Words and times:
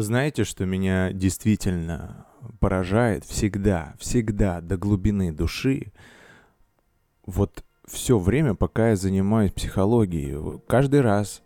Знаете, 0.00 0.44
что 0.44 0.64
меня 0.64 1.12
действительно 1.12 2.26
поражает 2.58 3.24
всегда, 3.26 3.94
всегда 3.98 4.62
до 4.62 4.78
глубины 4.78 5.30
души? 5.30 5.92
Вот 7.26 7.62
все 7.86 8.18
время, 8.18 8.54
пока 8.54 8.90
я 8.90 8.96
занимаюсь 8.96 9.52
психологией, 9.52 10.58
каждый 10.66 11.02
раз, 11.02 11.42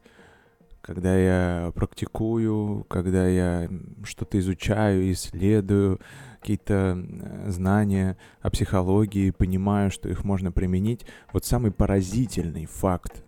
когда 0.82 1.16
я 1.16 1.72
практикую, 1.74 2.84
когда 2.88 3.26
я 3.26 3.68
что-то 4.04 4.38
изучаю, 4.38 5.10
исследую, 5.10 6.00
какие-то 6.38 7.04
знания 7.48 8.16
о 8.40 8.50
психологии, 8.50 9.32
понимаю, 9.32 9.90
что 9.90 10.08
их 10.08 10.22
можно 10.22 10.52
применить, 10.52 11.04
вот 11.32 11.44
самый 11.44 11.72
поразительный 11.72 12.66
факт, 12.66 13.24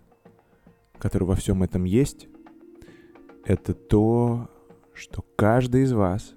который 0.97 1.25
во 1.25 1.35
всем 1.35 1.63
этом 1.63 1.83
есть, 1.83 2.29
это 3.43 3.73
то, 3.73 4.49
что 4.97 5.23
каждый 5.35 5.83
из 5.83 5.93
вас, 5.93 6.35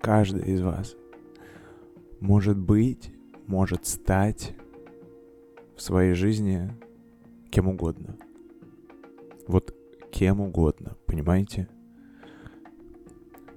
каждый 0.00 0.52
из 0.52 0.60
вас 0.60 0.96
может 2.20 2.58
быть, 2.58 3.12
может 3.46 3.86
стать 3.86 4.54
в 5.76 5.82
своей 5.82 6.14
жизни 6.14 6.70
кем 7.50 7.68
угодно. 7.68 8.16
Вот 9.46 9.74
кем 10.10 10.40
угодно, 10.40 10.96
понимаете? 11.06 11.68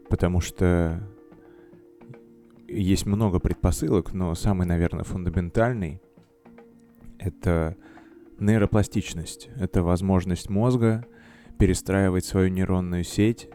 Потому 0.09 0.41
что 0.41 1.01
есть 2.67 3.05
много 3.05 3.39
предпосылок, 3.39 4.13
но 4.13 4.35
самый, 4.35 4.67
наверное, 4.67 5.03
фундаментальный— 5.03 6.01
это 7.17 7.75
нейропластичность. 8.39 9.49
Это 9.55 9.83
возможность 9.83 10.49
мозга 10.49 11.05
перестраивать 11.57 12.25
свою 12.25 12.49
нейронную 12.49 13.03
сеть 13.03 13.49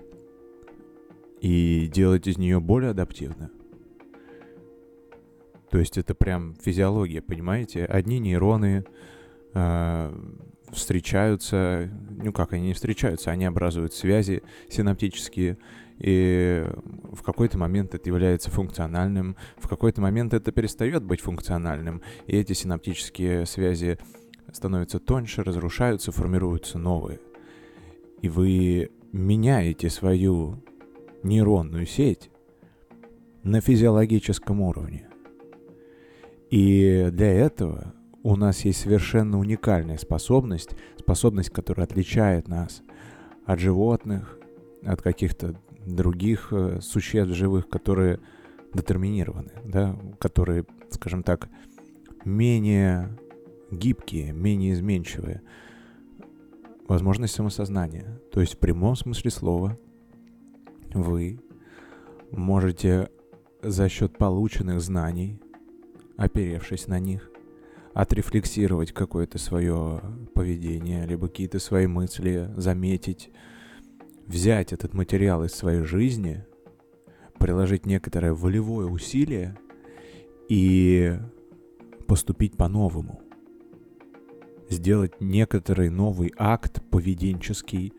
и 1.40 1.90
делать 1.92 2.26
из 2.26 2.38
нее 2.38 2.60
более 2.60 2.90
адаптивно. 2.90 3.50
То 5.70 5.78
есть 5.78 5.98
это 5.98 6.14
прям 6.14 6.54
физиология, 6.56 7.20
понимаете? 7.20 7.84
Одни 7.84 8.18
нейроны 8.18 8.84
э, 9.52 10.12
встречаются, 10.70 11.90
ну 12.10 12.32
как 12.32 12.52
они 12.52 12.68
не 12.68 12.74
встречаются, 12.74 13.30
они 13.30 13.44
образуют 13.44 13.92
связи 13.92 14.42
синаптические, 14.68 15.58
и 15.98 16.64
в 17.12 17.22
какой-то 17.22 17.58
момент 17.58 17.94
это 17.94 18.08
является 18.08 18.50
функциональным, 18.50 19.36
в 19.56 19.68
какой-то 19.68 20.00
момент 20.00 20.34
это 20.34 20.52
перестает 20.52 21.02
быть 21.02 21.20
функциональным, 21.20 22.02
и 22.26 22.36
эти 22.36 22.52
синаптические 22.52 23.46
связи 23.46 23.98
становятся 24.52 24.98
тоньше, 24.98 25.42
разрушаются, 25.42 26.12
формируются 26.12 26.78
новые. 26.78 27.20
И 28.20 28.28
вы 28.28 28.90
меняете 29.12 29.90
свою 29.90 30.62
нейронную 31.26 31.86
сеть 31.86 32.30
на 33.42 33.60
физиологическом 33.60 34.60
уровне. 34.60 35.08
И 36.50 37.08
для 37.12 37.32
этого 37.32 37.94
у 38.22 38.36
нас 38.36 38.64
есть 38.64 38.80
совершенно 38.80 39.38
уникальная 39.38 39.98
способность, 39.98 40.70
способность, 40.98 41.50
которая 41.50 41.86
отличает 41.86 42.48
нас 42.48 42.82
от 43.44 43.60
животных, 43.60 44.38
от 44.84 45.02
каких-то 45.02 45.54
других 45.86 46.48
э, 46.52 46.80
существ 46.80 47.34
живых, 47.34 47.68
которые 47.68 48.18
детерминированы, 48.74 49.52
да, 49.64 49.96
которые, 50.18 50.64
скажем 50.90 51.22
так, 51.22 51.48
менее 52.24 53.16
гибкие, 53.70 54.32
менее 54.32 54.72
изменчивые. 54.72 55.42
Возможность 56.88 57.34
самосознания. 57.34 58.20
То 58.32 58.40
есть 58.40 58.54
в 58.54 58.58
прямом 58.58 58.96
смысле 58.96 59.30
слова 59.30 59.78
вы 60.96 61.40
можете 62.30 63.10
за 63.62 63.88
счет 63.88 64.16
полученных 64.18 64.80
знаний, 64.80 65.40
оперевшись 66.16 66.88
на 66.88 66.98
них, 66.98 67.30
отрефлексировать 67.94 68.92
какое-то 68.92 69.38
свое 69.38 70.00
поведение, 70.34 71.06
либо 71.06 71.28
какие-то 71.28 71.58
свои 71.58 71.86
мысли, 71.86 72.50
заметить, 72.56 73.30
взять 74.26 74.72
этот 74.72 74.92
материал 74.92 75.44
из 75.44 75.52
своей 75.52 75.82
жизни, 75.82 76.44
приложить 77.38 77.86
некоторое 77.86 78.32
волевое 78.32 78.86
усилие 78.86 79.56
и 80.48 81.18
поступить 82.06 82.56
по-новому. 82.56 83.20
Сделать 84.68 85.20
некоторый 85.20 85.90
новый 85.90 86.32
акт 86.36 86.82
поведенческий, 86.90 87.92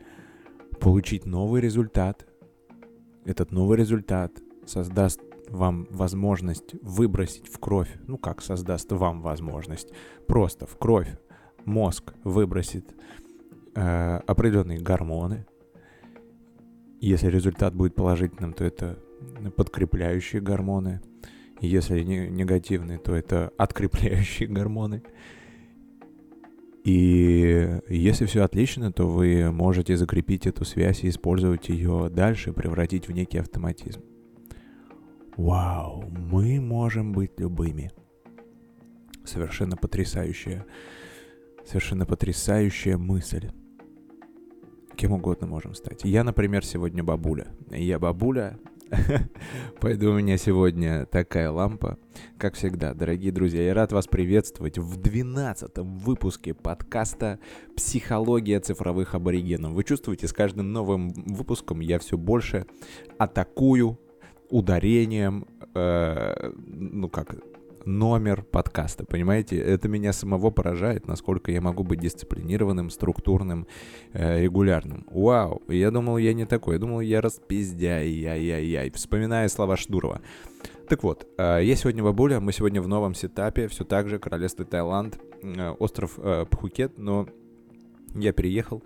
получить 0.80 1.26
новый 1.26 1.62
результат. 1.62 2.27
Этот 3.28 3.52
новый 3.52 3.78
результат 3.78 4.32
создаст 4.66 5.22
вам 5.50 5.88
возможность 5.92 6.74
выбросить 6.82 7.48
в 7.48 7.60
кровь, 7.60 7.94
ну 8.08 8.18
как 8.18 8.42
создаст 8.42 8.92
вам 8.92 9.22
возможность, 9.22 9.90
просто 10.28 10.66
в 10.66 10.78
кровь 10.78 11.10
мозг 11.66 12.14
выбросит 12.24 12.96
э, 13.76 14.18
определенные 14.26 14.80
гормоны, 14.80 15.46
если 17.00 17.28
результат 17.28 17.76
будет 17.76 17.96
положительным, 17.96 18.54
то 18.54 18.64
это 18.64 18.98
подкрепляющие 19.56 20.42
гормоны. 20.42 21.02
Если 21.60 22.02
не, 22.02 22.28
негативный, 22.28 22.98
то 22.98 23.16
это 23.16 23.52
открепляющие 23.58 24.48
гормоны. 24.50 25.04
И 26.88 27.82
если 27.90 28.26
все 28.28 28.44
отлично, 28.44 28.94
то 28.94 29.10
вы 29.10 29.52
можете 29.52 29.98
закрепить 29.98 30.48
эту 30.48 30.64
связь 30.64 31.04
и 31.04 31.10
использовать 31.10 31.68
ее 31.68 32.10
дальше, 32.10 32.54
превратить 32.54 33.10
в 33.10 33.12
некий 33.12 33.40
автоматизм. 33.40 34.02
Вау, 35.36 36.06
мы 36.10 36.62
можем 36.62 37.12
быть 37.12 37.38
любыми. 37.42 37.92
Совершенно 39.26 39.76
потрясающая, 39.76 40.66
совершенно 41.66 42.06
потрясающая 42.06 42.98
мысль 42.98 43.50
кем 44.96 45.12
угодно 45.12 45.46
можем 45.46 45.76
стать. 45.76 46.06
Я, 46.06 46.24
например, 46.24 46.66
сегодня 46.66 47.04
бабуля. 47.04 47.48
Я 47.70 48.00
бабуля, 48.00 48.58
Поэтому 49.82 50.14
у 50.14 50.18
меня 50.18 50.38
сегодня 50.38 51.06
такая 51.06 51.52
лампа. 51.52 51.98
Как 52.38 52.56
всегда, 52.56 52.94
дорогие 52.94 53.32
друзья, 53.32 53.64
я 53.64 53.74
рад 53.74 53.92
вас 53.92 54.08
приветствовать 54.08 54.78
в 54.78 54.98
12 54.98 55.78
выпуске 55.78 56.54
подкаста 56.54 57.40
«Психология 57.76 58.60
цифровых 58.60 59.16
аборигенов». 59.16 59.74
Вы 59.74 59.84
чувствуете, 59.84 60.28
с 60.28 60.34
каждым 60.34 60.72
новым 60.72 61.10
выпуском 61.10 61.80
я 61.80 62.00
все 62.00 62.18
больше 62.18 62.66
атакую 63.18 64.00
ударением, 64.50 65.48
э, 65.74 66.52
ну 66.56 67.10
как, 67.10 67.36
номер 67.86 68.44
подкаста, 68.44 69.06
понимаете? 69.06 69.58
Это 69.58 69.88
меня 69.88 70.14
самого 70.14 70.52
поражает, 70.52 71.08
насколько 71.08 71.52
я 71.52 71.62
могу 71.62 71.84
быть 71.84 72.00
дисциплинированным, 72.00 72.90
структурным, 72.90 73.68
э, 74.14 74.42
регулярным. 74.42 75.06
Вау, 75.10 75.62
я 75.68 75.92
думал, 75.92 76.18
я 76.18 76.34
не 76.34 76.46
такой, 76.46 76.76
я 76.76 76.80
думал, 76.80 77.02
я 77.02 77.22
распиздяй, 77.22 78.08
яй-яй-яй, 78.08 78.92
вспоминая 78.92 79.48
слова 79.50 79.78
Шдурова. 79.78 80.22
Так 80.90 81.04
вот, 81.04 81.28
э, 81.38 81.60
я 81.64 81.76
сегодня 81.76 82.04
бабуля, 82.04 82.40
мы 82.40 82.54
сегодня 82.54 82.82
в 82.82 82.88
новом 82.88 83.14
сетапе, 83.14 83.68
все 83.68 83.84
так 83.84 84.08
же, 84.08 84.20
королевство 84.20 84.64
Таиланд, 84.64 85.20
э, 85.42 85.70
остров 85.80 86.18
э, 86.18 86.46
Пхукет, 86.50 86.98
но 86.98 87.28
я 88.16 88.32
переехал, 88.32 88.84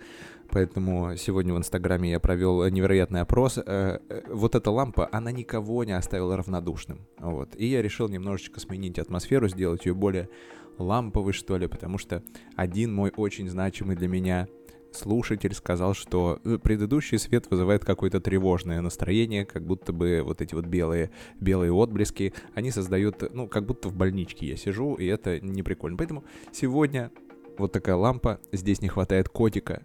Поэтому 0.52 1.16
сегодня 1.16 1.54
в 1.54 1.58
Инстаграме 1.58 2.12
я 2.12 2.20
провел 2.20 2.68
невероятный 2.68 3.22
опрос. 3.22 3.58
Э, 3.58 4.00
э, 4.10 4.22
вот 4.28 4.56
эта 4.56 4.70
лампа, 4.70 5.08
она 5.12 5.32
никого 5.32 5.84
не 5.86 5.94
оставила 5.94 6.36
равнодушным. 6.36 7.08
Вот. 7.18 7.56
И 7.56 7.66
я 7.66 7.82
решил 7.82 8.10
немножечко 8.10 8.60
сменить 8.60 9.00
атмосферу, 9.00 9.48
сделать 9.48 9.86
ее 9.86 9.94
более 9.94 10.30
ламповой, 10.78 11.34
что 11.34 11.58
ли, 11.58 11.68
потому 11.68 11.98
что 11.98 12.22
один 12.56 12.94
мой 12.94 13.14
очень 13.16 13.48
значимый 13.50 13.96
для 13.96 14.10
меня 14.10 14.48
слушатель 14.92 15.54
сказал, 15.54 15.94
что 15.94 16.40
э, 16.44 16.58
предыдущий 16.62 17.18
свет 17.18 17.50
вызывает 17.50 17.86
какое-то 17.86 18.20
тревожное 18.20 18.82
настроение, 18.82 19.46
как 19.46 19.66
будто 19.66 19.94
бы 19.94 20.22
вот 20.22 20.42
эти 20.42 20.54
вот 20.54 20.66
белые, 20.66 21.12
белые 21.40 21.72
отблески, 21.72 22.34
они 22.56 22.72
создают, 22.72 23.34
ну, 23.34 23.48
как 23.48 23.66
будто 23.66 23.88
в 23.88 23.96
больничке 23.96 24.48
я 24.48 24.58
сижу, 24.58 24.96
и 24.96 25.06
это 25.06 25.40
не 25.40 25.64
прикольно. 25.64 25.98
Поэтому 25.98 26.26
сегодня 26.52 27.10
вот 27.58 27.72
такая 27.72 27.96
лампа, 27.96 28.40
здесь 28.52 28.82
не 28.82 28.90
хватает 28.90 29.30
котика, 29.30 29.84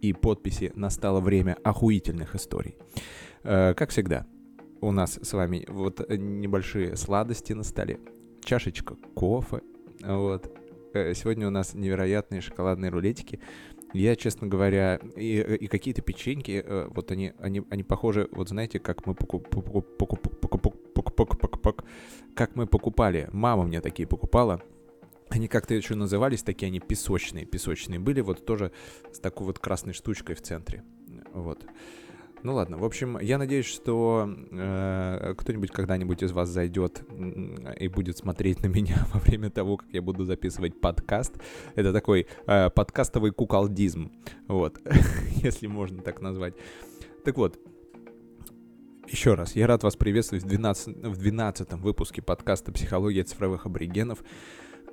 и 0.00 0.12
подписи 0.12 0.72
«Настало 0.74 1.20
время 1.20 1.56
охуительных 1.64 2.34
историй». 2.34 2.76
Э, 3.42 3.74
как 3.74 3.90
всегда, 3.90 4.26
у 4.80 4.92
нас 4.92 5.18
с 5.22 5.32
вами 5.32 5.64
вот 5.68 6.08
небольшие 6.08 6.96
сладости 6.96 7.52
на 7.52 7.62
столе, 7.62 7.98
чашечка 8.44 8.96
кофе, 9.14 9.60
вот. 10.02 10.50
Э, 10.94 11.14
сегодня 11.14 11.46
у 11.46 11.50
нас 11.50 11.74
невероятные 11.74 12.40
шоколадные 12.40 12.90
рулетики. 12.90 13.40
Я, 13.92 14.16
честно 14.16 14.46
говоря, 14.46 15.00
и, 15.16 15.40
и 15.40 15.66
какие-то 15.68 16.02
печеньки, 16.02 16.62
э, 16.64 16.88
вот 16.90 17.10
они, 17.10 17.32
они, 17.38 17.62
они 17.70 17.82
похожи, 17.82 18.28
вот 18.32 18.48
знаете, 18.48 18.78
как 18.78 19.06
мы 19.06 19.14
покуп, 19.14 19.48
покуп, 19.48 19.96
покуп, 19.96 20.40
покуп, 20.40 20.74
покуп, 20.94 21.40
покуп, 21.40 21.82
как 22.34 22.56
мы 22.56 22.66
покупали. 22.66 23.28
Мама 23.32 23.64
мне 23.64 23.80
такие 23.80 24.06
покупала. 24.06 24.60
Они 25.28 25.48
как-то 25.48 25.74
еще 25.74 25.94
назывались, 25.94 26.42
такие 26.42 26.68
они 26.68 26.80
песочные, 26.80 27.44
песочные 27.44 27.98
были, 27.98 28.20
вот 28.20 28.44
тоже 28.46 28.72
с 29.12 29.18
такой 29.18 29.46
вот 29.46 29.58
красной 29.58 29.92
штучкой 29.92 30.36
в 30.36 30.42
центре. 30.42 30.84
Вот. 31.32 31.66
Ну 32.42 32.54
ладно, 32.54 32.78
в 32.78 32.84
общем, 32.84 33.18
я 33.18 33.38
надеюсь, 33.38 33.66
что 33.66 34.32
э, 34.52 35.34
кто-нибудь 35.36 35.72
когда-нибудь 35.72 36.22
из 36.22 36.30
вас 36.30 36.48
зайдет 36.48 37.02
и 37.80 37.88
будет 37.88 38.18
смотреть 38.18 38.62
на 38.62 38.68
меня 38.68 39.04
во 39.12 39.18
время 39.18 39.50
того, 39.50 39.78
как 39.78 39.88
я 39.92 40.00
буду 40.00 40.24
записывать 40.24 40.80
подкаст. 40.80 41.34
Это 41.74 41.92
такой 41.92 42.28
э, 42.46 42.70
подкастовый 42.70 43.32
куколдизм, 43.32 44.12
вот, 44.46 44.78
если 45.42 45.66
можно 45.66 46.02
так 46.02 46.20
назвать. 46.20 46.54
Так 47.24 47.36
вот, 47.36 47.58
еще 49.08 49.34
раз, 49.34 49.56
я 49.56 49.66
рад 49.66 49.82
вас 49.82 49.96
приветствовать 49.96 50.44
в 50.44 50.48
12, 50.48 50.96
в 50.98 51.16
12 51.16 51.72
выпуске 51.74 52.22
подкаста 52.22 52.70
«Психология 52.70 53.24
цифровых 53.24 53.66
аборигенов». 53.66 54.22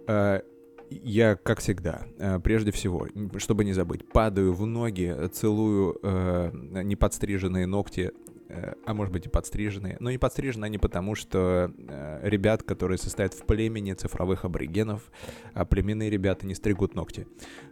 Э, 0.08 0.42
я, 0.90 1.36
как 1.36 1.60
всегда, 1.60 2.06
э, 2.18 2.40
прежде 2.40 2.72
всего, 2.72 3.08
чтобы 3.38 3.66
не 3.66 3.74
забыть, 3.74 4.08
падаю 4.12 4.54
в 4.54 4.66
ноги, 4.66 5.16
целую 5.32 5.98
э, 6.04 6.52
неподстриженные 6.84 7.66
ногти, 7.66 8.12
э, 8.50 8.74
а 8.86 8.94
может 8.94 9.14
быть 9.14 9.26
и 9.26 9.30
подстриженные. 9.30 9.98
Но 10.00 10.12
не 10.12 10.18
подстрижены 10.18 10.66
они 10.66 10.78
потому, 10.78 11.16
что 11.16 11.74
э, 11.78 12.20
ребят, 12.24 12.64
которые 12.64 12.98
состоят 12.98 13.34
в 13.34 13.46
племени 13.46 13.94
цифровых 13.94 14.46
аборигенов, 14.46 15.12
а 15.54 15.66
племенные 15.66 16.10
ребята 16.10 16.46
не 16.46 16.54
стригут 16.54 16.96
ногти. 16.96 17.28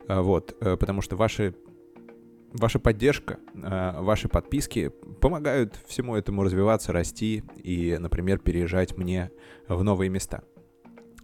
Э, 0.08 0.22
вот, 0.22 0.56
э, 0.60 0.78
потому 0.78 1.02
что 1.02 1.16
ваши 1.16 1.54
ваша 2.54 2.80
поддержка, 2.80 3.40
э, 3.54 4.02
ваши 4.02 4.28
подписки 4.28 4.92
помогают 5.22 5.80
всему 5.86 6.16
этому 6.16 6.44
развиваться, 6.44 6.92
расти 6.92 7.44
и, 7.64 7.98
например, 8.00 8.40
переезжать 8.40 8.98
мне 8.98 9.32
в 9.68 9.84
новые 9.84 10.10
места. 10.10 10.44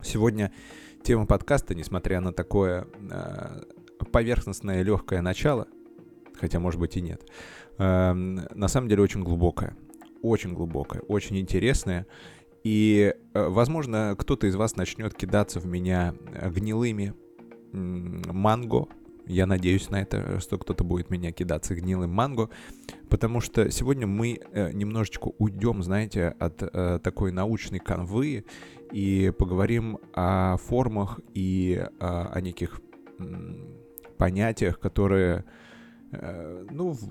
Сегодня 0.02 0.54
Тема 1.08 1.26
подкаста, 1.26 1.74
несмотря 1.74 2.20
на 2.20 2.34
такое 2.34 2.86
э, 3.10 3.62
поверхностное 4.12 4.82
легкое 4.82 5.22
начало, 5.22 5.70
хотя, 6.34 6.60
может 6.60 6.82
быть, 6.82 6.98
и 6.98 7.02
нет, 7.02 7.22
э, 7.78 8.12
на 8.12 8.68
самом 8.68 8.90
деле 8.90 9.04
очень 9.04 9.24
глубокая. 9.24 9.78
Очень 10.22 10.52
глубокая, 10.52 11.02
очень 11.04 11.40
интересная. 11.40 12.08
И, 12.66 13.16
э, 13.34 13.48
возможно, 13.48 14.18
кто-то 14.20 14.48
из 14.48 14.58
вас 14.58 14.76
начнет 14.76 15.14
кидаться 15.14 15.62
в 15.62 15.66
меня 15.66 16.14
гнилыми 16.46 17.14
манго. 17.72 18.90
Я 19.28 19.46
надеюсь 19.46 19.90
на 19.90 20.02
это, 20.02 20.40
что 20.40 20.58
кто-то 20.58 20.84
будет 20.84 21.10
меня 21.10 21.32
кидаться 21.32 21.76
гнилым 21.76 22.12
манго, 22.12 22.50
потому 23.10 23.42
что 23.42 23.70
сегодня 23.72 24.08
мы 24.08 24.40
э, 24.52 24.72
немножечко 24.72 25.32
уйдем, 25.38 25.84
знаете, 25.84 26.30
от 26.40 26.64
э, 26.64 27.00
такой 27.04 27.32
научной 27.32 27.80
канвы 27.80 28.46
и 28.92 29.34
поговорим 29.38 30.00
о 30.14 30.58
формах 30.58 31.20
и 31.34 31.86
о, 32.00 32.32
о 32.34 32.42
неких 32.42 32.82
понятиях, 34.18 34.80
которые, 34.80 35.46
э, 36.12 36.66
ну, 36.72 36.92
в 36.92 37.10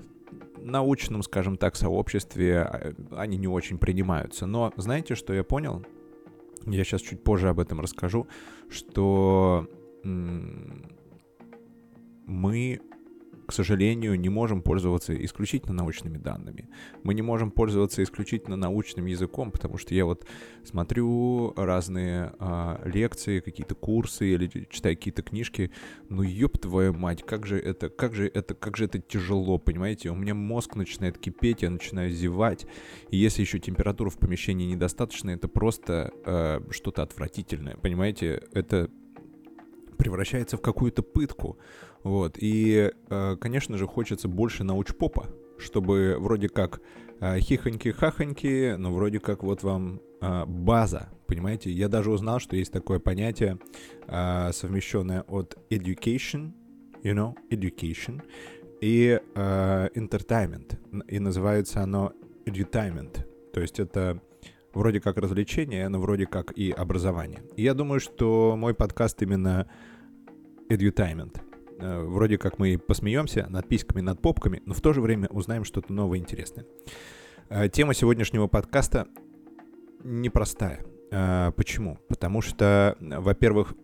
научном, 0.59 1.23
скажем 1.23 1.57
так, 1.57 1.75
сообществе 1.75 2.59
а, 2.59 2.93
они 3.11 3.37
не 3.37 3.47
очень 3.47 3.77
принимаются. 3.77 4.45
Но 4.45 4.73
знаете, 4.75 5.15
что 5.15 5.33
я 5.33 5.43
понял? 5.43 5.85
Я 6.65 6.83
сейчас 6.83 7.01
чуть 7.01 7.23
позже 7.23 7.49
об 7.49 7.59
этом 7.59 7.79
расскажу, 7.79 8.27
что 8.69 9.67
мы 12.27 12.81
к 13.47 13.53
сожалению, 13.53 14.19
не 14.19 14.27
можем 14.27 14.61
пользоваться 14.61 15.15
исключительно 15.23 15.73
научными 15.73 16.17
данными. 16.17 16.67
Мы 17.03 17.13
не 17.13 17.21
можем 17.21 17.49
пользоваться 17.49 18.03
исключительно 18.03 18.57
научным 18.57 19.05
языком, 19.05 19.51
потому 19.51 19.77
что 19.77 19.95
я 19.95 20.03
вот 20.03 20.27
смотрю 20.65 21.53
разные 21.55 22.33
а, 22.39 22.81
лекции, 22.83 23.39
какие-то 23.39 23.73
курсы 23.73 24.33
или 24.33 24.67
читаю 24.69 24.97
какие-то 24.97 25.21
книжки. 25.21 25.71
Ну, 26.09 26.23
ёб 26.23 26.57
твою 26.57 26.93
мать, 26.93 27.23
как 27.25 27.47
же 27.47 27.57
это, 27.57 27.87
как 27.87 28.13
же 28.15 28.27
это, 28.27 28.53
как 28.53 28.75
же 28.75 28.83
это 28.83 28.99
тяжело, 28.99 29.57
понимаете? 29.57 30.09
У 30.09 30.15
меня 30.15 30.35
мозг 30.35 30.75
начинает 30.75 31.17
кипеть, 31.17 31.61
я 31.61 31.69
начинаю 31.69 32.11
зевать. 32.11 32.67
И 33.11 33.17
если 33.17 33.41
еще 33.41 33.59
температура 33.59 34.09
в 34.09 34.17
помещении 34.17 34.65
недостаточно, 34.65 35.29
это 35.29 35.47
просто 35.47 36.11
а, 36.25 36.61
что-то 36.71 37.01
отвратительное, 37.01 37.77
понимаете? 37.77 38.43
Это 38.51 38.91
превращается 39.97 40.57
в 40.57 40.61
какую-то 40.61 41.03
пытку. 41.03 41.57
Вот. 42.03 42.37
И, 42.39 42.91
э, 43.09 43.35
конечно 43.39 43.77
же, 43.77 43.87
хочется 43.87 44.27
больше 44.27 44.63
научпопа, 44.63 45.27
чтобы 45.57 46.17
вроде 46.19 46.49
как 46.49 46.81
э, 47.19 47.39
хихоньки-хахоньки, 47.39 48.75
но 48.77 48.93
вроде 48.93 49.19
как 49.19 49.43
вот 49.43 49.63
вам 49.63 50.01
э, 50.21 50.45
база, 50.45 51.09
понимаете? 51.27 51.71
Я 51.71 51.87
даже 51.87 52.11
узнал, 52.11 52.39
что 52.39 52.55
есть 52.55 52.71
такое 52.71 52.99
понятие, 52.99 53.59
совмещенное 54.07 55.23
от 55.23 55.57
education, 55.69 56.53
you 57.03 57.13
know, 57.13 57.35
education, 57.51 58.21
и 58.79 59.19
entertainment, 59.35 60.77
и 61.07 61.19
называется 61.19 61.81
оно 61.81 62.13
edutainment, 62.45 63.25
то 63.53 63.59
есть 63.59 63.79
это 63.79 64.21
вроде 64.73 65.01
как 65.01 65.17
развлечение, 65.17 65.89
но 65.89 65.99
вроде 65.99 66.25
как 66.27 66.51
и 66.51 66.71
образование. 66.71 67.43
И 67.55 67.63
я 67.63 67.73
думаю, 67.73 67.99
что 67.99 68.55
мой 68.55 68.73
подкаст 68.73 69.21
именно 69.21 69.67
edutainment. 70.69 71.41
Э, 71.79 72.03
вроде 72.03 72.37
как 72.37 72.59
мы 72.59 72.77
посмеемся 72.77 73.45
над 73.49 73.67
письками, 73.67 74.01
над 74.01 74.21
попками, 74.21 74.61
но 74.65 74.73
в 74.73 74.81
то 74.81 74.93
же 74.93 75.01
время 75.01 75.27
узнаем 75.29 75.63
что-то 75.63 75.93
новое 75.93 76.17
интересное. 76.19 76.65
Э, 77.49 77.69
тема 77.69 77.93
сегодняшнего 77.93 78.47
подкаста 78.47 79.07
непростая. 80.03 80.83
Э, 81.11 81.51
почему? 81.55 81.99
Потому 82.07 82.41
что, 82.41 82.97
во-первых, 82.99 83.75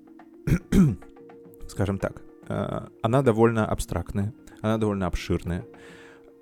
скажем 1.67 1.97
так, 1.97 2.21
она 3.01 3.21
довольно 3.21 3.65
абстрактная, 3.65 4.33
она 4.61 4.77
довольно 4.77 5.07
обширная. 5.07 5.65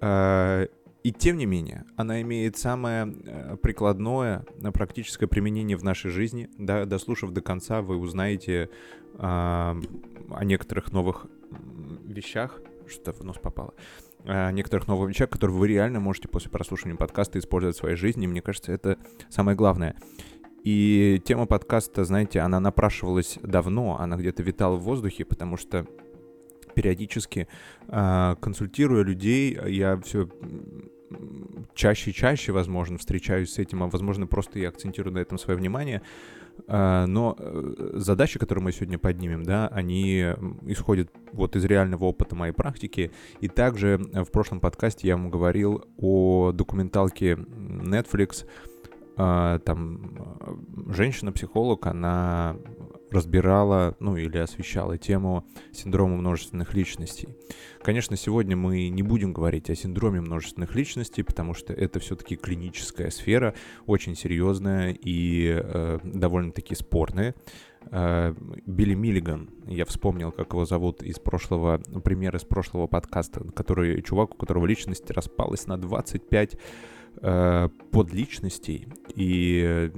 И 0.02 1.12
тем 1.12 1.38
не 1.38 1.46
менее, 1.46 1.86
она 1.96 2.24
имеет 2.24 2.58
самое 2.58 3.06
прикладное 3.62 4.44
практическое 4.74 5.28
применение 5.28 5.78
в 5.78 5.84
нашей 5.84 6.10
жизни. 6.10 6.50
Дослушав 6.58 7.30
до 7.34 7.42
конца, 7.42 7.84
вы 7.84 7.98
узнаете 7.98 8.72
о 9.20 9.76
некоторых 10.44 10.92
новых 10.92 11.28
вещах, 12.06 12.60
что 12.88 13.14
в 13.14 13.24
нос 13.24 13.38
попало, 13.42 13.74
о 14.26 14.52
некоторых 14.52 14.88
новых 14.88 15.10
вещах, 15.10 15.30
которые 15.30 15.58
вы 15.58 15.68
реально 15.68 16.00
можете 16.00 16.28
после 16.28 16.52
прослушивания 16.52 16.98
подкаста 16.98 17.40
использовать 17.40 17.76
в 17.76 17.80
своей 17.80 17.96
жизни. 17.96 18.28
мне 18.28 18.42
кажется, 18.42 18.72
это 18.72 18.98
самое 19.30 19.58
главное. 19.58 19.96
И 20.64 21.20
тема 21.26 21.48
подкаста, 21.48 22.04
знаете, 22.06 22.40
она 22.40 22.60
напрашивалась 22.60 23.40
давно, 23.42 23.98
она 24.00 24.16
где-то 24.16 24.44
витала 24.44 24.76
в 24.76 24.84
воздухе, 24.84 25.26
потому 25.26 25.58
что 25.58 25.88
периодически 26.76 27.48
э, 27.88 28.36
консультируя 28.40 29.04
людей, 29.04 29.58
я 29.68 30.00
все 30.02 30.30
чаще 31.74 32.12
и 32.12 32.14
чаще, 32.14 32.52
возможно, 32.52 32.98
встречаюсь 32.98 33.54
с 33.54 33.60
этим, 33.60 33.84
а 33.84 33.88
возможно, 33.88 34.28
просто 34.28 34.60
я 34.60 34.70
акцентирую 34.70 35.14
на 35.14 35.20
этом 35.20 35.38
свое 35.38 35.58
внимание. 35.58 36.02
А, 36.68 37.06
но 37.06 37.36
э, 37.38 37.92
задачи, 37.94 38.38
которые 38.40 38.64
мы 38.64 38.72
сегодня 38.72 38.98
поднимем, 38.98 39.44
да, 39.44 39.68
они 39.70 40.20
исходят 40.66 41.10
вот 41.34 41.56
из 41.56 41.66
реального 41.66 42.06
опыта 42.06 42.36
моей 42.36 42.54
практики. 42.54 43.12
И 43.40 43.48
также 43.48 43.98
в 43.98 44.32
прошлом 44.32 44.60
подкасте 44.60 45.08
я 45.08 45.16
вам 45.16 45.30
говорил 45.30 45.86
о 45.98 46.52
документалке 46.52 47.34
Netflix, 47.34 48.46
а, 49.18 49.60
там 49.60 50.00
э, 50.40 50.94
женщина-психолог, 50.94 51.86
она 51.88 52.56
разбирала, 53.12 53.96
ну 54.00 54.18
или 54.18 54.38
освещала 54.38 54.98
тему 54.98 55.46
синдрома 55.72 56.18
множественных 56.18 56.74
личностей. 56.74 57.30
Конечно, 57.82 58.16
сегодня 58.16 58.56
мы 58.56 58.90
не 58.90 59.04
будем 59.04 59.34
говорить 59.34 59.70
о 59.70 59.76
синдроме 59.76 60.22
множественных 60.22 60.76
личностей, 60.76 61.24
потому 61.24 61.54
что 61.54 61.74
это 61.74 62.00
все-таки 62.00 62.36
клиническая 62.36 63.10
сфера, 63.10 63.54
очень 63.86 64.16
серьезная 64.16 64.92
и 65.00 65.62
э, 65.62 66.00
довольно-таки 66.04 66.76
спорная. 66.76 67.36
Э, 67.92 68.34
Билли 68.66 68.94
Миллиган, 68.94 69.50
я 69.68 69.86
вспомнил, 69.86 70.32
как 70.32 70.54
его 70.54 70.66
зовут 70.66 71.04
из 71.04 71.20
прошлого, 71.20 71.80
пример 72.04 72.36
из 72.36 72.44
прошлого 72.44 72.88
подкаста, 72.88 73.42
который, 73.54 74.02
чувак, 74.02 74.36
у 74.36 74.38
которого 74.38 74.66
личность 74.66 75.10
распалась 75.12 75.68
на 75.68 75.78
25 75.78 76.58
э, 77.18 77.70
подличностей, 77.92 78.88
и 79.16 79.92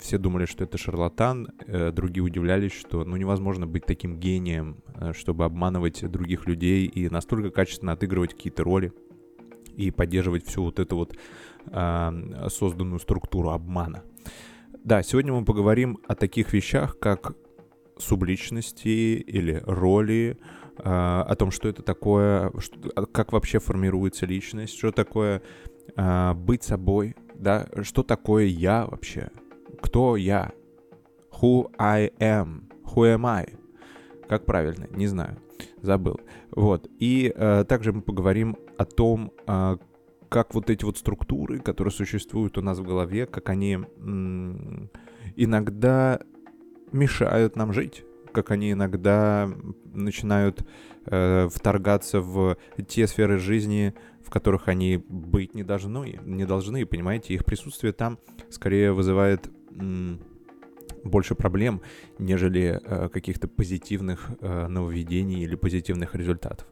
все 0.00 0.18
думали, 0.18 0.46
что 0.46 0.64
это 0.64 0.78
шарлатан, 0.78 1.48
э, 1.66 1.90
другие 1.92 2.24
удивлялись, 2.24 2.72
что 2.72 3.04
ну 3.04 3.16
невозможно 3.16 3.66
быть 3.66 3.86
таким 3.86 4.18
гением, 4.18 4.78
э, 4.94 5.12
чтобы 5.12 5.44
обманывать 5.44 6.08
других 6.10 6.46
людей 6.46 6.86
и 6.86 7.08
настолько 7.08 7.50
качественно 7.50 7.92
отыгрывать 7.92 8.34
какие-то 8.34 8.64
роли 8.64 8.92
и 9.76 9.90
поддерживать 9.90 10.46
всю 10.46 10.62
вот 10.62 10.78
эту 10.78 10.96
вот 10.96 11.16
э, 11.66 12.48
созданную 12.48 12.98
структуру 13.00 13.50
обмана. 13.50 14.02
Да, 14.84 15.02
сегодня 15.02 15.32
мы 15.32 15.44
поговорим 15.44 15.98
о 16.06 16.14
таких 16.14 16.52
вещах, 16.52 16.98
как 16.98 17.34
субличности 17.98 19.16
или 19.16 19.62
роли, 19.66 20.38
э, 20.78 20.82
о 20.82 21.34
том, 21.34 21.50
что 21.50 21.68
это 21.68 21.82
такое, 21.82 22.52
как 23.12 23.32
вообще 23.32 23.58
формируется 23.58 24.26
личность, 24.26 24.76
что 24.76 24.92
такое 24.92 25.42
э, 25.94 26.34
быть 26.34 26.62
собой, 26.62 27.16
да, 27.34 27.66
что 27.82 28.02
такое 28.02 28.44
я 28.44 28.86
вообще, 28.86 29.30
кто 29.80 30.16
я, 30.16 30.52
who 31.40 31.70
I 31.78 32.10
am, 32.18 32.64
who 32.84 33.14
am 33.14 33.26
I, 33.26 33.46
как 34.28 34.46
правильно, 34.46 34.86
не 34.90 35.06
знаю, 35.06 35.38
забыл. 35.82 36.20
Вот, 36.50 36.88
и 36.98 37.32
э, 37.34 37.64
также 37.68 37.92
мы 37.92 38.02
поговорим 38.02 38.56
о 38.78 38.84
том, 38.84 39.32
э, 39.46 39.76
как 40.28 40.54
вот 40.54 40.70
эти 40.70 40.84
вот 40.84 40.98
структуры, 40.98 41.60
которые 41.60 41.92
существуют 41.92 42.58
у 42.58 42.62
нас 42.62 42.78
в 42.78 42.84
голове, 42.84 43.26
как 43.26 43.48
они 43.48 43.78
иногда 45.36 46.20
мешают 46.92 47.56
нам 47.56 47.72
жить, 47.72 48.04
как 48.32 48.50
они 48.50 48.72
иногда 48.72 49.48
начинают 49.92 50.66
э, 51.06 51.48
вторгаться 51.50 52.20
в 52.20 52.56
те 52.86 53.06
сферы 53.06 53.38
жизни, 53.38 53.94
в 54.26 54.30
которых 54.30 54.66
они 54.66 54.96
быть 55.08 55.54
не 55.54 55.62
должны, 55.62 56.18
не 56.24 56.44
должны, 56.44 56.84
понимаете, 56.84 57.32
их 57.32 57.44
присутствие 57.44 57.92
там 57.92 58.18
скорее 58.50 58.92
вызывает 58.92 59.48
больше 61.04 61.36
проблем, 61.36 61.80
нежели 62.18 62.80
э, 62.82 63.08
каких-то 63.08 63.46
позитивных 63.46 64.30
э, 64.40 64.66
нововведений 64.66 65.44
или 65.44 65.54
позитивных 65.54 66.16
результатов. 66.16 66.66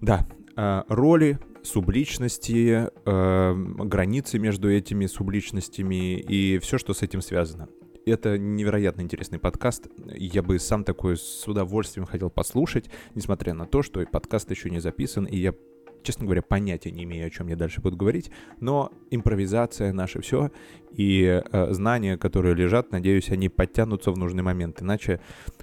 Да, 0.00 0.28
э, 0.56 0.82
роли, 0.86 1.40
субличности, 1.64 2.88
э, 3.04 3.54
границы 3.54 4.38
между 4.38 4.70
этими 4.70 5.06
субличностями 5.06 6.20
и 6.20 6.58
все, 6.58 6.78
что 6.78 6.94
с 6.94 7.02
этим 7.02 7.22
связано. 7.22 7.68
Это 8.06 8.38
невероятно 8.38 9.02
интересный 9.02 9.38
подкаст. 9.38 9.88
Я 10.06 10.42
бы 10.42 10.58
сам 10.58 10.84
такой 10.84 11.16
с 11.16 11.46
удовольствием 11.48 12.06
хотел 12.06 12.30
послушать, 12.30 12.88
несмотря 13.16 13.54
на 13.54 13.66
то, 13.66 13.82
что 13.82 14.04
подкаст 14.06 14.50
еще 14.50 14.70
не 14.70 14.78
записан, 14.78 15.24
и 15.24 15.36
я 15.36 15.54
честно 16.02 16.24
говоря, 16.24 16.42
понятия 16.42 16.90
не 16.90 17.04
имею, 17.04 17.26
о 17.26 17.30
чем 17.30 17.48
я 17.48 17.56
дальше 17.56 17.80
буду 17.80 17.96
говорить, 17.96 18.30
но 18.60 18.92
импровизация 19.10 19.92
наше 19.92 20.20
все, 20.20 20.50
и 20.92 21.42
э, 21.44 21.72
знания, 21.72 22.16
которые 22.16 22.54
лежат, 22.54 22.92
надеюсь, 22.92 23.30
они 23.30 23.48
подтянутся 23.48 24.10
в 24.10 24.18
нужный 24.18 24.42
момент. 24.42 24.82
Иначе 24.82 25.20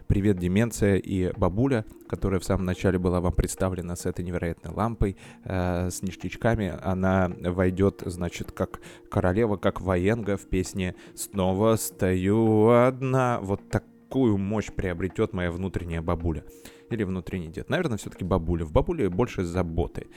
привет, 0.08 0.38
деменция 0.38 0.96
и 0.96 1.32
бабуля, 1.38 1.86
которая 2.08 2.40
в 2.40 2.46
самом 2.46 2.66
начале 2.66 2.98
была 2.98 3.20
вам 3.20 3.34
представлена 3.34 3.96
с 3.96 4.06
этой 4.06 4.24
невероятной 4.24 4.72
лампой, 4.72 5.18
э, 5.44 5.90
с 5.90 6.02
ништячками, 6.02 6.78
она 6.82 7.32
войдет, 7.40 8.04
значит, 8.06 8.52
как 8.52 8.80
королева, 9.10 9.58
как 9.58 9.82
военга 9.82 10.38
в 10.38 10.48
песне 10.48 10.96
«Снова 11.16 11.76
стою 11.76 12.70
одна». 12.70 13.40
Вот 13.42 13.62
такую 14.08 14.38
мощь 14.38 14.72
приобретет 14.72 15.34
моя 15.34 15.52
внутренняя 15.52 16.02
бабуля 16.02 16.44
или 16.90 17.04
внутренний 17.04 17.50
дед? 17.50 17.70
Наверное, 17.70 17.98
все-таки 17.98 18.24
бабуля. 18.24 18.64
В 18.64 18.72
бабуле 18.72 19.10
больше 19.10 19.44
заботы. 19.44 20.08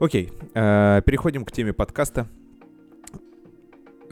Окей, 0.00 0.32
э, 0.54 1.02
переходим 1.04 1.44
к 1.44 1.52
теме 1.52 1.72
подкаста 1.74 2.26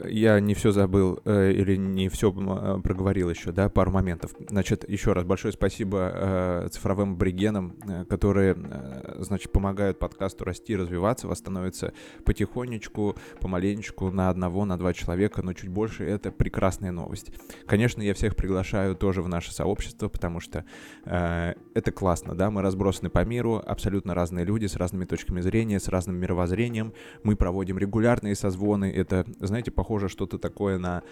я 0.07 0.39
не 0.39 0.53
все 0.53 0.71
забыл 0.71 1.19
э, 1.25 1.51
или 1.51 1.75
не 1.75 2.09
все 2.09 2.31
э, 2.31 2.81
проговорил 2.81 3.29
еще, 3.29 3.51
да, 3.51 3.69
пару 3.69 3.91
моментов. 3.91 4.31
Значит, 4.49 4.87
еще 4.89 5.13
раз 5.13 5.25
большое 5.25 5.53
спасибо 5.53 6.11
э, 6.13 6.67
цифровым 6.71 7.13
аборигенам, 7.13 7.75
э, 7.87 8.05
которые, 8.05 8.55
э, 8.57 9.15
значит, 9.19 9.51
помогают 9.51 9.99
подкасту 9.99 10.45
расти, 10.45 10.75
развиваться, 10.75 11.27
восстановиться 11.27 11.93
потихонечку, 12.25 13.15
помаленечку 13.39 14.11
на 14.11 14.29
одного, 14.29 14.65
на 14.65 14.77
два 14.77 14.93
человека, 14.93 15.41
но 15.41 15.53
чуть 15.53 15.69
больше. 15.69 16.03
Это 16.05 16.31
прекрасная 16.31 16.91
новость. 16.91 17.31
Конечно, 17.65 18.01
я 18.01 18.13
всех 18.13 18.35
приглашаю 18.35 18.95
тоже 18.95 19.21
в 19.21 19.27
наше 19.27 19.53
сообщество, 19.53 20.09
потому 20.09 20.39
что 20.39 20.65
э, 21.05 21.53
это 21.73 21.91
классно, 21.91 22.35
да, 22.35 22.49
мы 22.49 22.61
разбросаны 22.61 23.09
по 23.09 23.23
миру, 23.23 23.61
абсолютно 23.65 24.13
разные 24.13 24.45
люди 24.45 24.65
с 24.65 24.75
разными 24.75 25.05
точками 25.05 25.41
зрения, 25.41 25.79
с 25.79 25.87
разным 25.87 26.17
мировоззрением. 26.17 26.93
Мы 27.23 27.35
проводим 27.35 27.77
регулярные 27.77 28.35
созвоны. 28.35 28.91
Это, 28.91 29.25
знаете, 29.39 29.71
похоже 29.71 29.90
похоже 29.91 30.07
что-то 30.07 30.37
такое 30.37 30.77
на 30.77 31.03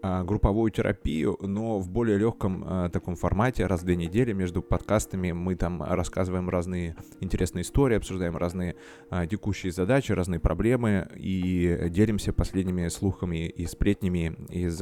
а, 0.00 0.22
групповую 0.22 0.70
терапию, 0.70 1.36
но 1.40 1.80
в 1.80 1.90
более 1.90 2.18
легком 2.18 2.64
а, 2.64 2.88
таком 2.88 3.16
формате, 3.16 3.66
раз 3.66 3.80
в 3.80 3.84
две 3.84 3.96
недели 3.96 4.32
между 4.32 4.62
подкастами 4.62 5.32
мы 5.32 5.56
там 5.56 5.82
рассказываем 5.82 6.48
разные 6.48 6.94
интересные 7.18 7.62
истории, 7.62 7.96
обсуждаем 7.96 8.36
разные 8.36 8.76
а, 9.10 9.26
текущие 9.26 9.72
задачи, 9.72 10.12
разные 10.12 10.38
проблемы 10.38 11.08
и 11.16 11.88
делимся 11.90 12.32
последними 12.32 12.86
слухами 12.86 13.48
и 13.48 13.66
сплетнями 13.66 14.36
из 14.50 14.80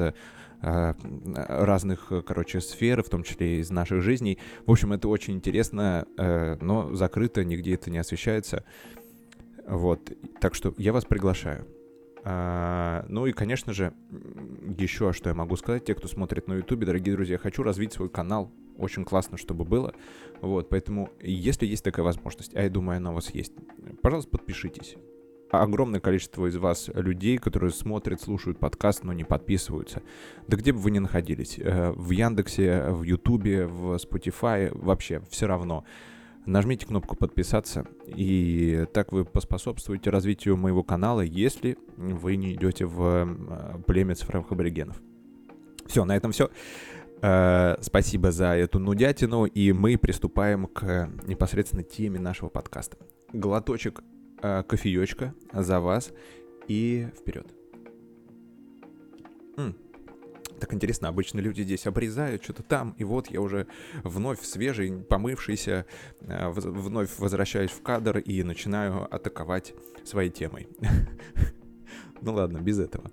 разных, 0.62 2.12
короче, 2.26 2.60
сфер, 2.60 3.02
в 3.02 3.08
том 3.10 3.22
числе 3.22 3.60
из 3.60 3.70
наших 3.70 4.02
жизней. 4.02 4.38
В 4.66 4.70
общем, 4.72 4.94
это 4.94 5.06
очень 5.06 5.34
интересно, 5.34 6.06
э, 6.16 6.56
но 6.62 6.94
закрыто, 6.94 7.44
нигде 7.44 7.74
это 7.74 7.90
не 7.90 7.98
освещается. 7.98 8.64
Вот, 9.68 10.10
так 10.40 10.54
что 10.54 10.72
я 10.78 10.94
вас 10.94 11.04
приглашаю. 11.04 11.66
А, 12.28 13.06
ну 13.08 13.26
и, 13.26 13.32
конечно 13.32 13.72
же, 13.72 13.94
еще 14.76 15.12
что 15.12 15.28
я 15.28 15.34
могу 15.36 15.54
сказать, 15.54 15.84
те, 15.84 15.94
кто 15.94 16.08
смотрит 16.08 16.48
на 16.48 16.54
YouTube, 16.54 16.80
дорогие 16.80 17.14
друзья, 17.14 17.38
хочу 17.38 17.62
развить 17.62 17.92
свой 17.92 18.08
канал. 18.08 18.50
Очень 18.76 19.04
классно, 19.04 19.36
чтобы 19.36 19.64
было. 19.64 19.94
Вот, 20.40 20.68
поэтому, 20.68 21.10
если 21.20 21.66
есть 21.66 21.84
такая 21.84 22.04
возможность, 22.04 22.52
а 22.56 22.62
я 22.62 22.68
думаю, 22.68 22.96
она 22.96 23.12
у 23.12 23.14
вас 23.14 23.30
есть, 23.30 23.52
пожалуйста, 24.02 24.32
подпишитесь. 24.32 24.96
Огромное 25.52 26.00
количество 26.00 26.48
из 26.48 26.56
вас 26.56 26.90
людей, 26.94 27.38
которые 27.38 27.70
смотрят, 27.70 28.20
слушают 28.20 28.58
подкаст, 28.58 29.04
но 29.04 29.12
не 29.12 29.22
подписываются. 29.22 30.02
Да 30.48 30.56
где 30.56 30.72
бы 30.72 30.80
вы 30.80 30.90
ни 30.90 30.98
находились, 30.98 31.60
э, 31.60 31.92
в 31.92 32.10
Яндексе, 32.10 32.88
в 32.88 33.04
Ютубе, 33.04 33.68
в 33.68 33.94
Spotify, 33.94 34.76
вообще 34.76 35.22
все 35.30 35.46
равно 35.46 35.84
нажмите 36.46 36.86
кнопку 36.86 37.16
подписаться, 37.16 37.86
и 38.06 38.86
так 38.92 39.12
вы 39.12 39.24
поспособствуете 39.24 40.10
развитию 40.10 40.56
моего 40.56 40.82
канала, 40.82 41.20
если 41.20 41.76
вы 41.96 42.36
не 42.36 42.54
идете 42.54 42.86
в 42.86 43.02
э, 43.02 43.82
племя 43.86 44.14
цифровых 44.14 44.52
аборигенов. 44.52 45.00
Все, 45.86 46.04
на 46.04 46.16
этом 46.16 46.32
все. 46.32 46.50
Э, 47.22 47.76
спасибо 47.80 48.30
за 48.30 48.56
эту 48.56 48.78
нудятину, 48.78 49.44
и 49.44 49.72
мы 49.72 49.98
приступаем 49.98 50.66
к 50.66 51.10
непосредственно 51.26 51.82
теме 51.82 52.18
нашего 52.18 52.48
подкаста. 52.48 52.96
Глоточек 53.32 54.02
э, 54.42 54.62
кофеечка 54.62 55.34
за 55.52 55.80
вас 55.80 56.12
и 56.68 57.08
вперед. 57.18 57.46
М. 59.56 59.74
Так 60.60 60.72
интересно, 60.72 61.08
обычно 61.08 61.40
люди 61.40 61.62
здесь 61.62 61.86
обрезают 61.86 62.42
что-то 62.42 62.62
там, 62.62 62.94
и 62.98 63.04
вот 63.04 63.28
я 63.28 63.40
уже 63.40 63.66
вновь 64.02 64.42
свежий, 64.42 64.92
помывшийся, 64.92 65.86
э, 66.20 66.48
вновь 66.48 67.18
возвращаюсь 67.18 67.70
в 67.70 67.82
кадр 67.82 68.18
и 68.18 68.42
начинаю 68.42 69.12
атаковать 69.14 69.74
своей 70.04 70.30
темой. 70.30 70.68
Ну 72.22 72.32
ладно, 72.32 72.58
без 72.58 72.78
этого. 72.78 73.10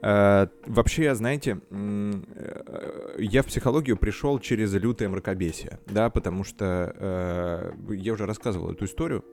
Uh, 0.00 0.50
вообще, 0.64 1.14
знаете, 1.14 1.60
э, 1.70 3.16
я 3.18 3.42
в 3.42 3.46
психологию 3.46 3.98
пришел 3.98 4.38
через 4.38 4.72
лютое 4.72 5.10
мракобесие, 5.10 5.78
да, 5.86 6.08
потому 6.08 6.42
что 6.42 7.74
я 7.90 8.12
уже 8.14 8.24
рассказывал 8.24 8.72
эту 8.72 8.86
историю 8.86 9.24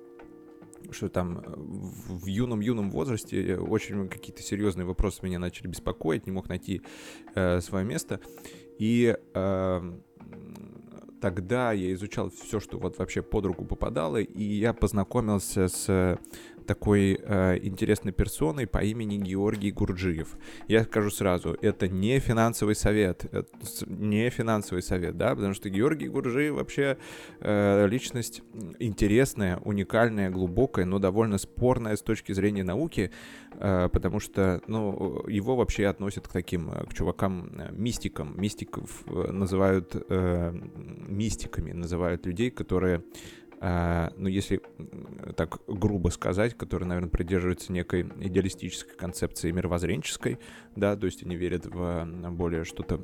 что 0.91 1.09
там 1.09 1.39
э, 1.39 1.53
в 1.55 2.25
юном-юном 2.25 2.91
возрасте 2.91 3.57
очень 3.57 4.07
какие-то 4.09 4.41
серьезные 4.41 4.85
вопросы 4.85 5.19
меня 5.23 5.39
начали 5.39 5.67
беспокоить, 5.67 6.25
не 6.25 6.31
мог 6.31 6.49
найти 6.49 6.81
э, 7.35 7.61
свое 7.61 7.85
место. 7.85 8.19
И 8.79 9.15
э, 9.33 9.99
тогда 11.21 11.71
я 11.71 11.93
изучал 11.93 12.29
все, 12.29 12.59
что 12.59 12.77
вот 12.77 12.97
вообще 12.99 13.21
под 13.21 13.45
руку 13.45 13.65
попадало, 13.65 14.17
и 14.17 14.43
я 14.43 14.73
познакомился 14.73 15.67
с 15.67 16.19
такой 16.67 17.19
э, 17.19 17.57
интересной 17.63 18.11
персоной 18.11 18.67
по 18.67 18.79
имени 18.79 19.17
Георгий 19.17 19.71
Гурджиев. 19.71 20.37
Я 20.67 20.83
скажу 20.83 21.09
сразу, 21.09 21.57
это 21.61 21.87
не 21.87 22.19
финансовый 22.19 22.75
совет, 22.75 23.25
это 23.25 23.47
не 23.87 24.29
финансовый 24.29 24.81
совет, 24.81 25.17
да, 25.17 25.33
потому 25.35 25.53
что 25.53 25.69
Георгий 25.69 26.09
Гурджиев 26.09 26.55
вообще 26.55 26.97
э, 27.39 27.87
личность 27.87 28.43
интересная, 28.79 29.57
уникальная, 29.57 30.29
глубокая, 30.29 30.85
но 30.85 30.99
довольно 30.99 31.37
спорная 31.37 31.95
с 31.95 32.01
точки 32.01 32.33
зрения 32.33 32.63
науки, 32.63 33.11
э, 33.53 33.89
потому 33.91 34.19
что, 34.19 34.61
ну, 34.67 35.25
его 35.27 35.55
вообще 35.55 35.87
относят 35.87 36.27
к 36.27 36.31
таким, 36.31 36.69
э, 36.69 36.85
к 36.85 36.93
чувакам 36.93 37.49
э, 37.57 37.71
мистикам. 37.71 38.39
Мистиков 38.39 39.03
э, 39.07 39.31
называют 39.31 39.95
э, 40.09 40.53
мистиками, 41.07 41.71
называют 41.71 42.25
людей, 42.25 42.51
которые 42.51 43.03
ну, 43.59 44.27
если 44.27 44.61
так 45.35 45.59
грубо 45.67 46.09
сказать, 46.09 46.55
которые, 46.55 46.87
наверное, 46.87 47.09
придерживаются 47.09 47.71
некой 47.71 48.01
идеалистической 48.01 48.95
концепции 48.95 49.51
мировоззренческой, 49.51 50.39
да, 50.75 50.95
то 50.95 51.05
есть 51.07 51.23
они 51.23 51.35
верят 51.35 51.65
в 51.65 52.05
более 52.31 52.65
что-то 52.65 53.01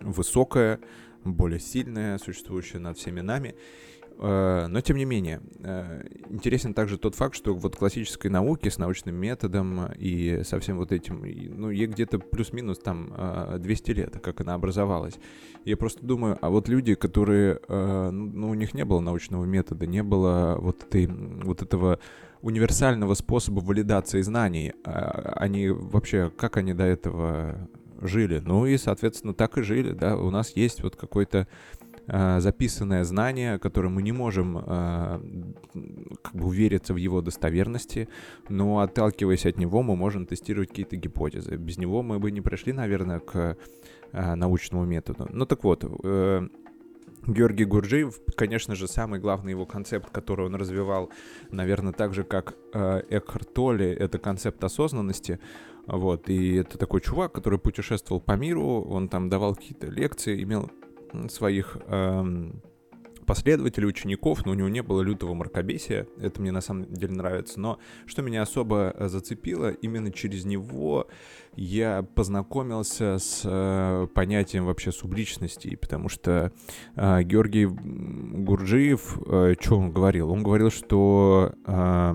высокое, 0.00 0.80
более 1.24 1.60
сильное, 1.60 2.18
существующее 2.18 2.80
над 2.80 2.98
всеми 2.98 3.20
нами. 3.20 3.54
Э, 4.18 4.66
но 4.68 4.80
тем 4.80 4.96
не 4.96 5.04
менее, 5.04 5.40
э, 5.60 6.04
интересен 6.28 6.74
также 6.74 6.98
тот 6.98 7.14
факт, 7.14 7.34
что 7.34 7.54
вот 7.54 7.76
классической 7.76 8.28
науке 8.28 8.70
с 8.70 8.78
научным 8.78 9.16
методом 9.16 9.92
и 9.98 10.42
со 10.44 10.60
всем 10.60 10.78
вот 10.78 10.92
этим, 10.92 11.22
ну, 11.56 11.70
ей 11.70 11.86
где-то 11.86 12.18
плюс-минус 12.18 12.78
там 12.78 13.12
200 13.58 13.90
э, 13.90 13.94
лет, 13.94 14.20
как 14.22 14.40
она 14.40 14.54
образовалась. 14.54 15.14
Я 15.64 15.76
просто 15.76 16.04
думаю, 16.04 16.38
а 16.40 16.50
вот 16.50 16.68
люди, 16.68 16.94
которые, 16.94 17.60
ну, 17.68 18.10
ну, 18.10 18.50
у 18.50 18.54
них 18.54 18.74
не 18.74 18.84
было 18.84 19.00
научного 19.00 19.44
метода, 19.44 19.86
не 19.86 20.02
было 20.02 20.56
вот, 20.58 20.82
этой, 20.82 21.06
вот 21.06 21.62
этого 21.62 21.98
универсального 22.40 23.14
способа 23.14 23.60
валидации 23.60 24.20
знаний, 24.22 24.72
а 24.84 25.34
они 25.36 25.68
вообще, 25.68 26.32
как 26.36 26.56
они 26.56 26.74
до 26.74 26.84
этого 26.84 27.68
жили? 28.00 28.42
Ну 28.44 28.66
и, 28.66 28.76
соответственно, 28.76 29.34
так 29.34 29.58
и 29.58 29.62
жили, 29.62 29.92
да, 29.92 30.16
у 30.16 30.30
нас 30.30 30.56
есть 30.56 30.82
вот 30.82 30.96
какой-то 30.96 31.46
записанное 32.06 33.04
знание, 33.04 33.58
которое 33.58 33.88
мы 33.88 34.02
не 34.02 34.12
можем 34.12 34.58
э, 34.58 35.20
как 36.22 36.34
бы 36.34 36.46
увериться 36.46 36.94
в 36.94 36.96
его 36.96 37.22
достоверности, 37.22 38.08
но 38.48 38.80
отталкиваясь 38.80 39.46
от 39.46 39.58
него, 39.58 39.82
мы 39.82 39.96
можем 39.96 40.26
тестировать 40.26 40.70
какие-то 40.70 40.96
гипотезы. 40.96 41.56
Без 41.56 41.78
него 41.78 42.02
мы 42.02 42.18
бы 42.18 42.30
не 42.30 42.40
пришли, 42.40 42.72
наверное, 42.72 43.20
к 43.20 43.56
э, 44.12 44.34
научному 44.34 44.84
методу. 44.84 45.28
Ну 45.30 45.46
так 45.46 45.62
вот, 45.64 45.84
э, 46.04 46.48
Георгий 47.26 47.64
Гурджиев, 47.64 48.20
конечно 48.34 48.74
же, 48.74 48.88
самый 48.88 49.20
главный 49.20 49.50
его 49.50 49.64
концепт, 49.64 50.10
который 50.10 50.46
он 50.46 50.56
развивал, 50.56 51.10
наверное, 51.50 51.92
так 51.92 52.14
же, 52.14 52.24
как 52.24 52.54
э, 52.74 53.02
Экхарт 53.10 53.54
Толли, 53.54 53.86
это 53.86 54.18
концепт 54.18 54.62
осознанности. 54.64 55.38
Вот, 55.86 56.28
и 56.28 56.56
это 56.56 56.78
такой 56.78 57.00
чувак, 57.00 57.32
который 57.32 57.58
путешествовал 57.58 58.20
по 58.20 58.32
миру, 58.32 58.82
он 58.82 59.08
там 59.08 59.28
давал 59.28 59.54
какие-то 59.54 59.88
лекции, 59.88 60.42
имел 60.42 60.70
своих 61.28 61.76
эм, 61.86 62.62
последователей, 63.26 63.88
учеников, 63.88 64.44
но 64.44 64.52
у 64.52 64.54
него 64.54 64.68
не 64.68 64.82
было 64.82 65.00
лютого 65.00 65.34
мракобесия, 65.34 66.06
это 66.20 66.40
мне 66.40 66.52
на 66.52 66.60
самом 66.60 66.92
деле 66.92 67.14
нравится, 67.14 67.60
но 67.60 67.78
что 68.06 68.22
меня 68.22 68.42
особо 68.42 68.94
э, 68.94 69.08
зацепило, 69.08 69.70
именно 69.70 70.10
через 70.12 70.44
него 70.44 71.08
я 71.54 72.02
познакомился 72.02 73.18
с 73.18 73.42
э, 73.44 74.06
понятием 74.14 74.66
вообще 74.66 74.92
субличности, 74.92 75.76
потому 75.76 76.08
что 76.08 76.52
э, 76.96 77.22
Георгий 77.22 77.66
Гурджиев, 77.66 79.18
э, 79.26 79.54
что 79.60 79.78
он 79.78 79.92
говорил? 79.92 80.30
Он 80.30 80.42
говорил, 80.42 80.70
что 80.70 81.54
э, 81.66 82.14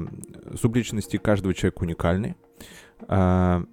субличности 0.60 1.18
каждого 1.18 1.54
человека 1.54 1.84
уникальны, 1.84 2.36
э, 3.08 3.64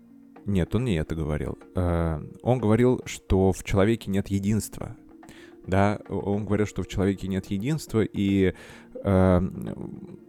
нет, 0.47 0.75
он 0.75 0.85
не 0.85 0.97
это 0.97 1.15
говорил. 1.15 1.59
Э, 1.75 2.21
он 2.43 2.59
говорил, 2.59 3.01
что 3.07 3.53
в 3.53 3.65
человеке 3.65 4.11
нет 4.11 4.29
единства 4.29 4.97
да, 5.67 6.01
он 6.09 6.45
говорил, 6.45 6.67
что 6.67 6.83
в 6.83 6.89
человеке 6.89 7.29
нет 7.29 7.47
единства, 7.47 8.03
и 8.03 8.55
э, 9.03 9.41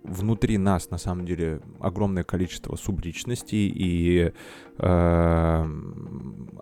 внутри 0.04 0.58
нас, 0.58 0.89
на 0.89 0.98
самом 0.98 1.25
деле, 1.25 1.62
огромное 1.80 2.24
количество 2.24 2.75
субличностей, 2.75 3.68
и 3.68 4.32
э, 4.77 5.65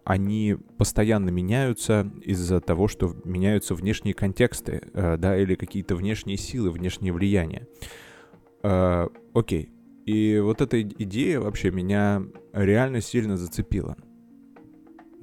они 0.04 0.58
постоянно 0.78 1.30
меняются 1.30 2.12
из-за 2.22 2.60
того, 2.62 2.88
что 2.88 3.16
меняются 3.24 3.76
внешние 3.76 4.14
контексты, 4.14 4.82
э, 4.94 5.18
да, 5.18 5.38
или 5.38 5.56
какие-то 5.56 5.96
внешние 5.96 6.38
силы, 6.38 6.72
внешние 6.72 7.14
влияния. 7.14 7.68
Э, 8.64 9.08
окей. 9.34 9.70
И 10.06 10.40
вот 10.40 10.62
эта 10.62 10.82
идея 10.82 11.40
вообще 11.40 11.72
меня 11.72 12.24
реально 12.52 13.02
сильно 13.02 13.38
зацепила 13.38 13.96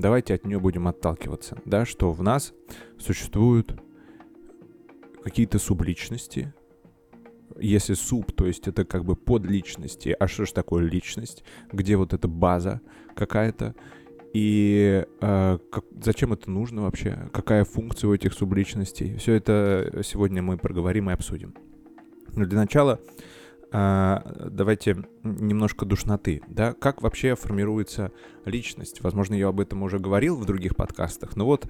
давайте 0.01 0.35
от 0.35 0.45
нее 0.45 0.59
будем 0.59 0.89
отталкиваться, 0.89 1.59
да, 1.65 1.85
что 1.85 2.13
в 2.13 2.23
нас 2.23 2.53
существуют 2.99 3.81
какие-то 5.23 5.59
субличности, 5.59 6.53
если 7.59 7.95
суб, 7.95 8.33
то 8.33 8.47
есть 8.47 8.67
это 8.69 8.85
как 8.85 9.05
бы 9.05 9.17
подличности, 9.17 10.17
а 10.19 10.27
что 10.29 10.47
же 10.47 10.55
такое 10.55 10.83
личность, 10.83 11.45
где 11.73 11.97
вот 11.97 12.15
эта 12.15 12.27
база 12.27 12.81
какая-то, 13.15 13.75
и 14.33 15.05
э, 15.21 15.59
как, 15.71 15.85
зачем 16.03 16.33
это 16.33 16.51
нужно 16.51 16.83
вообще, 16.83 17.29
какая 17.33 17.65
функция 17.65 18.09
у 18.09 18.15
этих 18.15 18.33
субличностей, 18.33 19.17
все 19.17 19.35
это 19.35 20.03
сегодня 20.05 20.41
мы 20.43 20.57
проговорим 20.57 21.11
и 21.11 21.13
обсудим. 21.13 21.55
Но 22.35 22.47
для 22.47 22.59
начала 22.59 23.01
давайте 23.73 24.97
немножко 25.23 25.87
душноты, 25.87 26.43
да, 26.49 26.73
как 26.73 27.03
вообще 27.03 27.37
формируется 27.37 28.13
личность. 28.45 29.01
Возможно, 29.03 29.35
я 29.35 29.49
об 29.49 29.61
этом 29.61 29.83
уже 29.83 29.99
говорил 29.99 30.37
в 30.37 30.45
других 30.45 30.77
подкастах, 30.77 31.37
но 31.37 31.45
вот, 31.45 31.69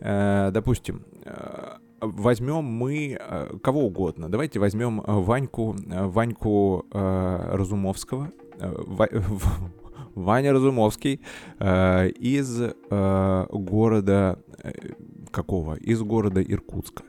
э, 0.00 0.50
допустим, 0.52 1.04
э, 1.24 1.76
возьмем 2.00 2.64
мы 2.64 3.18
э, 3.20 3.58
кого 3.62 3.86
угодно. 3.86 4.30
Давайте 4.30 4.58
возьмем 4.58 5.02
Ваньку, 5.06 5.76
Ваньку 5.78 6.86
Разумовского, 6.90 8.30
Ваня 10.14 10.52
Разумовский 10.54 11.20
из 11.60 12.62
города 12.90 14.38
какого? 15.30 15.74
Из 15.74 16.00
города 16.00 16.42
Иркутска. 16.42 17.02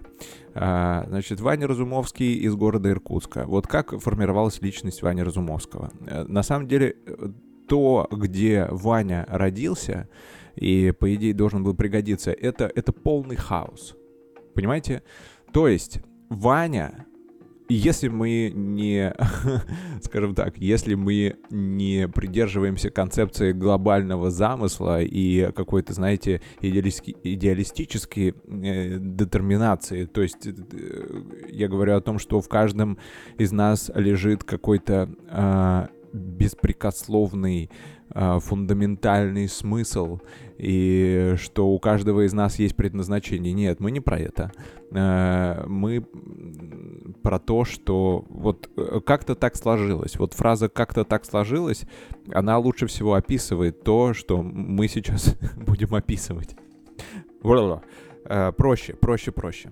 А, 0.54 1.06
значит, 1.08 1.40
Ваня 1.40 1.68
Разумовский 1.68 2.36
из 2.36 2.56
города 2.56 2.90
Иркутска. 2.90 3.46
Вот 3.46 3.68
как 3.68 4.00
формировалась 4.00 4.62
личность 4.62 5.02
Вани 5.02 5.24
Разумовского? 5.24 5.92
Э, 6.06 6.24
на 6.24 6.44
самом 6.44 6.68
деле, 6.68 6.96
то, 7.68 8.08
где 8.12 8.68
Ваня 8.70 9.26
родился, 9.30 10.10
и, 10.56 10.94
по 10.98 11.14
идее, 11.14 11.34
должен 11.34 11.64
был 11.64 11.76
пригодиться, 11.76 12.32
это, 12.32 12.72
это 12.74 12.92
полный 12.92 13.36
хаос. 13.36 13.96
Понимаете? 14.56 15.04
То 15.54 15.68
есть 15.68 16.00
Ваня 16.30 17.06
если 17.70 18.08
мы 18.08 18.52
не, 18.54 19.14
скажем 20.02 20.36
так, 20.36 20.58
если 20.58 20.96
мы 20.96 21.38
не 21.50 22.08
придерживаемся 22.08 22.90
концепции 22.90 23.52
глобального 23.52 24.32
замысла 24.32 25.02
и 25.02 25.52
какой-то, 25.52 25.94
знаете, 25.94 26.42
идеалистической 26.62 28.30
э, 28.30 28.98
детерминации, 29.00 30.06
то 30.06 30.22
есть 30.22 30.48
э, 30.48 30.54
я 31.50 31.68
говорю 31.68 31.96
о 31.96 32.02
том, 32.02 32.20
что 32.20 32.42
в 32.42 32.48
каждом 32.48 32.98
из 33.38 33.52
нас 33.52 33.92
лежит 33.94 34.44
какой-то 34.44 35.10
э, 35.30 35.88
беспрекословный 36.14 37.66
э, 37.66 37.97
фундаментальный 38.40 39.48
смысл, 39.48 40.20
и 40.58 41.36
что 41.38 41.68
у 41.68 41.80
каждого 41.80 42.26
из 42.26 42.34
нас 42.34 42.58
есть 42.58 42.76
предназначение. 42.76 43.54
Нет, 43.54 43.80
мы 43.80 43.92
не 43.92 44.00
про 44.00 44.20
это. 44.20 44.52
Э, 44.92 45.66
мы 45.68 46.02
про 47.22 47.40
то, 47.40 47.64
что 47.64 48.26
вот 48.30 48.70
э, 48.76 49.02
как-то 49.06 49.36
так 49.36 49.56
сложилось. 49.56 50.18
Вот 50.18 50.34
фраза 50.34 50.68
«как-то 50.70 51.04
так 51.04 51.26
сложилось», 51.26 51.84
она 52.32 52.58
лучше 52.58 52.88
всего 52.88 53.14
описывает 53.14 53.84
то, 53.84 54.14
что 54.14 54.42
мы 54.42 54.88
сейчас 54.88 55.36
будем 55.56 55.94
описывать. 55.94 56.56
Проще, 58.58 58.94
проще, 58.94 59.32
проще. 59.32 59.72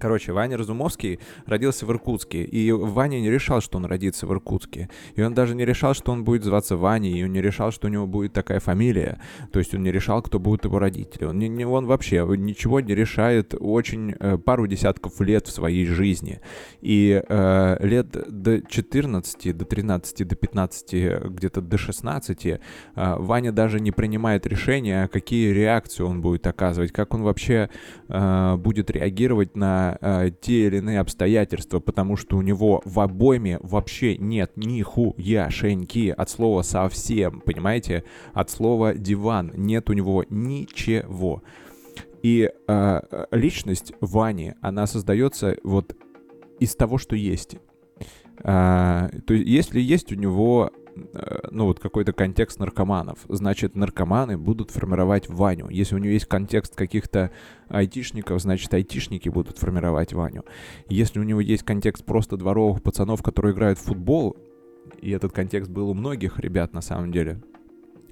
Короче, 0.00 0.32
Ваня 0.32 0.56
Разумовский 0.56 1.20
родился 1.46 1.84
в 1.84 1.90
Иркутске, 1.90 2.42
и 2.42 2.72
Ваня 2.72 3.20
не 3.20 3.30
решал, 3.30 3.60
что 3.60 3.76
он 3.76 3.84
родится 3.84 4.26
в 4.26 4.32
Иркутске. 4.32 4.88
И 5.14 5.22
он 5.22 5.34
даже 5.34 5.54
не 5.54 5.66
решал, 5.66 5.92
что 5.92 6.12
он 6.12 6.24
будет 6.24 6.42
зваться 6.42 6.76
Ваней, 6.76 7.20
и 7.20 7.24
он 7.24 7.32
не 7.32 7.42
решал, 7.42 7.70
что 7.70 7.86
у 7.86 7.90
него 7.90 8.06
будет 8.06 8.32
такая 8.32 8.60
фамилия. 8.60 9.20
То 9.52 9.58
есть 9.58 9.74
он 9.74 9.82
не 9.82 9.92
решал, 9.92 10.22
кто 10.22 10.38
будут 10.38 10.64
его 10.64 10.78
родители. 10.78 11.24
Он, 11.24 11.38
не, 11.38 11.66
он 11.66 11.84
вообще 11.84 12.26
ничего 12.36 12.80
не 12.80 12.94
решает 12.94 13.54
очень 13.58 14.14
э, 14.18 14.38
пару 14.38 14.66
десятков 14.66 15.20
лет 15.20 15.46
в 15.46 15.52
своей 15.52 15.84
жизни. 15.84 16.40
И 16.80 17.22
э, 17.28 17.86
лет 17.86 18.08
до 18.10 18.62
14, 18.62 19.56
до 19.56 19.64
13, 19.66 20.26
до 20.26 20.34
15, 20.34 20.92
где-то 21.24 21.60
до 21.60 21.76
16 21.76 22.46
э, 22.46 22.58
Ваня 22.94 23.52
даже 23.52 23.80
не 23.80 23.92
принимает 23.92 24.46
решения, 24.46 25.08
какие 25.08 25.52
реакции 25.52 26.02
он 26.02 26.22
будет 26.22 26.46
оказывать, 26.46 26.90
как 26.90 27.12
он 27.12 27.22
вообще 27.22 27.68
э, 28.08 28.56
будет 28.56 28.90
реагировать 28.90 29.56
на 29.56 29.89
э, 30.00 30.30
те 30.40 30.66
или 30.66 30.78
иные 30.78 31.00
обстоятельства, 31.00 31.80
потому 31.80 32.16
что 32.16 32.36
у 32.36 32.42
него 32.42 32.82
в 32.84 33.00
обойме 33.00 33.58
вообще 33.62 34.16
нет 34.16 34.52
ни 34.56 34.82
хуяшеньки 34.82 36.14
от 36.16 36.30
слова 36.30 36.62
совсем, 36.62 37.40
понимаете? 37.40 38.04
От 38.32 38.50
слова 38.50 38.94
диван 38.94 39.52
нет 39.56 39.90
у 39.90 39.92
него 39.92 40.24
ничего. 40.28 41.42
И 42.22 42.50
э, 42.68 43.00
личность 43.30 43.92
Вани, 44.00 44.54
она 44.60 44.86
создается 44.86 45.56
вот 45.62 45.96
из 46.58 46.76
того, 46.76 46.98
что 46.98 47.16
есть. 47.16 47.56
А, 48.42 49.08
то 49.26 49.34
есть, 49.34 49.48
если 49.48 49.80
есть 49.80 50.12
у 50.12 50.14
него 50.14 50.70
ну 51.50 51.66
вот 51.66 51.80
какой-то 51.80 52.12
контекст 52.12 52.58
наркоманов. 52.58 53.18
Значит, 53.28 53.76
наркоманы 53.76 54.38
будут 54.38 54.70
формировать 54.70 55.28
Ваню. 55.28 55.68
Если 55.68 55.94
у 55.94 55.98
него 55.98 56.12
есть 56.12 56.26
контекст 56.26 56.74
каких-то 56.74 57.30
айтишников, 57.68 58.40
значит, 58.40 58.72
айтишники 58.72 59.28
будут 59.28 59.58
формировать 59.58 60.12
Ваню. 60.12 60.44
Если 60.88 61.20
у 61.20 61.22
него 61.22 61.40
есть 61.40 61.62
контекст 61.62 62.04
просто 62.04 62.36
дворовых 62.36 62.82
пацанов, 62.82 63.22
которые 63.22 63.52
играют 63.52 63.78
в 63.78 63.82
футбол, 63.82 64.36
и 65.00 65.10
этот 65.10 65.32
контекст 65.32 65.70
был 65.70 65.90
у 65.90 65.94
многих 65.94 66.38
ребят 66.38 66.72
на 66.72 66.80
самом 66.80 67.12
деле, 67.12 67.40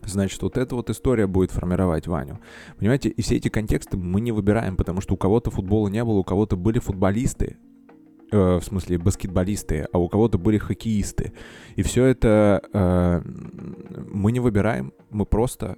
Значит, 0.05 0.40
вот 0.42 0.57
эта 0.57 0.74
вот 0.74 0.90
история 0.90 1.27
будет 1.27 1.51
формировать 1.51 2.07
Ваню. 2.07 2.38
Понимаете, 2.79 3.11
и 3.11 3.20
все 3.20 3.37
эти 3.37 3.48
контексты 3.48 3.96
мы 3.96 4.20
не 4.20 4.33
выбираем, 4.33 4.77
потому 4.77 5.01
что 5.01 5.14
у 5.14 5.16
кого-то 5.16 5.51
футбола 5.51 5.88
не 5.88 6.03
было, 6.03 6.18
у 6.18 6.24
кого-то 6.24 6.57
были 6.57 6.79
футболисты, 6.79 7.59
э, 8.31 8.59
в 8.59 8.62
смысле 8.62 8.99
баскетболисты, 8.99 9.87
а 9.93 9.99
у 9.99 10.09
кого-то 10.09 10.38
были 10.38 10.59
хоккеисты. 10.59 11.33
И 11.77 11.83
все 11.83 12.05
это 12.05 12.62
э, 12.73 13.23
мы 13.25 14.33
не 14.33 14.41
выбираем, 14.41 14.93
мы 15.11 15.27
просто 15.27 15.77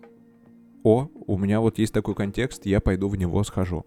о, 0.82 1.08
у 1.26 1.38
меня 1.38 1.60
вот 1.60 1.78
есть 1.78 1.92
такой 1.92 2.14
контекст, 2.14 2.66
я 2.66 2.80
пойду 2.80 3.08
в 3.08 3.16
него 3.16 3.42
схожу. 3.44 3.86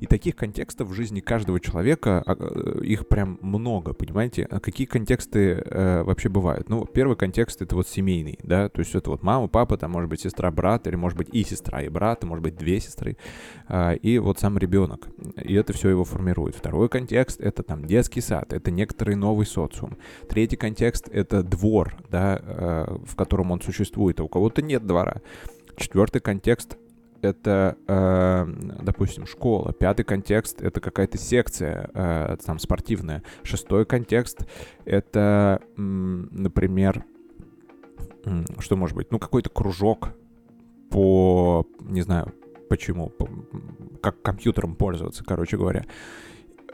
И 0.00 0.06
таких 0.06 0.36
контекстов 0.36 0.88
в 0.88 0.92
жизни 0.92 1.20
каждого 1.20 1.60
человека, 1.60 2.22
а, 2.24 2.36
э, 2.38 2.84
их 2.84 3.08
прям 3.08 3.38
много, 3.42 3.92
понимаете? 3.92 4.46
А 4.50 4.60
какие 4.60 4.86
контексты 4.86 5.62
э, 5.64 6.02
вообще 6.04 6.28
бывают? 6.28 6.68
Ну, 6.68 6.84
первый 6.86 7.16
контекст— 7.16 7.60
это 7.62 7.74
вот 7.74 7.88
семейный, 7.88 8.38
да, 8.42 8.68
то 8.68 8.80
есть 8.80 8.94
это 8.94 9.10
вот 9.10 9.22
мама, 9.22 9.48
папа, 9.48 9.76
там, 9.76 9.90
может 9.90 10.08
быть, 10.08 10.20
сестра, 10.20 10.50
брат, 10.50 10.86
или, 10.86 10.96
может 10.96 11.18
быть, 11.18 11.28
и 11.32 11.42
сестра, 11.42 11.82
и 11.82 11.88
брат, 11.88 12.22
может 12.24 12.42
быть, 12.42 12.56
две 12.56 12.80
сестры, 12.80 13.16
э, 13.68 13.96
и 13.96 14.18
вот 14.18 14.38
сам 14.38 14.58
ребенок. 14.58 15.08
И 15.42 15.54
это 15.54 15.72
все 15.72 15.90
его 15.90 16.04
формирует. 16.04 16.54
Второй 16.54 16.88
контекст— 16.88 17.40
это 17.42 17.62
там 17.62 17.84
детский 17.84 18.20
сад, 18.20 18.52
это 18.52 18.70
некоторый 18.70 19.16
новый 19.16 19.46
социум. 19.46 19.98
Третий 20.28 20.56
контекст— 20.56 21.08
это 21.12 21.42
двор, 21.42 21.96
да, 22.10 22.40
э, 22.40 22.96
в 23.04 23.16
котором 23.16 23.50
он 23.50 23.60
существует, 23.60 24.20
а 24.20 24.24
у 24.24 24.28
кого-то 24.28 24.62
нет 24.62 24.86
двора. 24.86 25.20
Четвертый 25.78 26.20
контекст 26.20 26.76
это, 27.22 27.76
э, 27.86 28.46
допустим, 28.82 29.26
школа. 29.26 29.72
Пятый 29.72 30.04
контекст— 30.04 30.60
это 30.62 30.80
какая-то 30.80 31.18
секция 31.18 31.90
э, 31.92 32.36
там 32.44 32.58
спортивная. 32.58 33.22
Шестой 33.42 33.86
контекст— 33.86 34.46
это, 34.84 35.60
например, 35.76 37.04
что 38.58 38.76
может 38.76 38.96
быть? 38.96 39.10
Ну, 39.10 39.18
какой-то 39.18 39.50
кружок 39.50 40.10
по, 40.90 41.66
не 41.80 42.02
знаю, 42.02 42.32
почему, 42.68 43.08
по, 43.08 43.28
как 44.00 44.22
компьютером 44.22 44.76
пользоваться, 44.76 45.24
короче 45.24 45.56
говоря. 45.56 45.84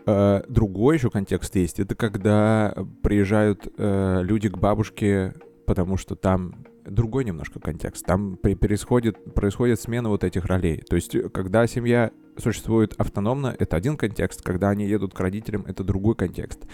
Э, 0.06 0.42
другой 0.48 0.96
еще 0.96 1.10
контекст 1.10 1.54
есть. 1.56 1.80
Это 1.80 1.94
когда 1.94 2.74
приезжают 3.02 3.66
э, 3.76 4.20
люди 4.22 4.48
к 4.48 4.58
бабушке, 4.58 5.34
потому 5.66 5.96
что 5.96 6.16
там 6.16 6.66
другой 6.86 7.24
немножко 7.24 7.60
контекст. 7.60 8.04
Там 8.06 8.36
происходит, 8.36 9.34
происходит 9.34 9.80
смена 9.80 10.08
вот 10.08 10.24
этих 10.24 10.44
ролей. 10.46 10.82
То 10.88 10.96
есть, 10.96 11.16
когда 11.32 11.66
семья 11.66 12.10
существует 12.36 12.94
автономно, 12.98 13.54
это 13.58 13.76
один 13.76 13.96
контекст. 13.96 14.42
Когда 14.42 14.70
они 14.70 14.86
едут 14.86 15.14
к 15.14 15.20
родителям, 15.20 15.64
это 15.66 15.84
другой 15.84 16.14
контекст. 16.14 16.66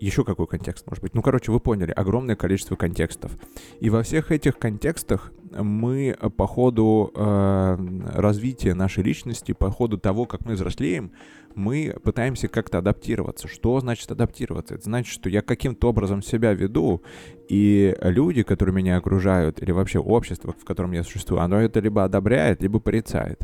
Еще 0.00 0.24
какой 0.24 0.46
контекст 0.46 0.86
может 0.86 1.02
быть? 1.02 1.14
Ну, 1.14 1.20
короче, 1.20 1.52
вы 1.52 1.60
поняли, 1.60 1.92
огромное 1.92 2.34
количество 2.34 2.74
контекстов. 2.74 3.32
И 3.80 3.90
во 3.90 4.02
всех 4.02 4.32
этих 4.32 4.58
контекстах 4.58 5.30
мы 5.50 6.16
по 6.36 6.46
ходу 6.46 7.12
э, 7.14 7.76
развития 8.14 8.72
нашей 8.72 9.04
личности, 9.04 9.52
по 9.52 9.70
ходу 9.70 9.98
того, 9.98 10.24
как 10.24 10.46
мы 10.46 10.54
взрослеем, 10.54 11.12
мы 11.54 11.94
пытаемся 12.02 12.48
как-то 12.48 12.78
адаптироваться. 12.78 13.46
Что 13.46 13.78
значит 13.80 14.10
адаптироваться? 14.10 14.76
Это 14.76 14.84
значит, 14.84 15.12
что 15.12 15.28
я 15.28 15.42
каким-то 15.42 15.90
образом 15.90 16.22
себя 16.22 16.54
веду, 16.54 17.02
и 17.50 17.94
люди, 18.00 18.42
которые 18.42 18.74
меня 18.74 18.96
окружают, 18.96 19.62
или 19.62 19.70
вообще 19.70 19.98
общество, 19.98 20.54
в 20.58 20.64
котором 20.64 20.92
я 20.92 21.02
существую, 21.02 21.42
оно 21.42 21.60
это 21.60 21.80
либо 21.80 22.04
одобряет, 22.04 22.62
либо 22.62 22.80
порицает 22.80 23.42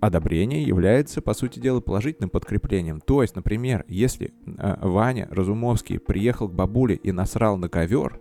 одобрение 0.00 0.62
является, 0.62 1.22
по 1.22 1.34
сути 1.34 1.58
дела, 1.58 1.80
положительным 1.80 2.30
подкреплением. 2.30 3.00
То 3.00 3.22
есть, 3.22 3.36
например, 3.36 3.84
если 3.88 4.32
э, 4.46 4.76
Ваня 4.80 5.28
Разумовский 5.30 5.98
приехал 5.98 6.48
к 6.48 6.54
бабуле 6.54 6.96
и 6.96 7.12
насрал 7.12 7.56
на 7.56 7.68
ковер, 7.68 8.20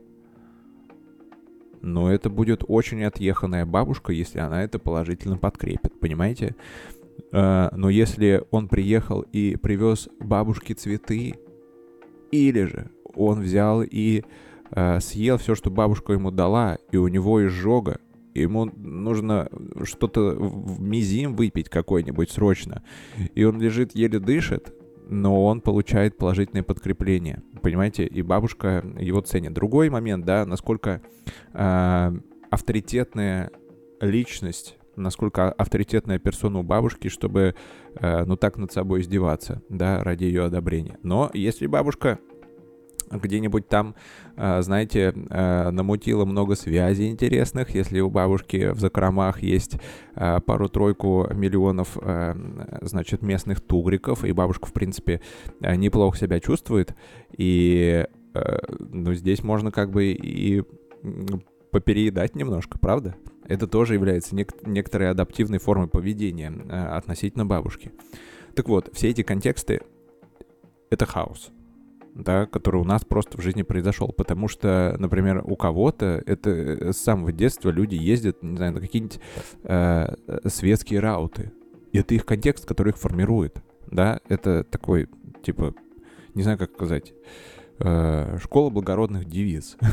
но 1.81 2.11
это 2.11 2.29
будет 2.29 2.63
очень 2.67 3.03
отъеханная 3.03 3.65
бабушка, 3.65 4.11
если 4.11 4.39
она 4.39 4.63
это 4.63 4.79
положительно 4.79 5.37
подкрепит, 5.37 5.99
понимаете? 5.99 6.55
Э, 7.31 7.69
но 7.71 7.89
если 7.89 8.43
он 8.51 8.67
приехал 8.67 9.21
и 9.21 9.55
привез 9.55 10.09
бабушке 10.19 10.73
цветы, 10.73 11.35
или 12.31 12.63
же 12.63 12.91
он 13.15 13.41
взял 13.41 13.81
и 13.83 14.23
э, 14.71 14.99
съел 14.99 15.37
все, 15.37 15.55
что 15.55 15.69
бабушка 15.69 16.13
ему 16.13 16.31
дала, 16.31 16.77
и 16.91 16.97
у 16.97 17.07
него 17.07 17.45
изжога, 17.45 17.99
ему 18.41 18.65
нужно 18.65 19.49
что-то 19.83 20.35
в 20.37 20.79
мизим 20.81 21.35
выпить 21.35 21.69
какой-нибудь 21.69 22.31
срочно, 22.31 22.83
и 23.35 23.43
он 23.43 23.61
лежит, 23.61 23.95
еле 23.95 24.19
дышит, 24.19 24.73
но 25.09 25.45
он 25.45 25.61
получает 25.61 26.17
положительное 26.17 26.63
подкрепление, 26.63 27.41
понимаете, 27.61 28.05
и 28.05 28.21
бабушка 28.21 28.83
его 28.99 29.21
ценит. 29.21 29.53
Другой 29.53 29.89
момент, 29.89 30.25
да, 30.25 30.45
насколько 30.45 31.01
э, 31.53 32.11
авторитетная 32.49 33.51
личность, 34.01 34.77
насколько 34.95 35.51
авторитетная 35.51 36.19
персона 36.19 36.59
у 36.59 36.63
бабушки, 36.63 37.07
чтобы, 37.07 37.55
э, 37.95 38.23
ну, 38.25 38.35
так 38.35 38.57
над 38.57 38.71
собой 38.71 39.01
издеваться, 39.01 39.61
да, 39.69 40.03
ради 40.03 40.25
ее 40.25 40.43
одобрения. 40.45 40.97
Но 41.03 41.29
если 41.33 41.67
бабушка 41.67 42.19
где-нибудь 43.09 43.67
там, 43.67 43.95
а, 44.35 44.61
знаете, 44.61 45.13
а, 45.29 45.71
намутила 45.71 46.25
много 46.25 46.55
связей 46.55 47.09
интересных. 47.09 47.73
Если 47.73 47.99
у 47.99 48.09
бабушки 48.09 48.71
в 48.71 48.79
закромах 48.79 49.41
есть 49.41 49.77
а, 50.15 50.39
пару-тройку 50.39 51.27
миллионов, 51.33 51.97
значит, 52.81 53.21
местных 53.21 53.61
тугриков, 53.61 54.23
и 54.23 54.31
бабушка, 54.31 54.67
в 54.67 54.73
принципе, 54.73 55.21
неплохо 55.59 56.17
себя 56.17 56.39
чувствует, 56.39 56.95
и, 57.35 58.05
ну, 58.79 59.13
здесь 59.13 59.43
можно 59.43 59.71
как 59.71 59.91
бы 59.91 60.05
и 60.05 60.63
попереедать 61.71 62.35
немножко, 62.35 62.77
правда? 62.79 63.15
Это 63.45 63.67
тоже 63.67 63.93
является 63.93 64.35
нек- 64.35 64.67
некоторой 64.67 65.09
адаптивной 65.09 65.59
формой 65.59 65.87
поведения 65.87 66.49
относительно 66.69 67.45
бабушки. 67.45 67.91
Так 68.55 68.67
вот, 68.67 68.89
все 68.93 69.09
эти 69.09 69.23
контексты— 69.23 69.81
это 70.89 71.05
хаос 71.05 71.51
да, 72.17 72.45
который 72.47 72.81
у 72.81 72.83
нас 72.83 73.05
просто 73.05 73.37
в 73.37 73.41
жизни 73.41 73.61
произошел. 73.61 74.11
Потому 74.11 74.47
что, 74.47 74.95
например, 74.99 75.43
у 75.45 75.55
кого-то 75.55 76.21
это 76.25 76.49
э, 76.49 76.93
с 76.93 76.97
самого 76.97 77.31
детства 77.31 77.69
люди 77.69 77.95
ездят, 77.95 78.41
не 78.41 78.57
знаю, 78.57 78.73
на 78.73 78.81
какие-нибудь 78.81 79.19
э, 79.63 80.15
светские 80.45 80.99
рауты. 80.99 81.51
И 81.91 81.99
это 81.99 82.15
их 82.15 82.25
контекст, 82.25 82.65
который 82.65 82.89
их 82.89 82.97
формирует. 82.97 83.61
Да, 83.89 84.19
это 84.27 84.63
такой, 84.63 85.07
типа, 85.43 85.73
не 86.33 86.43
знаю, 86.43 86.57
как 86.57 86.73
сказать, 86.73 87.13
э, 87.79 88.37
школа 88.41 88.69
благородных 88.69 89.25
девиз. 89.25 89.77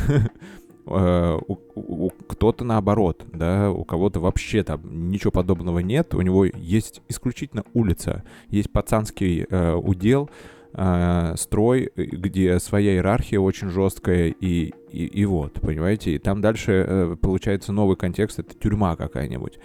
У, 0.87 2.10
кто-то 2.28 2.62
наоборот, 2.62 3.24
да, 3.32 3.70
у 3.70 3.84
кого-то 3.84 4.20
вообще 4.20 4.62
там 4.62 5.10
ничего 5.10 5.30
подобного 5.30 5.78
нет, 5.78 6.12
у 6.14 6.20
него 6.20 6.44
есть 6.44 7.00
исключительно 7.08 7.64
улица, 7.72 8.22
есть 8.50 8.70
пацанский 8.70 9.44
uh, 9.44 9.76
удел, 9.76 10.28
э, 10.74 11.34
строй, 11.37 11.90
где 11.96 12.58
своя 12.58 12.92
иерархия 12.94 13.40
очень 13.40 13.70
жесткая, 13.70 14.28
и, 14.28 14.72
и, 14.90 15.06
и 15.06 15.24
вот, 15.24 15.54
понимаете? 15.60 16.14
И 16.14 16.18
там 16.18 16.40
дальше 16.40 16.84
э, 16.87 17.16
получается 17.20 17.72
новый 17.72 17.96
контекст, 17.96 18.38
это 18.38 18.54
тюрьма 18.54 18.96
какая-нибудь. 18.96 19.58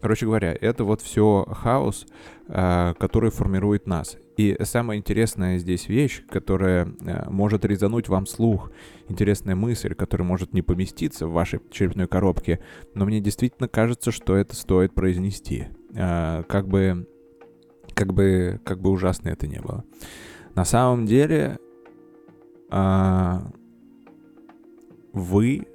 Короче 0.00 0.26
говоря, 0.26 0.56
это 0.58 0.84
вот 0.84 1.02
все 1.02 1.46
хаос, 1.50 2.06
э, 2.48 2.94
который 2.98 3.30
формирует 3.30 3.86
нас. 3.86 4.16
И 4.36 4.56
самая 4.62 4.96
интересная 4.96 5.58
здесь 5.58 5.88
вещь, 5.88 6.22
которая 6.30 6.88
может 7.28 7.66
резануть 7.66 8.08
вам 8.08 8.24
слух, 8.24 8.72
интересная 9.06 9.54
мысль, 9.54 9.94
которая 9.94 10.26
может 10.26 10.54
не 10.54 10.62
поместиться 10.62 11.26
в 11.26 11.32
вашей 11.32 11.60
черепной 11.70 12.08
коробке, 12.08 12.58
но 12.94 13.04
мне 13.04 13.20
действительно 13.20 13.68
кажется, 13.68 14.10
что 14.10 14.36
это 14.36 14.56
стоит 14.56 14.94
произнести. 14.94 15.66
Как 15.92 16.68
бы, 16.68 17.06
как 17.92 18.14
бы, 18.14 18.58
как 18.64 18.80
бы 18.80 18.88
ужасно 18.88 19.28
это 19.28 19.46
не 19.46 19.60
было. 19.60 19.84
На 20.54 20.64
самом 20.64 21.06
деле 21.06 21.58
а, 22.70 23.50
вы, 25.12 25.66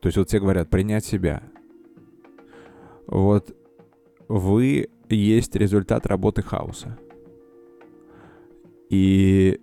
то 0.00 0.08
есть 0.08 0.18
вот 0.18 0.28
все 0.28 0.40
говорят 0.40 0.70
принять 0.70 1.04
себя. 1.04 1.42
Вот 3.06 3.54
вы 4.28 4.88
есть 5.08 5.56
результат 5.56 6.06
работы 6.06 6.42
хаоса. 6.42 6.98
И 8.88 9.60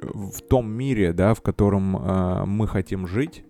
в 0.00 0.40
том 0.42 0.70
мире, 0.70 1.12
да, 1.12 1.34
в 1.34 1.42
котором 1.42 1.96
э, 1.96 2.44
мы 2.44 2.66
хотим 2.66 3.06
жить, 3.06 3.44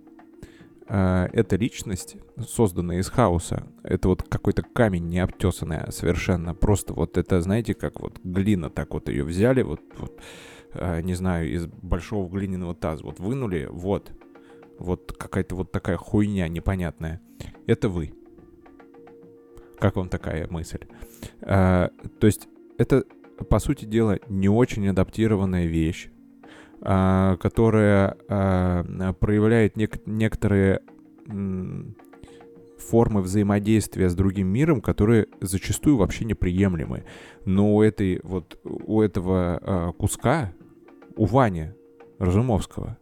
эта 0.95 1.57
личность, 1.57 2.17
созданная 2.47 2.99
из 2.99 3.09
хаоса, 3.09 3.67
это 3.83 4.09
вот 4.09 4.23
какой-то 4.25 4.63
камень 4.63 5.09
необтесанный 5.09 5.91
совершенно. 5.91 6.55
Просто 6.55 6.93
вот 6.93 7.17
это, 7.17 7.41
знаете, 7.41 7.73
как 7.73 8.01
вот 8.01 8.19
глина, 8.23 8.69
так 8.69 8.93
вот 8.93 9.09
ее 9.09 9.25
взяли, 9.25 9.63
вот, 9.63 9.81
вот 9.97 10.21
э, 10.75 11.01
не 11.01 11.15
знаю, 11.15 11.51
из 11.51 11.67
большого 11.67 12.29
глиняного 12.29 12.75
таза, 12.75 13.05
вот 13.05 13.21
вынули, 13.21 13.69
вот, 13.71 14.13
вот 14.79 15.15
какая-то 15.19 15.57
вот 15.57 15.73
такая 15.73 15.97
хуйня 15.97 16.47
непонятная. 16.49 17.23
Это 17.67 17.89
вы. 17.89 18.13
Как 19.79 19.97
вам 19.97 20.11
такая 20.11 20.47
мысль? 20.49 20.81
Э, 21.41 21.89
то 22.21 22.27
есть 22.27 22.49
это, 22.77 23.05
по 23.49 23.59
сути 23.61 23.87
дела, 23.87 24.19
не 24.29 24.51
очень 24.51 24.87
адаптированная 24.89 25.67
вещь 25.67 26.11
а, 26.11 26.22
которая 26.83 28.17
а, 28.29 29.13
проявляет 29.21 29.77
нек- 29.77 30.03
некоторые 30.05 30.81
формы 32.79 33.23
взаимодействия 33.23 34.09
с 34.09 34.17
другим 34.17 34.49
миром, 34.49 34.81
которые 34.81 35.29
зачастую 35.41 35.97
вообще 35.97 36.25
неприемлемы. 36.25 37.05
Но 37.45 37.77
у 37.77 37.83
этой 37.83 38.19
вот 38.25 38.59
у 38.65 39.01
этого 39.01 39.61
а, 39.63 39.93
куска, 39.93 40.53
у 41.15 41.27
Вани 41.27 41.71
Разумовского, 42.19 42.99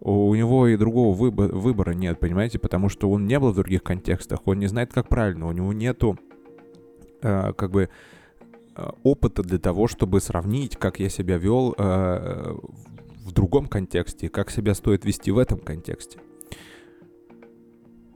у 0.00 0.34
него 0.34 0.66
и 0.66 0.76
другого 0.76 1.14
выбора, 1.14 1.92
нет, 1.92 2.18
понимаете, 2.18 2.58
потому 2.58 2.88
что 2.88 3.08
он 3.08 3.26
не 3.28 3.38
был 3.38 3.52
в 3.52 3.54
других 3.54 3.84
контекстах, 3.84 4.40
он 4.46 4.58
не 4.58 4.66
знает, 4.66 4.92
как 4.92 5.08
правильно, 5.08 5.46
у 5.46 5.52
него 5.52 5.72
нету 5.72 6.18
как 7.20 7.70
бы 7.70 7.88
опыта 9.04 9.44
для 9.44 9.58
того, 9.58 9.86
чтобы 9.86 10.20
сравнить, 10.20 10.76
как 10.76 10.98
я 10.98 11.08
себя 11.08 11.38
вел 11.38 11.76
в 13.24 13.32
другом 13.32 13.66
контексте, 13.66 14.28
как 14.28 14.50
себя 14.50 14.74
стоит 14.74 15.04
вести 15.04 15.30
в 15.30 15.38
этом 15.38 15.58
контексте. 15.58 16.18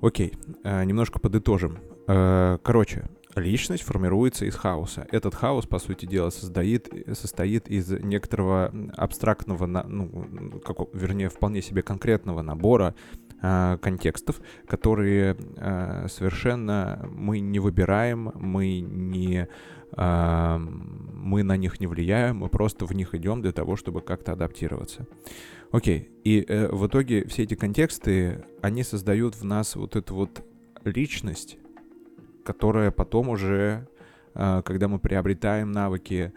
Окей, 0.03 0.35
э, 0.63 0.85
немножко 0.85 1.19
подытожим. 1.19 1.79
Э, 2.07 2.59
короче, 2.63 3.09
личность 3.35 3.83
формируется 3.83 4.45
из 4.45 4.55
хаоса. 4.55 5.07
Этот 5.11 5.35
хаос, 5.35 5.67
по 5.67 5.79
сути 5.79 6.07
дела, 6.07 6.31
создает, 6.31 6.93
состоит 7.13 7.69
из 7.69 7.91
некоторого 7.91 8.73
абстрактного, 8.97 9.67
ну, 9.67 10.61
как, 10.65 10.77
вернее, 10.93 11.29
вполне 11.29 11.63
себе 11.63 11.83
конкретного 11.83 12.43
набора 12.43 12.95
э, 13.43 13.79
контекстов, 13.81 14.41
которые 14.67 15.37
совершенно 16.09 17.09
мы 17.11 17.41
не 17.41 17.59
выбираем, 17.59 18.33
мы 18.35 18.81
не 18.81 19.49
мы 19.95 21.43
на 21.43 21.57
них 21.57 21.81
не 21.81 21.87
влияем, 21.87 22.39
мы 22.39 22.49
просто 22.49 22.87
в 22.87 22.93
них 22.93 23.15
идем 23.15 23.41
для 23.41 23.53
того, 23.53 23.77
чтобы 23.77 24.01
как-то 24.01 24.33
адаптироваться. 24.33 25.07
Окей, 25.71 26.11
и 26.25 26.45
э, 26.47 26.69
в 26.69 26.87
итоге 26.87 27.27
все 27.27 27.43
эти 27.43 27.55
контексты, 27.55 28.45
они 28.63 28.83
создают 28.83 29.35
в 29.35 29.45
нас 29.45 29.77
вот 29.77 29.97
эту 29.97 30.15
вот 30.15 30.45
личность, 30.85 31.59
которая 32.45 32.91
потом 32.91 33.29
уже, 33.29 33.89
а, 34.35 34.63
когда 34.63 34.89
мы 34.89 34.99
приобретаем 34.99 35.73
навыки 35.73 36.33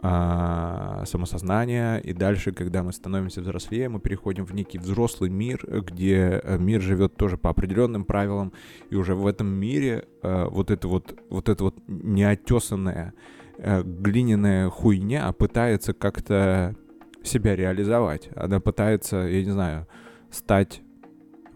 а, 0.00 1.02
самосознания, 1.06 1.96
и 1.98 2.12
дальше, 2.12 2.52
когда 2.52 2.84
мы 2.84 2.92
становимся 2.92 3.40
взрослее, 3.40 3.88
мы 3.88 3.98
переходим 3.98 4.44
в 4.44 4.54
некий 4.54 4.78
взрослый 4.78 5.28
мир, 5.28 5.60
где 5.66 6.40
э, 6.40 6.56
мир 6.56 6.80
живет 6.80 7.16
тоже 7.16 7.36
по 7.36 7.50
определенным 7.50 8.04
правилам, 8.04 8.52
и 8.90 8.94
уже 8.94 9.16
в 9.16 9.26
этом 9.26 9.48
мире 9.48 10.06
э, 10.22 10.44
вот 10.50 10.70
это 10.70 10.86
вот, 10.86 11.18
вот 11.30 11.48
это 11.48 11.64
вот 11.64 11.74
неотесанная 11.88 13.12
э, 13.56 13.82
глиняная 13.82 14.70
хуйня 14.70 15.32
пытается 15.32 15.94
как-то 15.94 16.76
себя 17.24 17.56
реализовать. 17.56 18.30
Она 18.36 18.60
пытается, 18.60 19.16
я 19.16 19.44
не 19.44 19.50
знаю, 19.50 19.88
стать 20.30 20.80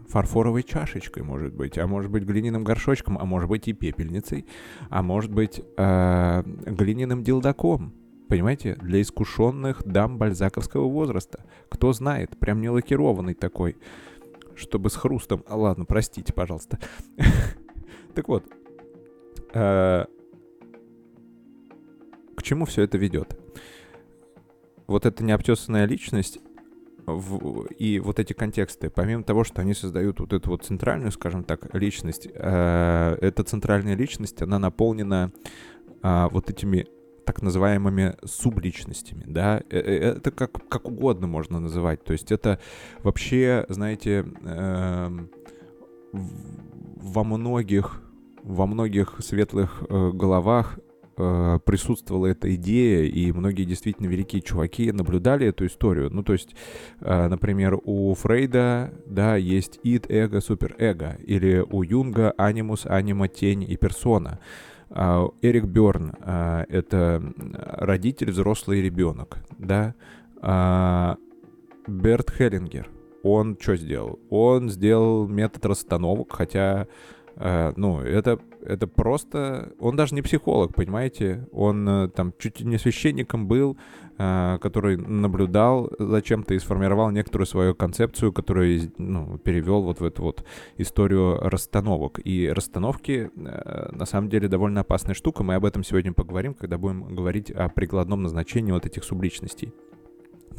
фарфоровой 0.09 0.63
чашечкой, 0.63 1.23
может 1.23 1.53
быть, 1.53 1.77
а 1.77 1.87
может 1.87 2.11
быть 2.11 2.23
глиняным 2.23 2.65
горшочком, 2.65 3.17
а 3.17 3.23
может 3.23 3.49
быть 3.49 3.69
и 3.69 3.73
пепельницей, 3.73 4.45
а 4.89 5.01
может 5.01 5.31
быть 5.31 5.61
э, 5.77 6.43
глиняным 6.65 7.23
дилдаком. 7.23 8.02
Понимаете, 8.33 8.73
для 8.81 8.99
искушенных 8.99 9.83
дам 9.85 10.17
бальзаковского 10.17 10.89
возраста. 10.89 11.45
Кто 11.69 11.93
знает, 11.93 12.35
прям 12.39 12.61
не 12.61 12.69
лакированный 12.71 13.35
такой, 13.35 13.77
чтобы 14.55 14.89
с 14.89 14.95
хрустом. 14.95 15.43
А, 15.47 15.55
ладно, 15.55 15.85
простите, 15.85 16.33
пожалуйста. 16.33 16.79
Так 18.15 18.27
вот, 18.27 18.43
э, 19.53 20.05
к 22.35 22.41
чему 22.41 22.65
все 22.65 22.81
это 22.81 22.97
ведет? 22.97 23.37
Вот 24.87 25.05
эта 25.05 25.23
необтесанная 25.23 25.85
личность 25.85 26.39
в, 27.05 27.65
и 27.77 27.99
вот 27.99 28.17
эти 28.17 28.33
контексты, 28.33 28.89
помимо 28.89 29.21
того, 29.21 29.43
что 29.43 29.61
они 29.61 29.75
создают 29.75 30.19
вот 30.19 30.33
эту 30.33 30.49
вот 30.49 30.65
центральную, 30.65 31.11
скажем 31.11 31.43
так, 31.43 31.71
личность, 31.75 32.27
э, 32.33 33.17
эта 33.21 33.43
центральная 33.43 33.95
личность, 33.95 34.41
она 34.41 34.57
наполнена 34.57 35.31
э, 36.01 36.27
вот 36.31 36.49
этими 36.49 36.87
так 37.25 37.41
называемыми 37.41 38.15
субличностями, 38.25 39.23
да, 39.27 39.61
э, 39.69 39.77
э, 39.77 39.97
это 40.17 40.31
как, 40.31 40.67
как 40.69 40.87
угодно 40.87 41.27
можно 41.27 41.59
называть, 41.59 42.03
то 42.03 42.13
есть 42.13 42.31
это 42.31 42.59
вообще, 43.03 43.65
знаете, 43.69 44.25
э, 44.43 45.09
во 46.11 47.23
многих 47.23 48.01
во 48.43 48.67
многих 48.67 49.15
светлых 49.19 49.83
э, 49.89 50.11
головах 50.13 50.79
э, 51.15 51.59
присутствовала 51.65 52.27
эта 52.27 52.53
идея, 52.55 53.05
и 53.05 53.31
многие 53.31 53.63
действительно 53.63 54.07
великие 54.07 54.41
чуваки 54.41 54.91
наблюдали 54.91 55.47
эту 55.47 55.65
историю. 55.65 56.09
Ну, 56.11 56.23
то 56.23 56.33
есть, 56.33 56.55
э, 56.99 57.27
например, 57.27 57.79
у 57.85 58.13
Фрейда, 58.13 58.93
да, 59.05 59.37
есть 59.37 59.79
ид, 59.83 60.07
эго, 60.09 60.41
суперэго, 60.41 61.17
или 61.25 61.65
у 61.69 61.83
Юнга 61.83 62.33
анимус, 62.37 62.85
анима, 62.85 63.27
тень 63.27 63.63
и 63.63 63.77
персона. 63.77 64.39
Uh, 64.41 64.72
Эрик 64.93 65.65
Берн 65.65 66.11
uh, 66.11 66.65
это 66.69 67.21
родитель, 67.37 68.31
взрослый 68.31 68.81
ребенок, 68.81 69.39
да. 69.57 69.95
Uh, 70.41 71.17
Берт 71.87 72.29
Хеллингер, 72.29 72.89
он 73.23 73.57
что 73.59 73.75
сделал? 73.75 74.19
Он 74.29 74.69
сделал 74.69 75.27
метод 75.27 75.65
расстановок, 75.65 76.33
хотя 76.33 76.87
ну, 77.35 77.99
это, 77.99 78.37
это 78.61 78.85
просто... 78.85 79.73
Он 79.79 79.95
даже 79.95 80.13
не 80.13 80.21
психолог, 80.21 80.75
понимаете? 80.75 81.47
Он 81.51 81.89
uh, 81.89 82.07
там 82.07 82.31
чуть 82.37 82.61
не 82.61 82.77
священником 82.77 83.47
был, 83.47 83.75
который 84.17 84.97
наблюдал 84.97 85.91
за 85.97 86.21
чем-то 86.21 86.53
и 86.53 86.59
сформировал 86.59 87.09
некоторую 87.11 87.47
свою 87.47 87.75
концепцию, 87.75 88.31
которую 88.31 88.91
ну, 88.97 89.37
перевел 89.37 89.81
вот 89.81 89.99
в 89.99 90.05
эту 90.05 90.23
вот 90.23 90.43
историю 90.77 91.39
расстановок. 91.41 92.19
И 92.23 92.47
расстановки, 92.49 93.31
на 93.35 94.05
самом 94.05 94.29
деле, 94.29 94.47
довольно 94.47 94.81
опасная 94.81 95.15
штука. 95.15 95.43
Мы 95.43 95.55
об 95.55 95.65
этом 95.65 95.83
сегодня 95.83 96.13
поговорим, 96.13 96.53
когда 96.53 96.77
будем 96.77 97.15
говорить 97.15 97.51
о 97.51 97.69
прикладном 97.69 98.23
назначении 98.23 98.71
вот 98.71 98.85
этих 98.85 99.03
субличностей. 99.03 99.73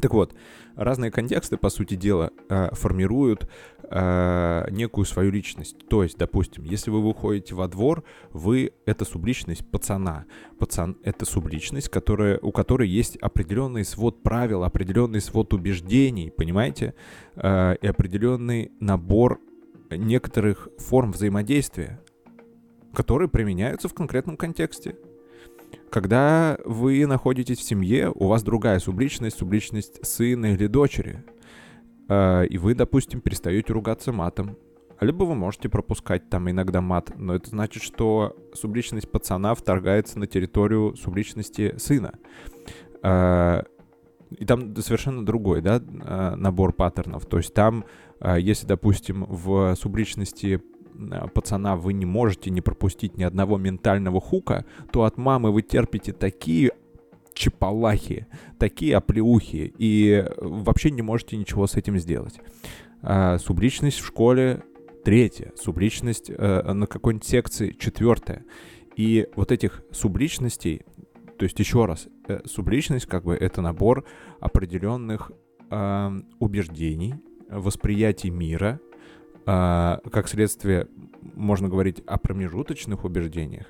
Так 0.05 0.13
вот, 0.13 0.35
разные 0.75 1.09
контексты, 1.09 1.57
по 1.57 1.69
сути 1.69 1.95
дела, 1.95 2.29
э, 2.47 2.69
формируют 2.75 3.49
э, 3.81 4.67
некую 4.69 5.03
свою 5.03 5.31
личность. 5.31 5.77
То 5.87 6.03
есть, 6.03 6.19
допустим, 6.19 6.63
если 6.63 6.91
вы 6.91 7.01
выходите 7.01 7.55
во 7.55 7.67
двор, 7.67 8.03
вы— 8.31 8.73
это 8.85 9.03
субличность 9.03 9.65
пацана. 9.71 10.25
Пацан— 10.59 10.95
это 11.03 11.25
субличность, 11.25 11.89
которая, 11.89 12.37
у 12.37 12.51
которой 12.51 12.87
есть 12.87 13.17
определенный 13.17 13.83
свод 13.83 14.21
правил, 14.21 14.63
определенный 14.63 15.21
свод 15.21 15.55
убеждений, 15.55 16.29
понимаете? 16.29 16.93
Э, 17.35 17.73
и 17.81 17.87
определенный 17.87 18.73
набор 18.79 19.39
некоторых 19.89 20.69
форм 20.77 21.13
взаимодействия, 21.13 21.99
которые 22.93 23.27
применяются 23.27 23.87
в 23.87 23.95
конкретном 23.95 24.37
контексте. 24.37 24.97
Когда 25.89 26.57
вы 26.65 27.05
находитесь 27.05 27.59
в 27.59 27.63
семье, 27.63 28.11
у 28.13 28.27
вас 28.27 28.43
другая 28.43 28.79
субличность, 28.79 29.37
субличность 29.37 30.05
сына 30.05 30.47
или 30.47 30.67
дочери. 30.67 31.23
А, 32.07 32.43
и 32.43 32.57
вы, 32.57 32.75
допустим, 32.75 33.21
перестаете 33.21 33.73
ругаться 33.73 34.11
матом. 34.11 34.57
Либо 34.99 35.23
вы 35.23 35.35
можете 35.35 35.67
пропускать 35.67 36.29
там 36.29 36.49
иногда 36.49 36.79
мат, 36.81 37.11
но 37.17 37.35
это 37.35 37.49
значит, 37.49 37.83
что 37.83 38.35
субличность 38.53 39.11
пацана 39.11 39.53
вторгается 39.53 40.19
на 40.19 40.27
территорию 40.27 40.95
субличности 40.95 41.75
сына. 41.77 42.13
А, 43.01 43.63
и 44.31 44.45
там 44.45 44.75
совершенно 44.77 45.25
другой, 45.25 45.61
да, 45.61 45.81
а, 46.01 46.35
набор 46.35 46.73
паттернов. 46.73 47.25
То 47.25 47.37
есть 47.37 47.53
там, 47.53 47.85
если, 48.37 48.65
допустим, 48.65 49.25
в 49.27 49.75
субличности 49.75 50.61
пацана 51.33 51.75
вы 51.75 51.93
не 51.93 52.05
можете 52.05 52.49
не 52.49 52.61
пропустить 52.61 53.17
ни 53.17 53.23
одного 53.23 53.57
ментального 53.57 54.21
хука, 54.21 54.65
то 54.91 55.03
от 55.03 55.17
мамы 55.17 55.51
вы 55.51 55.61
терпите 55.61 56.13
такие 56.13 56.71
чепалахи, 57.33 58.27
такие 58.57 58.95
оплеухи, 58.95 59.73
и 59.77 60.25
вообще 60.37 60.91
не 60.91 61.01
можете 61.01 61.37
ничего 61.37 61.67
с 61.67 61.75
этим 61.75 61.97
сделать. 61.97 62.39
А, 63.01 63.37
субличность 63.37 63.99
в 63.99 64.05
школе 64.05 64.63
третья, 65.03 65.51
субличность 65.55 66.31
э, 66.31 66.73
на 66.73 66.87
какой-нибудь 66.87 67.27
секции 67.27 67.75
четвертая. 67.77 68.43
И 68.95 69.27
вот 69.35 69.51
этих 69.51 69.83
субличностей, 69.91 70.81
то 71.37 71.43
есть 71.43 71.59
еще 71.59 71.85
раз, 71.85 72.07
э, 72.27 72.41
субличность 72.45 73.05
как 73.05 73.23
бы 73.23 73.35
это 73.35 73.61
набор 73.61 74.03
определенных 74.39 75.31
э, 75.69 76.21
убеждений, 76.39 77.15
восприятий 77.47 78.31
мира, 78.31 78.79
как 79.45 80.27
следствие, 80.27 80.87
можно 81.21 81.69
говорить 81.69 82.01
о 82.07 82.17
промежуточных 82.17 83.05
убеждениях 83.05 83.67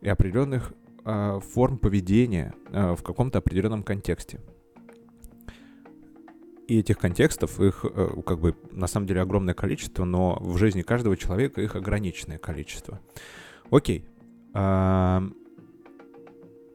и 0.00 0.08
определенных 0.08 0.72
а, 1.04 1.40
форм 1.40 1.78
поведения 1.78 2.54
а, 2.70 2.94
в 2.94 3.02
каком-то 3.02 3.38
определенном 3.38 3.82
контексте. 3.82 4.40
И 6.66 6.80
этих 6.80 6.98
контекстов, 6.98 7.58
их 7.60 7.82
э, 7.82 8.20
как 8.26 8.40
бы 8.40 8.54
на 8.72 8.86
самом 8.86 9.06
деле 9.06 9.22
огромное 9.22 9.54
количество, 9.54 10.04
но 10.04 10.36
в 10.38 10.58
жизни 10.58 10.82
каждого 10.82 11.16
человека 11.16 11.62
их 11.62 11.76
ограниченное 11.76 12.36
количество. 12.36 13.00
Окей. 13.70 14.04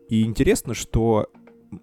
И 0.09 0.23
интересно, 0.23 0.73
что 0.73 1.29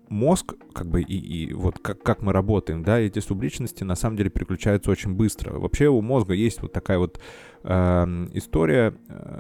мозг, 0.09 0.55
как 0.73 0.89
бы, 0.89 1.03
и, 1.03 1.17
и 1.17 1.53
вот 1.53 1.79
как, 1.79 2.03
как 2.03 2.23
мы 2.23 2.33
работаем, 2.33 2.83
да, 2.83 2.99
эти 2.99 3.19
субличности 3.19 3.85
на 3.85 3.95
самом 3.95 4.17
деле 4.17 4.31
переключаются 4.31 4.91
очень 4.91 5.15
быстро. 5.15 5.59
Вообще 5.59 5.89
у 5.89 6.01
мозга 6.01 6.35
есть 6.35 6.63
вот 6.63 6.73
такая 6.73 6.99
вот 6.99 7.21
э, 7.63 8.27
история, 8.33 8.95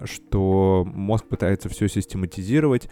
что 0.04 0.84
мозг 0.86 1.26
пытается 1.26 1.68
все 1.68 1.88
систематизировать 1.88 2.88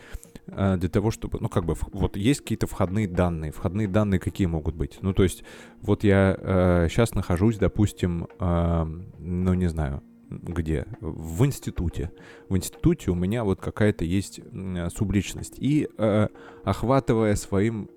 э, 0.46 0.76
для 0.78 0.88
того, 0.88 1.10
чтобы, 1.10 1.38
ну, 1.40 1.48
как 1.48 1.64
бы, 1.64 1.74
вот 1.92 2.16
есть 2.16 2.40
какие-то 2.40 2.66
входные 2.66 3.08
данные. 3.08 3.52
Входные 3.52 3.88
данные 3.88 4.20
какие 4.20 4.46
могут 4.46 4.74
быть? 4.74 4.98
Ну, 5.00 5.12
то 5.12 5.22
есть, 5.22 5.44
вот 5.82 6.04
я 6.04 6.36
э, 6.38 6.88
сейчас 6.90 7.14
нахожусь, 7.14 7.58
допустим, 7.58 8.28
э, 8.38 8.84
ну, 9.18 9.54
не 9.54 9.68
знаю, 9.68 10.02
где? 10.30 10.86
В 11.00 11.44
институте. 11.44 12.12
В 12.48 12.56
институте 12.56 13.10
у 13.10 13.14
меня 13.14 13.44
вот 13.44 13.60
какая-то 13.60 14.04
есть 14.04 14.40
субличность. 14.94 15.54
И 15.58 15.88
э, 15.96 16.28
охватывая 16.64 17.34
своим 17.36 17.90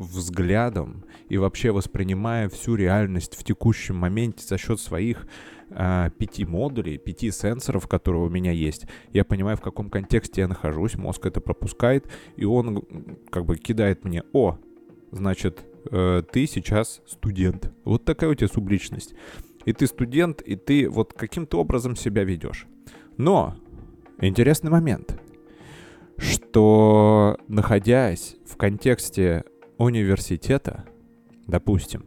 взглядом 0.00 1.04
и 1.28 1.36
вообще 1.36 1.72
воспринимая 1.72 2.48
всю 2.48 2.74
реальность 2.74 3.36
в 3.36 3.44
текущем 3.44 3.96
моменте 3.96 4.46
за 4.46 4.56
счет 4.56 4.80
своих 4.80 5.26
э, 5.68 6.10
пяти 6.16 6.46
модулей, 6.46 6.96
пяти 6.96 7.30
сенсоров, 7.30 7.86
которые 7.86 8.22
у 8.22 8.30
меня 8.30 8.50
есть, 8.50 8.86
я 9.12 9.24
понимаю, 9.24 9.58
в 9.58 9.60
каком 9.60 9.90
контексте 9.90 10.40
я 10.40 10.48
нахожусь, 10.48 10.94
мозг 10.94 11.26
это 11.26 11.42
пропускает, 11.42 12.10
и 12.36 12.46
он 12.46 12.82
как 13.30 13.44
бы 13.44 13.58
кидает 13.58 14.04
мне, 14.04 14.24
о, 14.32 14.58
значит, 15.12 15.66
э, 15.90 16.22
ты 16.32 16.46
сейчас 16.46 17.02
студент. 17.06 17.70
Вот 17.84 18.06
такая 18.06 18.30
у 18.30 18.34
тебя 18.34 18.48
субличность 18.48 19.14
и 19.64 19.72
ты 19.72 19.86
студент, 19.86 20.40
и 20.42 20.56
ты 20.56 20.88
вот 20.88 21.12
каким-то 21.12 21.60
образом 21.60 21.96
себя 21.96 22.24
ведешь. 22.24 22.66
Но 23.16 23.56
интересный 24.20 24.70
момент, 24.70 25.20
что 26.16 27.38
находясь 27.48 28.36
в 28.46 28.56
контексте 28.56 29.44
университета, 29.78 30.84
допустим, 31.46 32.04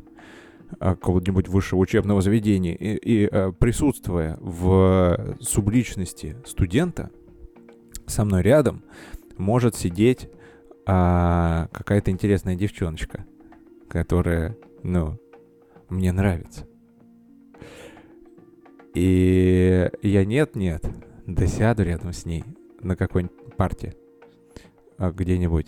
а, 0.80 0.96
какого-нибудь 0.96 1.48
высшего 1.48 1.80
учебного 1.80 2.22
заведения 2.22 2.74
и, 2.74 2.96
и 2.96 3.26
а, 3.28 3.52
присутствуя 3.52 4.38
в 4.40 5.38
субличности 5.40 6.38
студента, 6.46 7.12
со 8.06 8.26
мной 8.26 8.42
рядом 8.42 8.84
может 9.38 9.76
сидеть 9.76 10.30
а, 10.86 11.68
какая-то 11.72 12.12
интересная 12.12 12.56
девчоночка, 12.56 13.26
которая, 13.88 14.58
ну, 14.84 15.20
мне 15.90 16.12
нравится. 16.12 16.68
И 18.94 19.90
я 20.02 20.26
нет-нет, 20.26 20.86
да 21.26 21.46
рядом 21.84 22.14
с 22.14 22.26
ней 22.26 22.44
на 22.82 22.96
какой-нибудь 22.96 23.56
парте 23.56 23.96
а, 24.98 25.12
где-нибудь. 25.12 25.68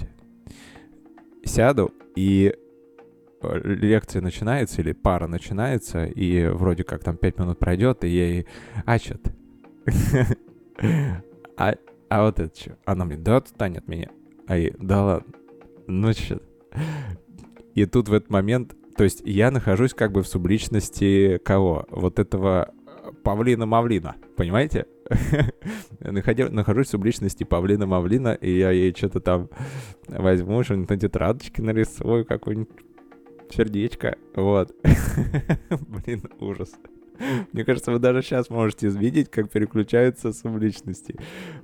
Сяду, 1.43 1.91
и 2.15 2.55
э, 3.41 3.59
лекция 3.63 4.21
начинается, 4.21 4.81
или 4.81 4.93
пара 4.93 5.27
начинается, 5.27 6.05
и 6.05 6.47
вроде 6.47 6.83
как 6.83 7.03
там 7.03 7.17
пять 7.17 7.37
минут 7.37 7.59
пройдет, 7.59 8.03
и 8.03 8.09
ей, 8.09 8.47
а 8.85 8.97
что 8.97 9.17
ты? 9.17 9.31
А, 11.57 11.75
а 12.09 12.23
вот 12.23 12.39
это 12.41 12.59
что? 12.59 12.77
Она 12.83 13.05
мне, 13.05 13.15
да 13.15 13.37
отстань 13.37 13.77
от 13.77 13.87
меня. 13.87 14.09
А 14.45 14.57
я, 14.57 14.71
да 14.77 15.05
ладно, 15.05 15.33
ну 15.87 16.11
что? 16.11 16.41
И 17.75 17.85
тут 17.85 18.09
в 18.09 18.13
этот 18.13 18.29
момент, 18.29 18.75
то 18.97 19.05
есть 19.05 19.21
я 19.23 19.51
нахожусь 19.51 19.93
как 19.93 20.11
бы 20.11 20.21
в 20.21 20.27
субличности 20.27 21.37
кого? 21.45 21.85
Вот 21.89 22.19
этого 22.19 22.73
Павлина 23.23 23.65
Мавлина, 23.65 24.15
понимаете? 24.35 24.85
Нахожусь 25.99 26.87
в 26.87 26.91
субличности 26.91 27.43
Павлина 27.43 27.85
Мавлина, 27.85 28.33
и 28.33 28.57
я 28.57 28.71
ей 28.71 28.93
что-то 28.95 29.19
там 29.19 29.49
возьму, 30.07 30.63
что-нибудь 30.63 30.89
на 30.89 30.97
тетрадочке 30.97 31.61
нарисую, 31.61 32.25
какое-нибудь 32.25 32.69
сердечко, 33.49 34.17
вот. 34.35 34.75
Блин, 35.69 36.23
ужас. 36.39 36.73
Мне 37.53 37.63
кажется, 37.63 37.91
вы 37.91 37.99
даже 37.99 38.21
сейчас 38.21 38.49
можете 38.49 38.89
видеть, 38.89 39.29
как 39.29 39.49
переключаются 39.49 40.33
субличности 40.33 41.15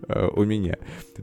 э, 0.08 0.28
у 0.34 0.44
меня. 0.44 0.78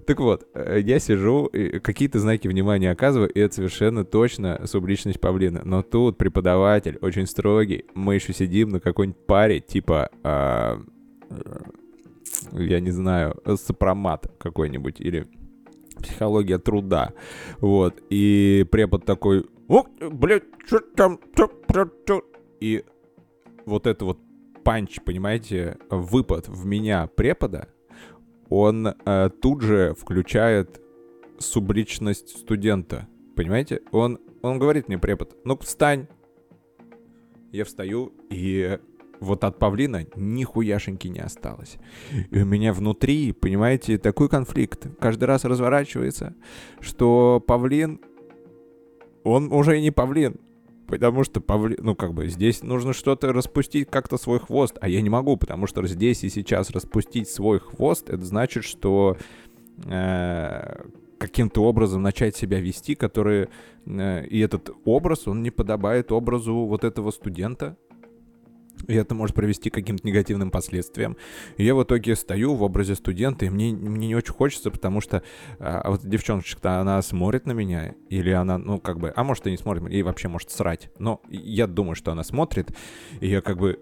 Так 0.07 0.21
вот, 0.21 0.47
э, 0.55 0.81
я 0.81 0.99
сижу, 0.99 1.51
какие-то 1.83 2.19
знаки 2.19 2.49
внимания 2.49 2.91
оказываю, 2.91 3.31
и 3.31 3.41
это 3.41 3.55
совершенно 3.55 4.05
точно 4.05 4.67
субличность 4.67 5.21
павлина. 5.21 5.63
Но 5.65 5.83
тут 5.83 6.19
преподаватель 6.19 6.99
очень 7.01 7.27
строгий. 7.27 7.85
Мы 7.95 8.17
еще 8.17 8.33
сидим 8.33 8.71
на 8.71 8.81
какой-нибудь 8.81 9.27
паре, 9.27 9.61
типа... 9.61 10.11
Э, 10.23 10.79
я 12.53 12.81
не 12.81 12.91
знаю, 12.91 13.37
сопромат 13.57 14.31
какой-нибудь 14.39 15.01
или 15.01 15.27
психология 16.01 16.59
труда. 16.59 17.13
Вот. 17.61 18.01
И 18.11 18.65
препод 18.71 19.05
такой, 19.05 19.45
о, 19.69 19.85
блядь, 20.11 20.45
что 20.67 20.81
там, 20.81 21.19
и 22.61 22.85
вот 23.69 23.87
это 23.87 24.05
вот 24.05 24.19
панч, 24.65 25.01
понимаете, 25.05 25.79
выпад 25.91 26.49
в 26.49 26.67
меня 26.67 27.07
препода, 27.07 27.69
он 28.49 28.87
э, 28.87 29.31
тут 29.41 29.63
же 29.63 29.95
включает 29.99 30.81
субличность 31.39 32.31
студента. 32.31 33.09
Понимаете? 33.37 33.83
Он, 33.93 34.19
он 34.43 34.59
говорит 34.59 34.89
мне, 34.89 34.99
препод, 34.99 35.37
ну 35.45 35.57
встань. 35.59 36.09
Я 37.53 37.65
встаю, 37.65 38.13
и 38.31 38.79
вот 39.21 39.45
от 39.45 39.59
павлина 39.59 40.07
нихуяшеньки 40.17 41.09
не 41.09 41.21
осталось. 41.21 41.79
И 42.31 42.43
у 42.43 42.45
меня 42.45 42.73
внутри, 42.73 43.33
понимаете, 43.33 43.99
такой 43.99 44.29
конфликт 44.29 44.87
каждый 45.01 45.25
раз 45.25 45.45
разворачивается, 45.45 46.35
что 46.81 47.43
павлин, 47.47 48.01
он 49.25 49.53
уже 49.53 49.81
не 49.81 49.91
павлин, 49.91 50.37
Потому 50.89 51.23
что, 51.23 51.43
павли... 51.43 51.77
ну, 51.81 51.95
как 51.95 52.15
бы, 52.15 52.29
здесь 52.29 52.63
нужно 52.63 52.95
что-то 52.95 53.33
распустить, 53.35 53.91
как-то 53.91 54.17
свой 54.17 54.41
хвост, 54.41 54.79
а 54.81 54.89
я 54.89 55.03
не 55.03 55.11
могу, 55.11 55.37
потому 55.37 55.67
что 55.67 55.87
здесь 55.87 56.25
и 56.25 56.31
сейчас 56.31 56.71
распустить 56.71 57.29
свой 57.29 57.61
хвост, 57.61 58.09
это 58.09 58.25
значит, 58.25 58.65
что 58.65 59.19
э, 59.85 60.85
каким-то 61.19 61.63
образом 61.65 62.03
начать 62.03 62.37
себя 62.37 62.59
вести, 62.59 62.95
который... 62.95 63.49
Э, 63.85 64.25
и 64.25 64.41
этот 64.41 64.71
образ, 64.87 65.29
он 65.29 65.43
не 65.43 65.51
подобает 65.51 66.11
образу 66.11 66.55
вот 66.55 66.85
этого 66.85 67.11
студента, 67.11 67.77
и 68.87 68.95
это 68.95 69.15
может 69.15 69.35
привести 69.35 69.71
к 69.71 69.75
каким-то 69.75 70.07
негативным 70.07 70.51
последствиям. 70.51 71.17
И 71.57 71.65
я 71.65 71.75
в 71.75 71.83
итоге 71.83 72.17
стою 72.17 72.55
в 72.55 72.63
образе 72.63 72.95
студента, 72.95 73.47
и 73.47 73.51
мне, 73.51 73.73
мне 73.73 74.09
не 74.09 74.15
очень 74.15 74.33
хочется, 74.33 74.71
потому 74.71 75.01
что 75.01 75.23
а, 75.59 75.91
вот 75.91 76.05
девчоночка-то, 76.05 76.81
она 76.81 77.01
смотрит 77.03 77.47
на 77.47 77.53
меня, 77.53 77.95
или 78.09 78.31
она, 78.31 78.59
ну, 78.59 78.79
как 78.79 78.99
бы, 78.99 79.13
а 79.15 79.25
может 79.25 79.47
и 79.47 79.51
не 79.51 79.57
смотрит, 79.57 79.91
и 79.91 80.03
вообще 80.03 80.29
может 80.29 80.51
срать. 80.51 80.91
Но 80.99 81.21
я 81.29 81.67
думаю, 81.67 81.95
что 81.95 82.13
она 82.13 82.25
смотрит, 82.25 82.71
и 83.21 83.29
я 83.29 83.41
как 83.41 83.59
бы 83.59 83.79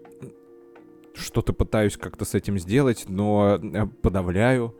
что-то 1.13 1.53
пытаюсь 1.53 1.97
как-то 1.97 2.25
с 2.25 2.35
этим 2.35 2.59
сделать, 2.59 3.05
но 3.07 3.59
э, 3.61 3.85
подавляю, 4.01 4.75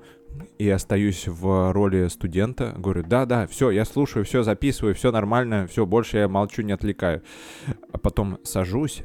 и 0.57 0.69
остаюсь 0.69 1.27
в 1.27 1.71
роли 1.71 2.07
студента. 2.07 2.73
Говорю, 2.77 3.03
да-да, 3.03 3.47
все, 3.47 3.71
я 3.71 3.85
слушаю, 3.85 4.25
все 4.25 4.43
записываю, 4.43 4.95
все 4.95 5.11
нормально, 5.11 5.67
все, 5.67 5.85
больше 5.85 6.17
я 6.17 6.27
молчу, 6.27 6.61
не 6.61 6.73
отвлекаю. 6.73 7.23
А 7.91 7.97
потом 7.97 8.39
сажусь, 8.43 9.03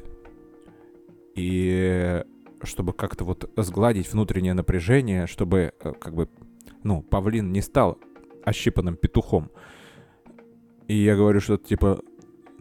и 1.35 2.23
чтобы 2.63 2.93
как-то 2.93 3.25
вот 3.25 3.49
сгладить 3.57 4.11
внутреннее 4.11 4.53
напряжение, 4.53 5.27
чтобы 5.27 5.73
э, 5.79 5.93
как 5.93 6.15
бы, 6.15 6.29
ну, 6.83 7.01
павлин 7.01 7.51
не 7.51 7.61
стал 7.61 7.97
ощипанным 8.45 8.95
петухом. 8.95 9.51
И 10.87 10.95
я 10.95 11.15
говорю 11.15 11.39
что-то 11.39 11.67
типа, 11.67 12.01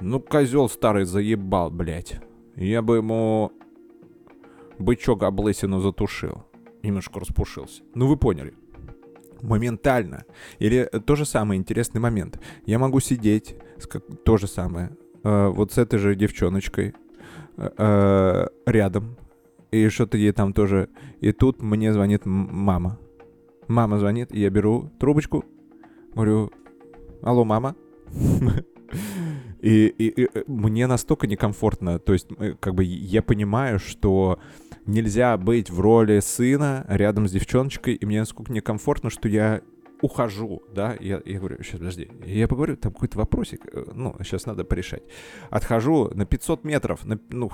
ну, 0.01 0.21
козел 0.21 0.69
старый 0.69 1.05
заебал, 1.05 1.71
блядь. 1.71 2.21
Я 2.57 2.83
бы 2.83 2.97
ему 2.97 3.53
бычок 4.79 5.23
облысину 5.23 5.81
затушил. 5.81 6.45
Немножко 6.83 7.21
распушился. 7.21 7.83
Ну, 7.95 8.09
вы 8.09 8.17
поняли. 8.17 8.55
Моментально. 9.41 10.25
Или 10.59 10.89
то 11.07 11.15
же 11.17 11.25
самое, 11.25 11.59
интересный 11.59 12.01
момент. 12.01 12.41
Я 12.67 12.79
могу 12.79 13.01
сидеть, 13.01 13.57
как, 13.89 14.05
то 14.25 14.37
же 14.37 14.47
самое, 14.47 14.97
э, 15.25 15.49
вот 15.49 15.73
с 15.73 15.79
этой 15.79 15.99
же 15.99 16.15
девчоночкой, 16.15 16.95
э, 17.57 18.47
рядом. 18.67 19.17
И 19.71 19.89
что-то 19.89 20.19
ей 20.19 20.33
там 20.33 20.53
тоже. 20.53 20.89
И 21.21 21.33
тут 21.33 21.63
мне 21.63 21.93
звонит 21.93 22.23
мама. 22.25 22.99
Мама 23.69 23.99
звонит, 23.99 24.33
и 24.35 24.41
я 24.41 24.51
беру 24.51 24.91
трубочку. 24.99 25.45
Говорю, 26.15 26.53
алло, 27.23 27.45
мама. 27.45 27.75
И, 29.63 29.87
и, 29.87 30.25
и 30.25 30.29
мне 30.49 30.89
настолько 30.89 31.29
некомфортно. 31.29 32.01
То 32.01 32.13
есть, 32.13 32.27
э, 32.37 32.55
как 32.59 32.75
бы 32.75 32.83
я 32.83 33.23
понимаю, 33.23 33.79
что 33.79 34.41
нельзя 34.87 35.37
быть 35.37 35.71
в 35.71 35.81
роли 35.81 36.19
сына 36.19 36.85
рядом 36.89 37.29
с 37.29 37.31
девчоночкой, 37.31 37.95
и 37.95 38.05
мне 38.05 38.19
насколько 38.19 38.53
некомфортно, 38.53 39.09
что 39.09 39.29
я 39.29 39.63
ухожу, 40.03 40.63
да, 40.75 40.97
я, 41.01 41.23
я 41.25 41.39
говорю, 41.39 41.63
сейчас, 41.63 41.79
подожди, 41.79 42.11
я 42.27 42.49
поговорю, 42.49 42.77
там 42.77 42.93
какой-то 42.93 43.19
вопросик, 43.19 43.67
э, 43.73 43.85
ну, 43.95 44.15
сейчас 44.23 44.47
надо 44.47 44.65
порешать. 44.65 45.03
Отхожу 45.49 46.11
на 46.13 46.27
500 46.27 46.65
метров, 46.65 47.05
на, 47.05 47.19
ну, 47.31 47.51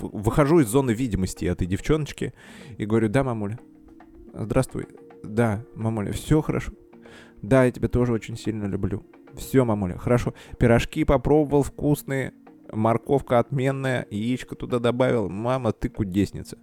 выхожу 0.00 0.60
из 0.60 0.68
зоны 0.68 0.92
видимости 0.92 1.44
этой 1.44 1.66
девчоночки 1.66 2.32
и 2.78 2.86
говорю, 2.86 3.08
да, 3.08 3.22
мамуля, 3.22 3.60
здравствуй, 4.32 4.88
да, 5.22 5.64
мамуля, 5.74 6.10
все 6.12 6.40
хорошо, 6.40 6.72
да, 7.42 7.64
я 7.64 7.70
тебя 7.70 7.88
тоже 7.88 8.12
очень 8.12 8.36
сильно 8.36 8.64
люблю. 8.64 9.04
Все, 9.36 9.64
мамуля, 9.64 9.96
хорошо. 9.96 10.34
Пирожки 10.58 11.04
попробовал, 11.04 11.62
вкусные, 11.62 12.34
морковка 12.70 13.38
отменная, 13.38 14.06
яичко 14.10 14.54
туда 14.54 14.78
добавил. 14.78 15.28
Мама, 15.28 15.72
ты 15.72 15.88
кудесница. 15.88 16.58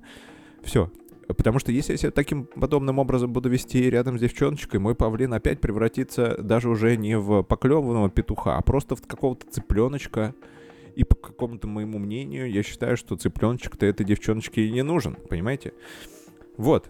Все. 0.61 0.91
Потому 1.37 1.59
что 1.59 1.71
если 1.71 1.93
я 1.93 1.97
себя 1.97 2.11
таким 2.11 2.45
подобным 2.45 2.97
образом 2.97 3.31
буду 3.31 3.49
вести 3.49 3.87
рядом 3.89 4.17
с 4.17 4.21
девчоночкой, 4.21 4.79
мой 4.79 4.95
павлин 4.95 5.31
опять 5.33 5.61
превратится 5.61 6.35
даже 6.41 6.69
уже 6.69 6.97
не 6.97 7.19
в 7.19 7.43
поклеванного 7.43 8.09
петуха, 8.09 8.57
а 8.57 8.61
просто 8.61 8.95
в 8.95 9.05
какого-то 9.05 9.45
цыпленочка. 9.47 10.33
И 10.95 11.03
по 11.03 11.15
какому-то 11.15 11.67
моему 11.67 11.99
мнению, 11.99 12.51
я 12.51 12.63
считаю, 12.63 12.97
что 12.97 13.15
цыпленочек-то 13.15 13.85
этой 13.85 14.05
девчоночке 14.05 14.65
и 14.65 14.71
не 14.71 14.81
нужен, 14.81 15.17
понимаете? 15.29 15.73
Вот 16.57 16.89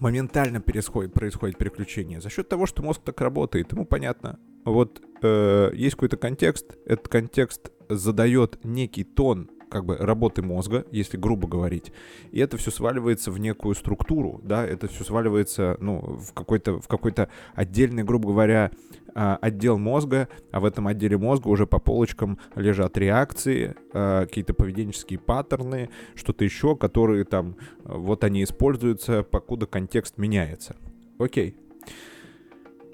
моментально 0.00 0.60
происходит, 0.60 1.12
происходит 1.12 1.58
переключение. 1.58 2.20
За 2.20 2.30
счет 2.30 2.48
того, 2.48 2.66
что 2.66 2.82
мозг 2.82 3.02
так 3.04 3.20
работает, 3.20 3.70
ему 3.70 3.84
понятно. 3.84 4.40
Вот 4.64 5.00
э, 5.22 5.70
есть 5.74 5.94
какой-то 5.94 6.16
контекст, 6.16 6.76
этот 6.86 7.08
контекст 7.08 7.70
задает 7.88 8.58
некий 8.64 9.04
тон 9.04 9.50
как 9.72 9.86
бы 9.86 9.96
работы 9.96 10.42
мозга, 10.42 10.84
если 10.90 11.16
грубо 11.16 11.48
говорить, 11.48 11.92
и 12.30 12.40
это 12.40 12.58
все 12.58 12.70
сваливается 12.70 13.30
в 13.30 13.38
некую 13.38 13.74
структуру, 13.74 14.38
да, 14.44 14.66
это 14.66 14.86
все 14.86 15.02
сваливается, 15.02 15.78
ну, 15.80 16.18
в 16.20 16.34
какой-то, 16.34 16.78
в 16.78 16.88
какой-то 16.88 17.30
отдельный, 17.54 18.04
грубо 18.04 18.28
говоря, 18.28 18.70
а, 19.14 19.38
отдел 19.40 19.78
мозга, 19.78 20.28
а 20.50 20.60
в 20.60 20.66
этом 20.66 20.88
отделе 20.88 21.16
мозга 21.16 21.48
уже 21.48 21.66
по 21.66 21.78
полочкам 21.78 22.38
лежат 22.54 22.98
реакции, 22.98 23.74
а, 23.94 24.26
какие-то 24.26 24.52
поведенческие 24.52 25.18
паттерны, 25.18 25.88
что-то 26.14 26.44
еще, 26.44 26.76
которые 26.76 27.24
там, 27.24 27.56
вот 27.82 28.24
они 28.24 28.44
используются, 28.44 29.22
покуда 29.22 29.64
контекст 29.66 30.18
меняется. 30.18 30.76
Окей. 31.18 31.56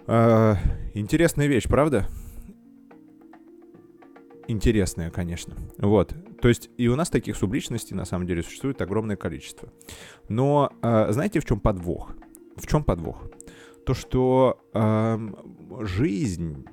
А, 0.07 0.57
интересная 0.95 1.49
вещь, 1.49 1.67
правда? 1.67 2.07
интересная, 4.49 5.11
конечно. 5.11 5.55
Вот. 5.79 6.15
То 6.41 6.49
есть 6.49 6.71
и 6.77 6.89
у 6.89 6.97
нас 6.97 7.11
таких 7.11 7.37
субличностей 7.37 7.97
на 7.97 8.05
самом 8.05 8.27
деле 8.27 8.43
существует 8.43 8.81
огромное 8.81 9.17
количество. 9.17 9.73
Но 10.29 10.71
э, 10.83 11.13
знаете, 11.13 11.41
в 11.41 11.45
чем 11.45 11.61
подвох? 11.61 12.15
В 12.57 12.67
чем 12.67 12.85
подвох? 12.85 13.31
То, 13.85 13.95
что 13.95 14.61
э, 14.75 15.19
жизнь 15.81 16.65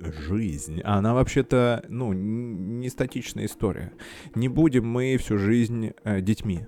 жизнь, 0.00 0.80
она 0.82 1.12
вообще-то, 1.12 1.84
ну, 1.88 2.12
не 2.12 2.88
статичная 2.88 3.46
история. 3.46 3.92
Не 4.34 4.48
будем 4.48 4.86
мы 4.86 5.16
всю 5.16 5.38
жизнь 5.38 5.92
э, 6.04 6.20
детьми. 6.20 6.66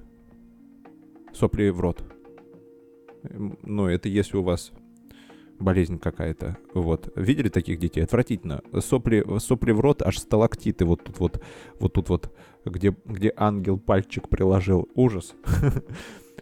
Сопли 1.32 1.70
в 1.70 1.80
рот. 1.80 2.02
Ну, 3.22 3.86
это 3.86 4.08
если 4.08 4.36
у 4.36 4.42
вас 4.42 4.72
болезнь 5.60 5.98
какая-то. 5.98 6.56
Вот. 6.74 7.12
Видели 7.16 7.48
таких 7.48 7.78
детей? 7.78 8.02
Отвратительно. 8.02 8.62
Сопли, 8.80 9.24
сопли 9.38 9.72
в 9.72 9.80
рот, 9.80 10.02
аж 10.02 10.18
сталактиты 10.18 10.84
вот 10.84 11.04
тут 11.04 11.20
вот, 11.20 11.42
вот 11.78 11.92
тут 11.92 12.08
вот, 12.08 12.34
где, 12.64 12.94
где 13.04 13.32
ангел 13.36 13.78
пальчик 13.78 14.28
приложил. 14.28 14.88
Ужас. 14.94 15.34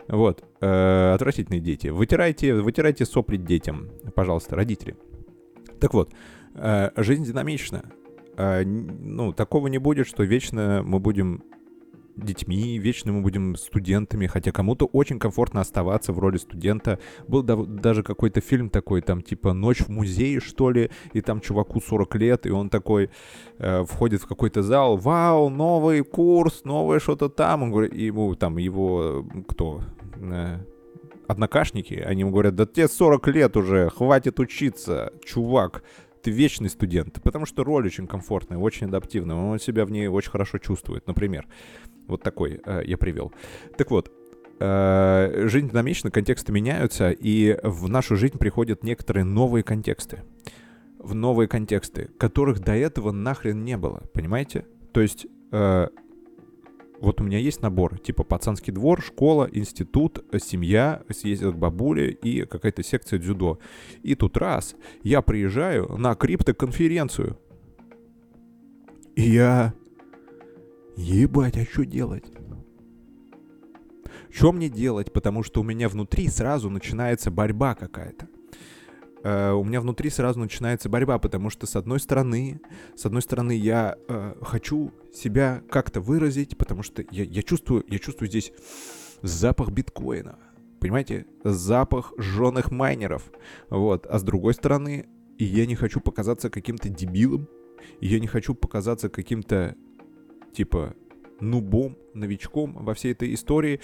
Вот. 0.08 0.42
Э, 0.62 1.12
отвратительные 1.12 1.60
дети. 1.60 1.88
Вытирайте, 1.88 2.54
вытирайте 2.54 3.04
сопли 3.04 3.36
детям, 3.36 3.90
пожалуйста, 4.14 4.56
родители. 4.56 4.96
Так 5.80 5.92
вот, 5.92 6.14
э, 6.54 6.90
жизнь 6.96 7.24
динамична. 7.24 7.84
Э, 8.38 8.64
ну, 8.64 9.34
такого 9.34 9.66
не 9.66 9.76
будет, 9.76 10.06
что 10.06 10.22
вечно 10.22 10.82
мы 10.82 10.98
будем 10.98 11.44
детьми, 12.24 12.78
вечно 12.78 13.12
мы 13.12 13.22
будем 13.22 13.56
студентами, 13.56 14.26
хотя 14.26 14.52
кому-то 14.52 14.86
очень 14.86 15.18
комфортно 15.18 15.60
оставаться 15.60 16.12
в 16.12 16.18
роли 16.18 16.36
студента. 16.36 16.98
Был 17.26 17.42
да, 17.42 17.56
даже 17.56 18.02
какой-то 18.02 18.40
фильм 18.40 18.70
такой, 18.70 19.00
там 19.02 19.22
типа 19.22 19.52
«Ночь 19.52 19.80
в 19.80 19.88
музее», 19.88 20.40
что 20.40 20.70
ли, 20.70 20.90
и 21.12 21.20
там 21.20 21.40
чуваку 21.40 21.80
40 21.80 22.14
лет, 22.16 22.46
и 22.46 22.50
он 22.50 22.70
такой 22.70 23.10
э, 23.58 23.84
входит 23.84 24.22
в 24.22 24.26
какой-то 24.26 24.62
зал, 24.62 24.96
вау, 24.96 25.48
новый 25.48 26.02
курс, 26.02 26.62
новое 26.64 26.98
что-то 26.98 27.28
там, 27.28 27.62
он 27.62 27.70
говорит, 27.70 27.94
ему 27.94 28.34
там 28.34 28.56
его, 28.58 29.26
кто, 29.48 29.82
э, 30.16 30.58
однокашники, 31.26 31.94
они 31.94 32.20
ему 32.20 32.32
говорят, 32.32 32.54
да 32.54 32.66
тебе 32.66 32.88
40 32.88 33.28
лет 33.28 33.56
уже, 33.56 33.90
хватит 33.90 34.40
учиться, 34.40 35.12
чувак, 35.24 35.82
ты 36.22 36.30
вечный 36.30 36.70
студент, 36.70 37.22
потому 37.22 37.46
что 37.46 37.64
роль 37.64 37.86
очень 37.86 38.06
комфортная, 38.06 38.58
очень 38.58 38.86
адаптивная, 38.86 39.36
он 39.36 39.58
себя 39.60 39.84
в 39.84 39.90
ней 39.90 40.08
очень 40.08 40.30
хорошо 40.30 40.58
чувствует, 40.58 41.06
например. 41.06 41.46
Вот 42.08 42.22
такой 42.22 42.60
э, 42.64 42.82
я 42.86 42.96
привел. 42.96 43.32
Так 43.76 43.90
вот, 43.90 44.10
э, 44.58 45.44
жизнь 45.46 45.68
динамична, 45.68 46.10
контексты 46.10 46.52
меняются, 46.52 47.10
и 47.10 47.58
в 47.62 47.88
нашу 47.88 48.16
жизнь 48.16 48.38
приходят 48.38 48.82
некоторые 48.82 49.24
новые 49.24 49.62
контексты. 49.62 50.24
В 50.98 51.14
новые 51.14 51.46
контексты, 51.46 52.10
которых 52.18 52.60
до 52.60 52.74
этого 52.74 53.12
нахрен 53.12 53.64
не 53.64 53.76
было, 53.76 54.02
понимаете? 54.12 54.66
То 54.92 55.00
есть, 55.00 55.26
э, 55.52 55.88
вот 57.00 57.20
у 57.20 57.24
меня 57.24 57.38
есть 57.38 57.62
набор, 57.62 57.98
типа 57.98 58.24
пацанский 58.24 58.72
двор, 58.72 59.00
школа, 59.00 59.48
институт, 59.52 60.24
семья, 60.42 61.02
съездил 61.10 61.52
к 61.52 61.56
бабуле 61.56 62.10
и 62.10 62.44
какая-то 62.44 62.82
секция 62.82 63.20
дзюдо. 63.20 63.60
И 64.02 64.16
тут 64.16 64.36
раз, 64.36 64.74
я 65.04 65.22
приезжаю 65.22 65.96
на 65.96 66.14
криптоконференцию. 66.16 67.38
И 69.14 69.22
я 69.22 69.74
Ебать, 70.98 71.56
а 71.56 71.64
что 71.64 71.86
делать? 71.86 72.24
Что 74.30 74.50
мне 74.50 74.68
делать? 74.68 75.12
Потому 75.12 75.44
что 75.44 75.60
у 75.60 75.64
меня 75.64 75.88
внутри 75.88 76.26
сразу 76.26 76.70
начинается 76.70 77.30
борьба 77.30 77.76
какая-то. 77.76 78.28
Uh, 79.22 79.52
у 79.52 79.64
меня 79.64 79.80
внутри 79.80 80.10
сразу 80.10 80.40
начинается 80.40 80.88
борьба, 80.88 81.18
потому 81.18 81.50
что 81.50 81.66
с 81.66 81.76
одной 81.76 82.00
стороны, 82.00 82.60
с 82.96 83.06
одной 83.06 83.22
стороны 83.22 83.52
я 83.52 83.96
uh, 84.08 84.44
хочу 84.44 84.92
себя 85.12 85.62
как-то 85.70 86.00
выразить, 86.00 86.56
потому 86.56 86.82
что 86.82 87.04
я, 87.10 87.24
я 87.24 87.42
чувствую, 87.42 87.84
я 87.88 87.98
чувствую 87.98 88.28
здесь 88.28 88.52
запах 89.22 89.70
биткоина, 89.70 90.38
понимаете, 90.80 91.26
запах 91.42 92.12
жженых 92.18 92.70
майнеров, 92.70 93.30
вот. 93.70 94.06
А 94.06 94.18
с 94.18 94.22
другой 94.22 94.54
стороны, 94.54 95.08
я 95.36 95.66
не 95.66 95.74
хочу 95.74 96.00
показаться 96.00 96.48
каким-то 96.48 96.88
дебилом, 96.88 97.48
я 98.00 98.20
не 98.20 98.28
хочу 98.28 98.54
показаться 98.54 99.08
каким-то 99.08 99.76
типа 100.52 100.94
нубом, 101.40 101.96
новичком 102.14 102.72
во 102.84 102.94
всей 102.94 103.12
этой 103.12 103.32
истории. 103.34 103.80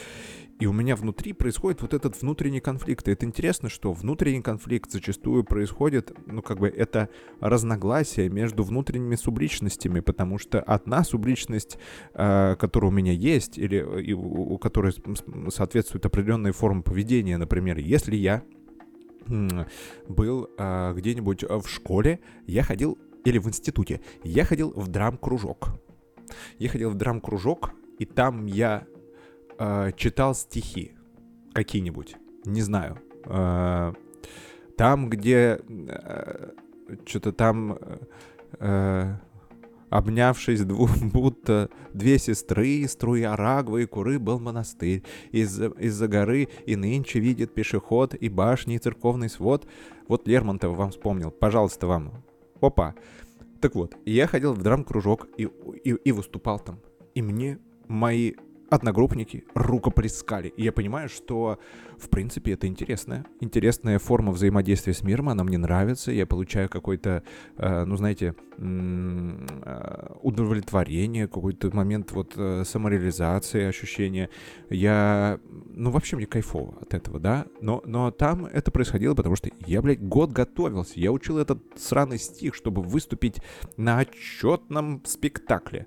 И 0.61 0.67
у 0.67 0.73
меня 0.73 0.97
внутри 0.97 1.33
происходит 1.33 1.83
вот 1.83 1.95
этот 1.95 2.21
внутренний 2.21 2.61
конфликт. 2.61 3.09
И 3.09 3.13
это 3.13 3.27
интересно, 3.27 3.69
что 3.69 3.93
внутренний 3.93 4.43
конфликт 4.43 4.91
зачастую 4.91 5.45
происходит, 5.45 6.13
ну, 6.27 6.43
как 6.43 6.59
бы 6.59 6.69
это 6.69 7.09
разногласие 7.41 8.29
между 8.29 8.63
внутренними 8.63 9.17
субличностями, 9.17 10.01
потому 10.01 10.39
что 10.39 10.61
одна 10.61 11.05
субличность, 11.05 11.79
э, 12.15 12.57
которая 12.57 12.91
у 12.91 12.95
меня 12.95 13.13
есть, 13.13 13.59
или 13.59 14.03
и, 14.03 14.13
у, 14.13 14.55
у 14.55 14.59
которой 14.59 14.93
соответствует 15.51 16.07
определенной 16.07 16.53
формы 16.53 16.83
поведения, 16.83 17.37
например, 17.37 17.79
если 17.79 18.17
я 18.17 18.43
был 20.09 20.51
э, 20.59 20.93
где-нибудь 20.95 21.45
в 21.45 21.67
школе, 21.67 22.21
я 22.47 22.63
ходил, 22.63 22.99
или 23.25 23.39
в 23.39 23.49
институте, 23.49 24.01
я 24.23 24.45
ходил 24.45 24.71
в 24.77 24.89
драм-кружок. 24.89 25.71
Я 26.59 26.69
ходил 26.69 26.91
в 26.91 26.95
драм-кружок, 26.95 27.73
и 27.99 28.05
там 28.05 28.47
я 28.47 28.87
э, 29.59 29.93
читал 29.97 30.35
стихи 30.35 30.93
какие-нибудь, 31.53 32.17
не 32.45 32.63
знаю. 32.63 32.99
Э, 33.27 33.93
там, 34.77 35.11
где 35.11 35.61
э, 35.69 36.51
что-то 37.07 37.33
там... 37.33 37.79
Э, 38.59 39.17
Обнявшись 39.95 40.65
двух, 40.65 40.91
будто 41.13 41.71
две 41.93 42.19
сестры, 42.19 42.85
струя 42.89 43.37
рагвы 43.37 43.85
и 43.85 43.87
куры 43.87 44.19
был 44.19 44.41
монастырь. 44.41 45.05
Из-за 45.31 45.67
из 45.67 46.01
горы 46.01 46.49
и 46.67 46.75
нынче 46.75 47.21
видит 47.21 47.55
пешеход, 47.55 48.13
и 48.15 48.29
башни, 48.29 48.75
и 48.75 48.79
церковный 48.79 49.29
свод. 49.29 49.69
Вот 50.09 50.27
Лермонтов 50.27 50.77
вам 50.77 50.91
вспомнил. 50.91 51.31
Пожалуйста, 51.31 51.87
вам. 51.87 52.25
Опа. 52.61 52.97
Так 53.65 53.75
вот, 53.75 53.97
я 54.05 54.27
ходил 54.27 54.53
в 54.53 54.63
драм-кружок 54.63 55.27
и, 55.39 55.45
и, 55.85 55.91
и 55.93 56.13
выступал 56.13 56.59
там. 56.59 56.83
И 57.15 57.23
мне 57.23 57.59
мои 57.89 58.35
одногруппники 58.75 59.45
рукоплескали. 59.55 60.49
И 60.49 60.63
я 60.63 60.73
понимаю, 60.73 61.09
что, 61.09 61.59
в 61.99 62.09
принципе, 62.09 62.53
это 62.53 62.67
интересная, 62.67 63.25
интересная 63.41 63.99
форма 63.99 64.33
взаимодействия 64.33 64.93
с 64.93 65.03
миром, 65.03 65.29
она 65.29 65.45
мне 65.45 65.59
нравится, 65.59 66.13
я 66.13 66.27
получаю 66.27 66.69
какой-то, 66.69 67.23
э, 67.57 67.85
ну, 67.85 67.97
знаете, 67.97 68.35
э, 68.59 70.07
удовлетворение, 70.23 71.27
какой-то 71.27 71.75
момент 71.75 72.13
вот 72.13 72.35
э, 72.37 72.65
самореализации, 72.65 73.65
ощущения. 73.65 74.31
Я, 74.71 75.39
ну, 75.71 75.91
вообще 75.91 76.17
мне 76.17 76.27
кайфово 76.27 76.75
от 76.81 76.95
этого, 76.95 77.19
да, 77.19 77.47
но, 77.61 77.83
но 77.85 78.11
там 78.11 78.47
это 78.47 78.71
происходило, 78.71 79.15
потому 79.15 79.37
что 79.37 79.51
я, 79.67 79.83
блядь, 79.83 80.03
год 80.03 80.33
готовился, 80.33 81.01
я 81.01 81.13
учил 81.13 81.39
этот 81.39 81.61
сраный 81.77 82.19
стих, 82.19 82.55
чтобы 82.55 82.83
выступить 82.83 83.37
на 83.77 83.99
отчетном 83.99 85.03
спектакле. 85.05 85.87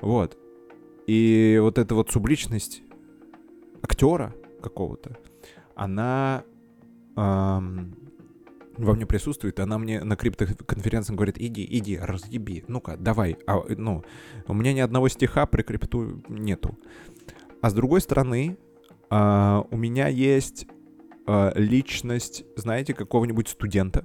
Вот. 0.00 0.38
И 1.06 1.58
вот 1.60 1.78
эта 1.78 1.94
вот 1.94 2.10
субличность 2.10 2.82
актера 3.82 4.34
какого-то, 4.60 5.16
она 5.74 6.44
эм, 7.16 7.94
во 8.76 8.94
мне 8.94 9.06
присутствует, 9.06 9.60
она 9.60 9.78
мне 9.78 10.02
на 10.02 10.16
криптоконференции 10.16 11.14
говорит, 11.14 11.36
иди, 11.38 11.66
иди, 11.68 11.96
разъеби, 11.96 12.64
ну-ка, 12.68 12.96
давай. 12.96 13.38
А, 13.46 13.62
ну, 13.68 14.02
у 14.48 14.54
меня 14.54 14.72
ни 14.72 14.80
одного 14.80 15.08
стиха 15.08 15.46
при 15.46 15.62
крипту 15.62 16.22
нету. 16.28 16.78
А 17.62 17.70
с 17.70 17.74
другой 17.74 18.00
стороны, 18.00 18.58
а, 19.08 19.64
у 19.70 19.76
меня 19.76 20.08
есть 20.08 20.66
а, 21.26 21.52
личность, 21.54 22.44
знаете, 22.56 22.94
какого-нибудь 22.94 23.48
студента, 23.48 24.04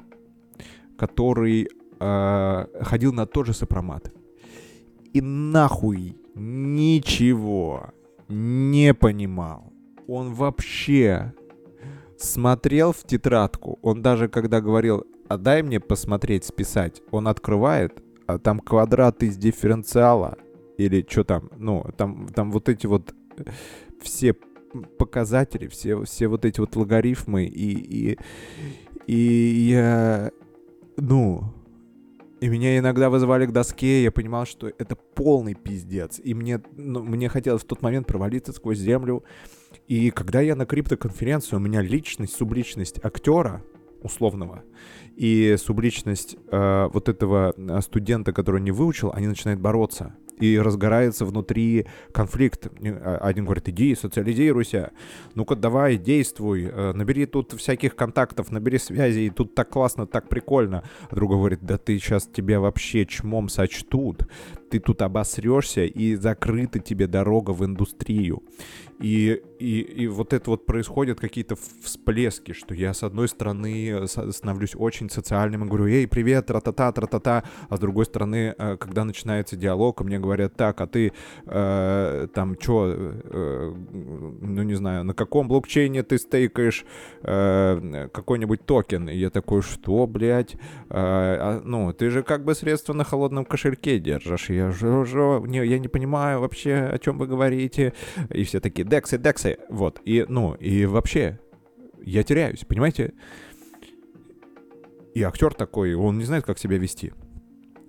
который 0.98 1.70
а, 2.00 2.68
ходил 2.82 3.14
на 3.14 3.26
тот 3.26 3.48
же 3.48 3.54
сопромат. 3.54 4.14
И 5.14 5.22
нахуй 5.22 6.16
ничего 6.36 7.92
не 8.28 8.94
понимал. 8.94 9.72
Он 10.08 10.34
вообще 10.34 11.34
смотрел 12.18 12.92
в 12.92 13.04
тетрадку. 13.04 13.80
Он 13.82 14.02
даже 14.02 14.30
когда 14.30 14.62
говорил, 14.62 15.06
а 15.28 15.38
дай 15.38 15.64
мне 15.64 15.80
посмотреть, 15.80 16.46
списать, 16.46 17.02
он 17.12 17.28
открывает, 17.28 18.04
а 18.28 18.38
там 18.38 18.60
квадрат 18.60 19.24
из 19.24 19.38
дифференциала. 19.38 20.38
Или 20.78 21.06
что 21.08 21.24
там, 21.24 21.50
ну, 21.58 21.86
там, 21.98 22.28
там 22.30 22.52
вот 22.52 22.70
эти 22.70 22.88
вот 22.88 23.14
все 24.02 24.34
показатели, 24.98 25.68
все, 25.68 26.04
все 26.04 26.28
вот 26.28 26.46
эти 26.46 26.60
вот 26.60 26.76
логарифмы, 26.76 27.46
и, 27.46 28.14
и, 28.14 28.18
и 29.06 29.70
я, 29.70 30.32
ну, 30.98 31.54
и 32.42 32.50
меня 32.50 32.80
иногда 32.80 33.12
вызывали 33.12 33.46
к 33.46 33.52
доске, 33.52 34.02
я 34.04 34.12
понимал, 34.12 34.48
что 34.48 34.68
это 34.68 34.96
полный 34.96 35.54
пиздец. 35.54 36.20
И 36.22 36.34
мне, 36.34 36.60
ну, 36.76 37.04
мне 37.04 37.30
хотелось 37.30 37.62
в 37.62 37.68
тот 37.68 37.84
момент 37.84 38.08
провалиться 38.08 38.52
сквозь 38.52 38.80
землю. 38.80 39.24
И 39.88 40.10
когда 40.10 40.42
я 40.42 40.56
на 40.56 40.66
криптоконференции, 40.66 41.56
у 41.56 41.60
меня 41.60 41.82
личность, 41.82 42.36
субличность 42.36 43.00
актера 43.06 43.64
условного 44.02 44.64
и 45.16 45.56
субличность 45.60 46.36
э, 46.52 46.90
вот 46.92 47.10
этого 47.10 47.54
э, 47.56 47.82
студента, 47.82 48.34
который 48.34 48.60
не 48.60 48.72
выучил, 48.72 49.12
они 49.14 49.28
начинают 49.28 49.62
бороться 49.62 50.16
и 50.42 50.60
разгорается 50.60 51.26
внутри 51.26 51.86
конфликт. 52.12 52.68
А, 52.84 53.18
один 53.22 53.46
говорит, 53.46 53.70
иди, 53.70 53.96
социализируйся, 53.96 54.92
ну-ка 55.36 55.56
давай, 55.56 55.98
действуй, 55.98 56.66
э, 56.66 56.94
набери 56.94 57.26
тут 57.26 57.54
всяких 57.54 57.96
контактов, 57.96 58.52
набери 58.52 58.78
связей, 58.78 59.30
тут 59.30 59.56
так 59.56 59.70
классно, 59.70 60.08
так 60.08 60.28
прикольно. 60.28 60.84
А 61.10 61.16
другой 61.16 61.38
говорит, 61.38 61.60
да 61.62 61.78
ты 61.78 61.98
сейчас 61.98 62.28
тебя 62.28 62.60
вообще 62.60 63.06
чмом 63.06 63.50
сочтут, 63.50 64.28
ты 64.72 64.80
тут 64.80 65.02
обосрешься, 65.02 65.84
и 65.84 66.16
закрыта 66.16 66.80
тебе 66.80 67.08
дорога 67.08 67.52
в 67.52 67.66
индустрию. 67.66 68.42
И, 69.02 69.42
и, 69.60 69.80
и 70.04 70.08
вот 70.08 70.32
это 70.32 70.52
вот 70.52 70.66
происходят 70.66 71.20
какие-то 71.20 71.56
всплески, 71.56 72.54
что 72.54 72.76
я 72.76 72.94
с 72.94 73.02
одной 73.02 73.28
стороны 73.28 74.08
становлюсь 74.08 74.76
очень 74.76 75.10
социальным 75.10 75.66
и 75.66 75.68
говорю, 75.68 75.88
эй, 75.88 76.08
привет, 76.08 76.46
тра-та-та, 76.46 76.92
тра-та-та, 76.92 77.44
а 77.68 77.78
с 77.78 77.80
другой 77.80 78.06
стороны, 78.06 78.54
э, 78.56 78.78
когда 78.78 79.04
начинается 79.04 79.56
диалог, 79.56 80.02
мне 80.02 80.20
говорят, 80.20 80.56
так, 80.56 80.80
а 80.82 80.88
ты 80.88 81.14
э, 81.46 82.28
там 82.34 82.56
что, 82.60 82.94
э, 82.94 83.74
ну 84.42 84.64
не 84.64 84.76
знаю, 84.76 85.04
на 85.04 85.16
каком 85.16 85.48
блокчейне 85.48 86.04
ты 86.04 86.20
стейкаешь 86.20 86.86
э, 87.24 88.08
какой-нибудь 88.14 88.66
токен? 88.66 89.10
И 89.10 89.18
я 89.18 89.32
такой, 89.32 89.64
что, 89.64 90.06
блядь? 90.06 90.54
Э, 90.54 90.60
а, 90.90 91.62
ну, 91.66 91.92
ты 91.92 92.12
же 92.12 92.22
как 92.22 92.44
бы 92.44 92.54
средства 92.54 92.94
на 92.94 93.04
холодном 93.04 93.46
кошельке 93.46 93.98
держишь. 93.98 94.50
Я 94.62 94.72
же, 94.72 95.42
не, 95.48 95.66
я 95.66 95.80
не 95.80 95.88
понимаю 95.88 96.40
вообще, 96.40 96.76
о 96.76 97.00
чем 97.00 97.18
вы 97.18 97.26
говорите. 97.28 97.94
И 98.30 98.44
все 98.44 98.60
такие, 98.60 98.88
дексы, 98.88 99.18
дексы. 99.18 99.58
Вот. 99.70 100.00
И, 100.06 100.26
ну, 100.28 100.54
и 100.54 100.86
вообще, 100.86 101.40
я 102.04 102.24
теряюсь, 102.24 102.64
понимаете? 102.66 103.14
И 105.16 105.24
актер 105.24 105.54
такой, 105.54 105.94
он 105.96 106.18
не 106.20 106.26
знает, 106.26 106.46
как 106.46 106.60
себя 106.60 106.78
вести. 106.78 107.14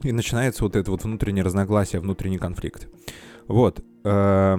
И 0.02 0.12
начинается 0.12 0.64
вот 0.64 0.74
это 0.74 0.90
вот 0.90 1.04
внутреннее 1.04 1.44
разногласие, 1.44 2.00
внутренний 2.00 2.38
конфликт. 2.38 2.88
Вот. 3.46 3.84
Э, 4.04 4.56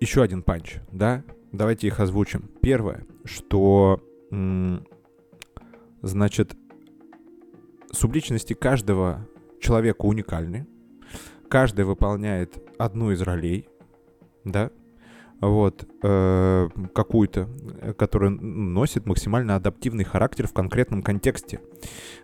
еще 0.00 0.22
один 0.22 0.42
панч, 0.42 0.76
да? 0.90 1.24
Давайте 1.50 1.88
их 1.88 2.00
озвучим. 2.00 2.48
Первое, 2.62 3.04
что, 3.24 4.00
значит, 6.00 6.56
субличности 7.92 8.54
каждого 8.54 9.28
человека 9.62 10.02
уникальны. 10.02 10.66
Каждый 11.48 11.84
выполняет 11.84 12.62
одну 12.78 13.12
из 13.12 13.22
ролей 13.22 13.68
да, 14.44 14.70
вот, 15.40 15.86
э, 16.02 16.68
какую-то, 16.94 17.48
которая 17.98 18.30
носит 18.30 19.06
максимально 19.06 19.56
адаптивный 19.56 20.04
характер 20.04 20.46
в 20.46 20.52
конкретном 20.52 21.02
контексте. 21.02 21.60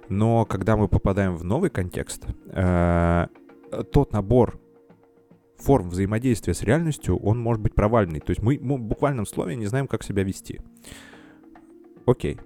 Но 0.09 0.45
когда 0.45 0.76
мы 0.76 0.89
попадаем 0.89 1.36
в 1.36 1.45
новый 1.45 1.70
контекст, 1.70 2.26
э, 2.47 3.26
тот 3.93 4.12
набор 4.12 4.61
форм 5.59 5.91
взаимодействия 5.91 6.55
с 6.55 6.62
реальностью, 6.62 7.16
он 7.16 7.41
может 7.41 7.62
быть 7.62 7.74
провальный. 7.74 8.20
То 8.20 8.30
есть 8.30 8.43
мы, 8.43 8.59
мы 8.61 8.76
в 8.76 8.82
буквальном 8.82 9.26
слове 9.26 9.57
не 9.57 9.66
знаем, 9.66 9.89
как 9.89 10.05
себя 10.05 10.22
вести. 10.22 10.61
Окей. 12.07 12.39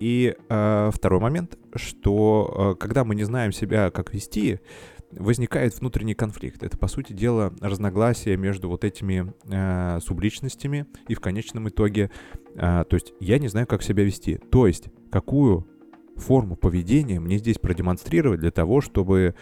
И 0.00 0.36
э, 0.48 0.90
второй 0.92 1.20
момент, 1.20 1.58
что 1.74 2.74
э, 2.76 2.78
когда 2.78 3.04
мы 3.04 3.14
не 3.14 3.24
знаем 3.24 3.52
себя, 3.52 3.90
как 3.90 4.14
вести, 4.14 4.60
возникает 5.10 5.78
внутренний 5.78 6.14
конфликт. 6.14 6.62
Это, 6.62 6.76
по 6.76 6.86
сути 6.86 7.12
дела, 7.12 7.52
разногласие 7.60 8.36
между 8.36 8.68
вот 8.68 8.84
этими 8.84 9.32
э, 9.44 10.00
субличностями 10.00 10.86
и 11.08 11.14
в 11.14 11.20
конечном 11.20 11.68
итоге, 11.68 12.10
э, 12.54 12.84
то 12.88 12.94
есть 12.94 13.14
я 13.20 13.38
не 13.38 13.48
знаю, 13.48 13.66
как 13.66 13.82
себя 13.82 14.04
вести. 14.04 14.36
То 14.36 14.66
есть 14.66 14.88
какую 15.10 15.66
форму 16.16 16.56
поведения 16.56 17.20
мне 17.20 17.38
здесь 17.38 17.58
продемонстрировать 17.58 18.40
для 18.40 18.50
того, 18.50 18.80
чтобы 18.80 19.34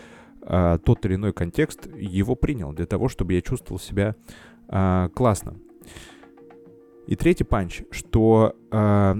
э, 0.42 0.78
тот 0.84 1.04
или 1.06 1.16
иной 1.16 1.32
контекст 1.32 1.88
его 1.96 2.34
принял, 2.34 2.72
для 2.72 2.86
того, 2.86 3.08
чтобы 3.08 3.34
я 3.34 3.42
чувствовал 3.42 3.80
себя 3.80 4.14
э, 4.68 5.08
классно. 5.14 5.56
И 7.06 7.14
третий 7.14 7.44
панч, 7.44 7.82
что 7.90 8.56
э, 8.70 9.14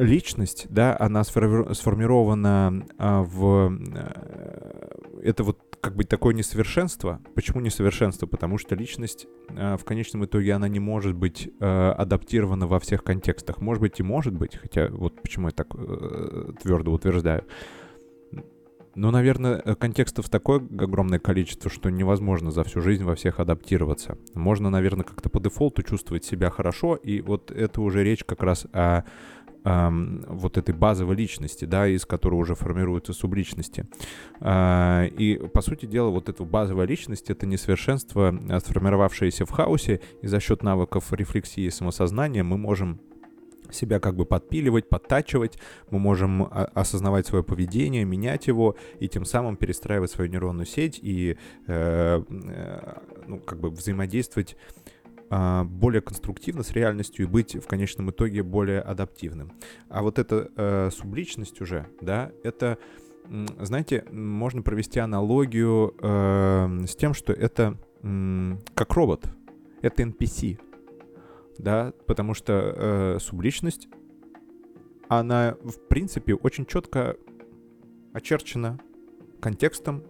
личность, 0.00 0.66
да, 0.70 0.96
она 0.98 1.24
сформирована 1.24 2.86
а, 2.98 3.22
в... 3.22 3.72
Э, 3.94 5.20
это 5.22 5.44
вот 5.44 5.58
как 5.80 5.96
бы 5.96 6.04
такое 6.04 6.34
несовершенство. 6.34 7.20
Почему 7.34 7.60
несовершенство? 7.60 8.26
Потому 8.26 8.58
что 8.58 8.74
личность 8.74 9.26
а, 9.50 9.76
в 9.76 9.84
конечном 9.84 10.24
итоге 10.24 10.52
она 10.52 10.68
не 10.68 10.80
может 10.80 11.14
быть 11.14 11.50
а, 11.60 11.92
адаптирована 11.92 12.66
во 12.66 12.78
всех 12.80 13.04
контекстах. 13.04 13.60
Может 13.60 13.80
быть 13.80 14.00
и 14.00 14.02
может 14.02 14.34
быть, 14.34 14.56
хотя 14.56 14.88
вот 14.88 15.20
почему 15.22 15.48
я 15.48 15.52
так 15.52 15.68
а, 15.74 16.52
твердо 16.62 16.92
утверждаю. 16.92 17.44
Но, 18.96 19.12
наверное, 19.12 19.60
контекстов 19.76 20.28
такое 20.28 20.58
огромное 20.58 21.20
количество, 21.20 21.70
что 21.70 21.90
невозможно 21.90 22.50
за 22.50 22.64
всю 22.64 22.80
жизнь 22.80 23.04
во 23.04 23.14
всех 23.14 23.38
адаптироваться. 23.38 24.18
Можно, 24.34 24.68
наверное, 24.68 25.04
как-то 25.04 25.30
по 25.30 25.40
дефолту 25.40 25.82
чувствовать 25.82 26.24
себя 26.24 26.50
хорошо, 26.50 26.96
и 26.96 27.20
вот 27.20 27.52
это 27.52 27.80
уже 27.82 28.02
речь 28.02 28.24
как 28.24 28.42
раз 28.42 28.66
о 28.72 29.04
эм, 29.64 30.24
вот 30.28 30.56
этой 30.58 30.74
базовой 30.74 31.16
личности, 31.16 31.64
да, 31.64 31.86
из 31.86 32.06
которой 32.06 32.34
уже 32.34 32.54
формируются 32.54 33.12
субличности. 33.12 33.86
Э, 34.40 35.06
и, 35.06 35.36
по 35.36 35.60
сути 35.62 35.86
дела, 35.86 36.10
вот 36.10 36.28
эта 36.28 36.44
базовая 36.44 36.86
личность— 36.86 37.30
это 37.30 37.46
несовершенство, 37.46 38.34
а, 38.48 38.60
сформировавшееся 38.60 39.44
в 39.44 39.50
хаосе, 39.50 40.00
и 40.22 40.26
за 40.26 40.40
счет 40.40 40.62
навыков 40.62 41.12
рефлексии 41.12 41.64
и 41.64 41.70
самосознания 41.70 42.42
мы 42.42 42.58
можем 42.58 43.00
себя 43.74 44.00
как 44.00 44.16
бы 44.16 44.24
подпиливать, 44.24 44.88
подтачивать, 44.88 45.58
мы 45.90 45.98
можем 45.98 46.48
осознавать 46.50 47.26
свое 47.26 47.44
поведение, 47.44 48.04
менять 48.04 48.46
его 48.46 48.76
и 48.98 49.08
тем 49.08 49.24
самым 49.24 49.56
перестраивать 49.56 50.10
свою 50.10 50.30
нейронную 50.30 50.66
сеть 50.66 50.98
и 51.02 51.36
э, 51.66 52.22
э, 52.28 52.94
ну, 53.26 53.38
как 53.40 53.60
бы 53.60 53.70
взаимодействовать 53.70 54.56
а, 54.56 54.89
более 55.30 56.00
конструктивно 56.00 56.64
с 56.64 56.72
реальностью 56.72 57.24
и 57.24 57.28
быть 57.28 57.54
в 57.54 57.66
конечном 57.68 58.10
итоге 58.10 58.42
более 58.42 58.80
адаптивным. 58.80 59.52
А 59.88 60.02
вот 60.02 60.18
эта 60.18 60.50
э, 60.56 60.90
субличность 60.90 61.60
уже, 61.60 61.86
да, 62.00 62.32
это, 62.42 62.78
знаете, 63.60 64.04
можно 64.10 64.62
провести 64.62 64.98
аналогию 64.98 65.94
э, 66.00 66.84
с 66.86 66.96
тем, 66.96 67.14
что 67.14 67.32
это 67.32 67.78
э, 68.02 68.56
как 68.74 68.92
робот, 68.94 69.30
это 69.82 70.02
NPC, 70.02 70.58
да, 71.58 71.92
потому 72.06 72.34
что 72.34 72.52
э, 72.52 73.18
субличность, 73.20 73.88
она, 75.08 75.56
в 75.62 75.78
принципе, 75.88 76.34
очень 76.34 76.66
четко 76.66 77.16
очерчена 78.12 78.80
контекстом, 79.40 80.02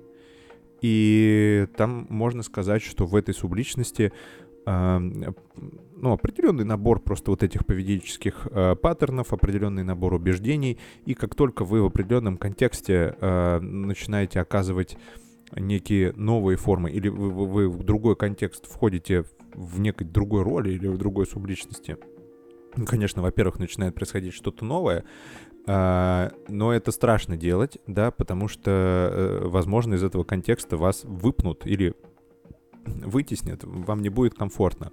и 0.80 1.66
там 1.76 2.06
можно 2.08 2.42
сказать, 2.42 2.82
что 2.82 3.06
в 3.06 3.14
этой 3.14 3.34
субличности 3.34 4.12
ну, 4.66 6.12
определенный 6.12 6.64
набор 6.64 7.00
просто 7.00 7.30
вот 7.30 7.42
этих 7.42 7.66
поведенческих 7.66 8.48
э, 8.50 8.74
паттернов, 8.76 9.32
определенный 9.32 9.84
набор 9.84 10.14
убеждений, 10.14 10.78
и 11.04 11.14
как 11.14 11.34
только 11.34 11.64
вы 11.64 11.82
в 11.82 11.86
определенном 11.86 12.36
контексте 12.36 13.16
э, 13.20 13.60
начинаете 13.60 14.40
оказывать 14.40 14.96
некие 15.56 16.12
новые 16.12 16.56
формы, 16.56 16.90
или 16.90 17.08
вы, 17.08 17.30
вы, 17.30 17.46
вы 17.46 17.68
в 17.68 17.82
другой 17.82 18.16
контекст 18.16 18.66
входите 18.66 19.24
в 19.54 19.80
некой 19.80 20.06
другой 20.06 20.42
роли 20.42 20.70
или 20.70 20.86
в 20.86 20.96
другой 20.96 21.26
субличности, 21.26 21.96
конечно, 22.86 23.22
во-первых, 23.22 23.58
начинает 23.58 23.94
происходить 23.94 24.34
что-то 24.34 24.64
новое, 24.64 25.04
а, 25.66 26.32
но 26.48 26.72
это 26.72 26.90
страшно 26.92 27.36
делать, 27.36 27.78
да, 27.86 28.10
потому 28.10 28.48
что, 28.48 28.70
э, 28.70 29.40
возможно, 29.44 29.94
из 29.94 30.02
этого 30.02 30.24
контекста 30.24 30.76
вас 30.76 31.02
выпнут 31.04 31.66
или 31.66 31.94
вытеснят, 32.84 33.62
вам 33.64 34.02
не 34.02 34.08
будет 34.08 34.34
комфортно. 34.34 34.92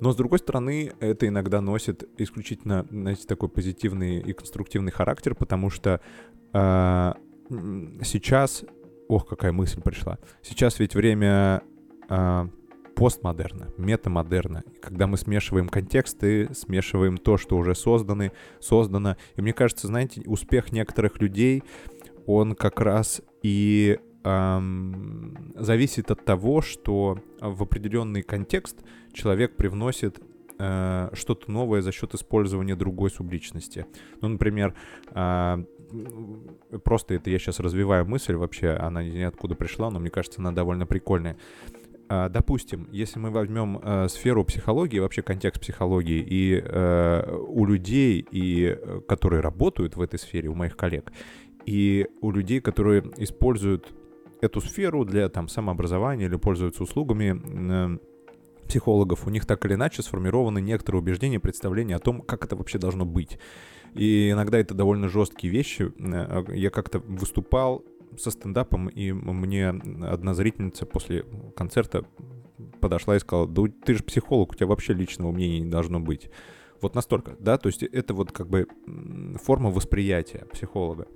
Но, 0.00 0.12
с 0.12 0.16
другой 0.16 0.38
стороны, 0.38 0.92
это 1.00 1.28
иногда 1.28 1.60
носит 1.60 2.08
исключительно, 2.18 2.86
знаете, 2.90 3.26
такой 3.26 3.48
позитивный 3.48 4.20
и 4.20 4.32
конструктивный 4.32 4.92
характер, 4.92 5.34
потому 5.34 5.70
что 5.70 6.00
э, 6.52 7.12
сейчас... 8.02 8.64
Ох, 9.06 9.26
какая 9.26 9.52
мысль 9.52 9.82
пришла. 9.82 10.18
Сейчас 10.42 10.78
ведь 10.78 10.94
время 10.94 11.62
э, 12.08 12.48
постмодерна, 12.94 13.72
метамодерна, 13.76 14.64
когда 14.80 15.06
мы 15.06 15.16
смешиваем 15.16 15.68
контексты, 15.68 16.52
смешиваем 16.54 17.18
то, 17.18 17.36
что 17.36 17.56
уже 17.56 17.74
созданы, 17.74 18.32
создано. 18.60 19.16
И 19.36 19.42
мне 19.42 19.52
кажется, 19.52 19.86
знаете, 19.86 20.22
успех 20.26 20.72
некоторых 20.72 21.20
людей, 21.20 21.62
он 22.26 22.54
как 22.54 22.80
раз 22.80 23.20
и 23.42 23.98
эм, 24.24 25.52
зависит 25.54 26.10
от 26.10 26.24
того, 26.24 26.62
что 26.62 27.18
в 27.40 27.62
определенный 27.62 28.22
контекст 28.22 28.82
человек 29.12 29.56
привносит 29.56 30.20
э, 30.58 31.10
что-то 31.12 31.50
новое 31.50 31.82
за 31.82 31.92
счет 31.92 32.14
использования 32.14 32.76
другой 32.76 33.10
субличности. 33.10 33.86
Ну, 34.20 34.28
например, 34.28 34.74
э, 35.10 35.64
просто 36.82 37.14
это 37.14 37.30
я 37.30 37.38
сейчас 37.38 37.60
развиваю 37.60 38.06
мысль 38.06 38.34
вообще, 38.34 38.70
она 38.70 39.02
ниоткуда 39.02 39.54
пришла, 39.54 39.90
но 39.90 40.00
мне 40.00 40.10
кажется, 40.10 40.40
она 40.40 40.52
довольно 40.52 40.86
прикольная. 40.86 41.36
А, 42.08 42.28
допустим, 42.28 42.88
если 42.92 43.18
мы 43.18 43.30
возьмем 43.30 43.80
э, 43.82 44.08
сферу 44.08 44.44
психологии, 44.44 44.98
вообще 44.98 45.22
контекст 45.22 45.60
психологии, 45.60 46.24
и 46.28 46.62
э, 46.62 47.36
у 47.48 47.64
людей, 47.64 48.26
и, 48.30 48.76
э, 48.78 49.00
которые 49.08 49.40
работают 49.40 49.96
в 49.96 50.02
этой 50.02 50.18
сфере, 50.18 50.48
у 50.48 50.54
моих 50.54 50.76
коллег, 50.76 51.12
и 51.64 52.06
у 52.20 52.30
людей, 52.30 52.60
которые 52.60 53.02
используют 53.16 53.94
эту 54.44 54.60
сферу 54.60 55.04
для 55.04 55.28
там, 55.28 55.48
самообразования 55.48 56.26
или 56.26 56.36
пользуются 56.36 56.82
услугами 56.82 57.40
э, 57.44 57.98
психологов, 58.68 59.26
у 59.26 59.30
них 59.30 59.46
так 59.46 59.64
или 59.66 59.74
иначе 59.74 60.02
сформированы 60.02 60.60
некоторые 60.60 61.02
убеждения, 61.02 61.40
представления 61.40 61.96
о 61.96 62.00
том, 62.00 62.22
как 62.22 62.44
это 62.44 62.56
вообще 62.56 62.78
должно 62.78 63.04
быть. 63.04 63.38
И 63.94 64.30
иногда 64.30 64.58
это 64.58 64.74
довольно 64.74 65.08
жесткие 65.08 65.52
вещи. 65.52 65.92
Э, 65.98 66.44
я 66.54 66.70
как-то 66.70 66.98
выступал 67.00 67.84
со 68.18 68.30
стендапом, 68.30 68.88
и 68.88 69.12
мне 69.12 69.68
одна 69.68 70.34
зрительница 70.34 70.86
после 70.86 71.24
концерта 71.56 72.04
подошла 72.80 73.16
и 73.16 73.18
сказала, 73.18 73.48
да 73.48 73.62
ты 73.84 73.94
же 73.94 74.04
психолог, 74.04 74.52
у 74.52 74.54
тебя 74.54 74.66
вообще 74.66 74.92
личного 74.92 75.32
мнения 75.32 75.60
не 75.60 75.70
должно 75.70 76.00
быть. 76.00 76.30
Вот 76.80 76.94
настолько, 76.94 77.36
да, 77.40 77.56
то 77.56 77.68
есть 77.68 77.82
это 77.82 78.14
вот 78.14 78.30
как 78.30 78.48
бы 78.48 78.66
форма 79.42 79.70
восприятия 79.70 80.46
психолога. 80.52 81.06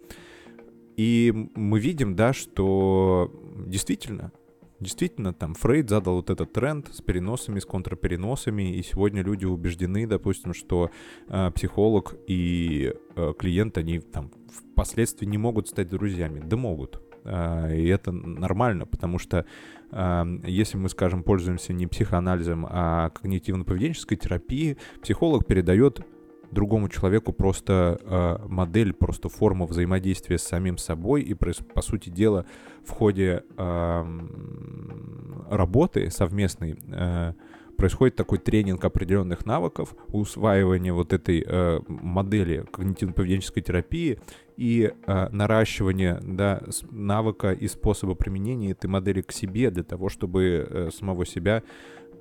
И 0.98 1.32
мы 1.54 1.78
видим, 1.78 2.16
да, 2.16 2.32
что 2.32 3.32
действительно 3.66 4.32
Действительно, 4.80 5.34
там 5.34 5.54
Фрейд 5.54 5.90
задал 5.90 6.16
вот 6.16 6.30
этот 6.30 6.52
тренд 6.52 6.88
с 6.92 7.00
переносами, 7.00 7.58
с 7.58 7.64
контрпереносами, 7.64 8.76
и 8.76 8.82
сегодня 8.84 9.22
люди 9.22 9.44
убеждены, 9.44 10.06
допустим, 10.06 10.54
что 10.54 10.92
э, 11.28 11.50
психолог 11.50 12.14
и 12.28 12.94
э, 13.16 13.32
клиент, 13.36 13.76
они 13.76 13.98
там 13.98 14.30
впоследствии 14.48 15.26
не 15.26 15.36
могут 15.36 15.66
стать 15.66 15.88
друзьями. 15.88 16.40
Да 16.44 16.56
могут. 16.56 17.02
Э, 17.24 17.76
и 17.76 17.88
это 17.88 18.12
нормально, 18.12 18.86
потому 18.86 19.18
что 19.18 19.44
э, 19.90 20.24
если 20.44 20.76
мы, 20.78 20.88
скажем, 20.90 21.24
пользуемся 21.24 21.72
не 21.72 21.88
психоанализом, 21.88 22.64
а 22.70 23.10
когнитивно-поведенческой 23.10 24.16
терапией, 24.16 24.76
психолог 25.02 25.44
передает 25.44 26.06
другому 26.50 26.88
человеку 26.88 27.32
просто 27.32 27.98
э, 28.00 28.46
модель, 28.48 28.92
просто 28.92 29.28
форма 29.28 29.66
взаимодействия 29.66 30.38
с 30.38 30.42
самим 30.42 30.78
собой, 30.78 31.22
и, 31.22 31.34
по 31.34 31.82
сути 31.82 32.08
дела, 32.10 32.46
в 32.84 32.90
ходе 32.90 33.44
э, 33.56 34.18
работы 35.50 36.10
совместной 36.10 36.76
э, 36.90 37.32
происходит 37.78 38.16
такой 38.16 38.38
тренинг 38.38 38.84
определенных 38.84 39.46
навыков, 39.46 39.94
усваивание 40.08 40.92
вот 40.92 41.12
этой 41.12 41.44
э, 41.46 41.80
модели 41.86 42.64
когнитивно-поведенческой 42.72 43.62
терапии 43.62 44.18
и 44.56 44.92
э, 45.06 45.28
наращивание 45.30 46.18
да, 46.20 46.60
навыка 46.90 47.52
и 47.52 47.68
способа 47.68 48.16
применения 48.16 48.72
этой 48.72 48.88
модели 48.88 49.22
к 49.22 49.30
себе 49.30 49.70
для 49.70 49.84
того, 49.84 50.08
чтобы 50.08 50.66
э, 50.68 50.90
самого 50.92 51.24
себя, 51.24 51.62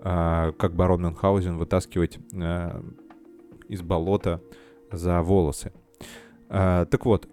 э, 0.03 0.51
как 0.57 0.75
барон 0.75 1.01
Мюнхгаузен, 1.01 1.57
вытаскивать 1.57 2.19
э, 2.33 2.81
из 3.69 3.81
болота 3.81 4.41
за 4.91 5.21
волосы. 5.21 5.73
А, 6.49 6.85
так 6.85 7.05
вот, 7.05 7.27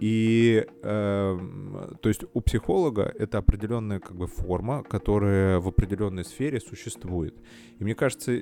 и 0.00 0.66
э, 0.82 1.38
то 2.00 2.08
есть 2.08 2.22
у 2.32 2.40
психолога 2.40 3.12
это 3.18 3.36
определенная 3.36 4.00
как 4.00 4.16
бы 4.16 4.26
форма, 4.26 4.82
которая 4.82 5.60
в 5.60 5.68
определенной 5.68 6.24
сфере 6.24 6.58
существует. 6.58 7.34
И 7.78 7.84
мне 7.84 7.94
кажется, 7.94 8.32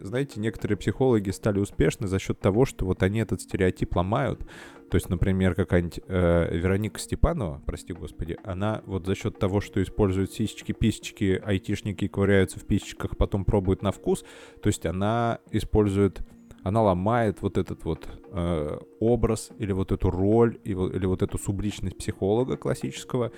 знаете, 0.00 0.38
некоторые 0.38 0.78
психологи 0.78 1.30
стали 1.30 1.58
успешны 1.58 2.06
за 2.06 2.20
счет 2.20 2.38
того, 2.38 2.64
что 2.64 2.86
вот 2.86 3.02
они 3.02 3.18
этот 3.18 3.40
стереотип 3.40 3.96
ломают. 3.96 4.46
То 4.90 4.96
есть, 4.96 5.08
например, 5.08 5.56
какая-нибудь 5.56 6.00
э, 6.06 6.56
Вероника 6.56 7.00
Степанова, 7.00 7.60
прости 7.66 7.92
господи, 7.92 8.38
она 8.44 8.82
вот 8.86 9.04
за 9.04 9.16
счет 9.16 9.40
того, 9.40 9.60
что 9.60 9.82
использует 9.82 10.30
сисечки, 10.30 10.70
писечки, 10.70 11.42
айтишники 11.44 12.06
ковыряются 12.06 12.60
в 12.60 12.64
писечках, 12.64 13.16
потом 13.16 13.44
пробуют 13.44 13.82
на 13.82 13.90
вкус, 13.90 14.22
то 14.62 14.68
есть 14.68 14.86
она 14.86 15.40
использует 15.50 16.20
она 16.62 16.82
ломает 16.82 17.42
вот 17.42 17.58
этот 17.58 17.84
вот 17.84 18.08
э, 18.30 18.78
образ 19.00 19.50
или 19.58 19.72
вот 19.72 19.92
эту 19.92 20.10
роль 20.10 20.58
или 20.64 21.06
вот 21.06 21.22
эту 21.22 21.38
субличность 21.38 21.96
психолога 21.96 22.56
классического, 22.56 23.32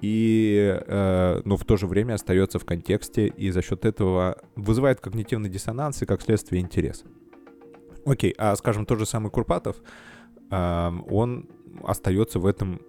и, 0.00 0.78
э, 0.86 1.40
но 1.44 1.56
в 1.56 1.64
то 1.64 1.76
же 1.76 1.86
время 1.86 2.14
остается 2.14 2.58
в 2.58 2.64
контексте 2.64 3.28
и 3.28 3.50
за 3.50 3.62
счет 3.62 3.84
этого 3.84 4.42
вызывает 4.54 5.00
когнитивный 5.00 5.48
диссонанс 5.48 6.02
и 6.02 6.06
как 6.06 6.22
следствие 6.22 6.60
интерес. 6.60 7.04
Окей, 8.04 8.34
а 8.36 8.54
скажем, 8.56 8.84
тот 8.84 8.98
же 8.98 9.06
самый 9.06 9.30
Курпатов, 9.30 9.76
э, 10.50 10.90
он 11.08 11.48
остается 11.82 12.38
в 12.38 12.46
этом 12.46 12.80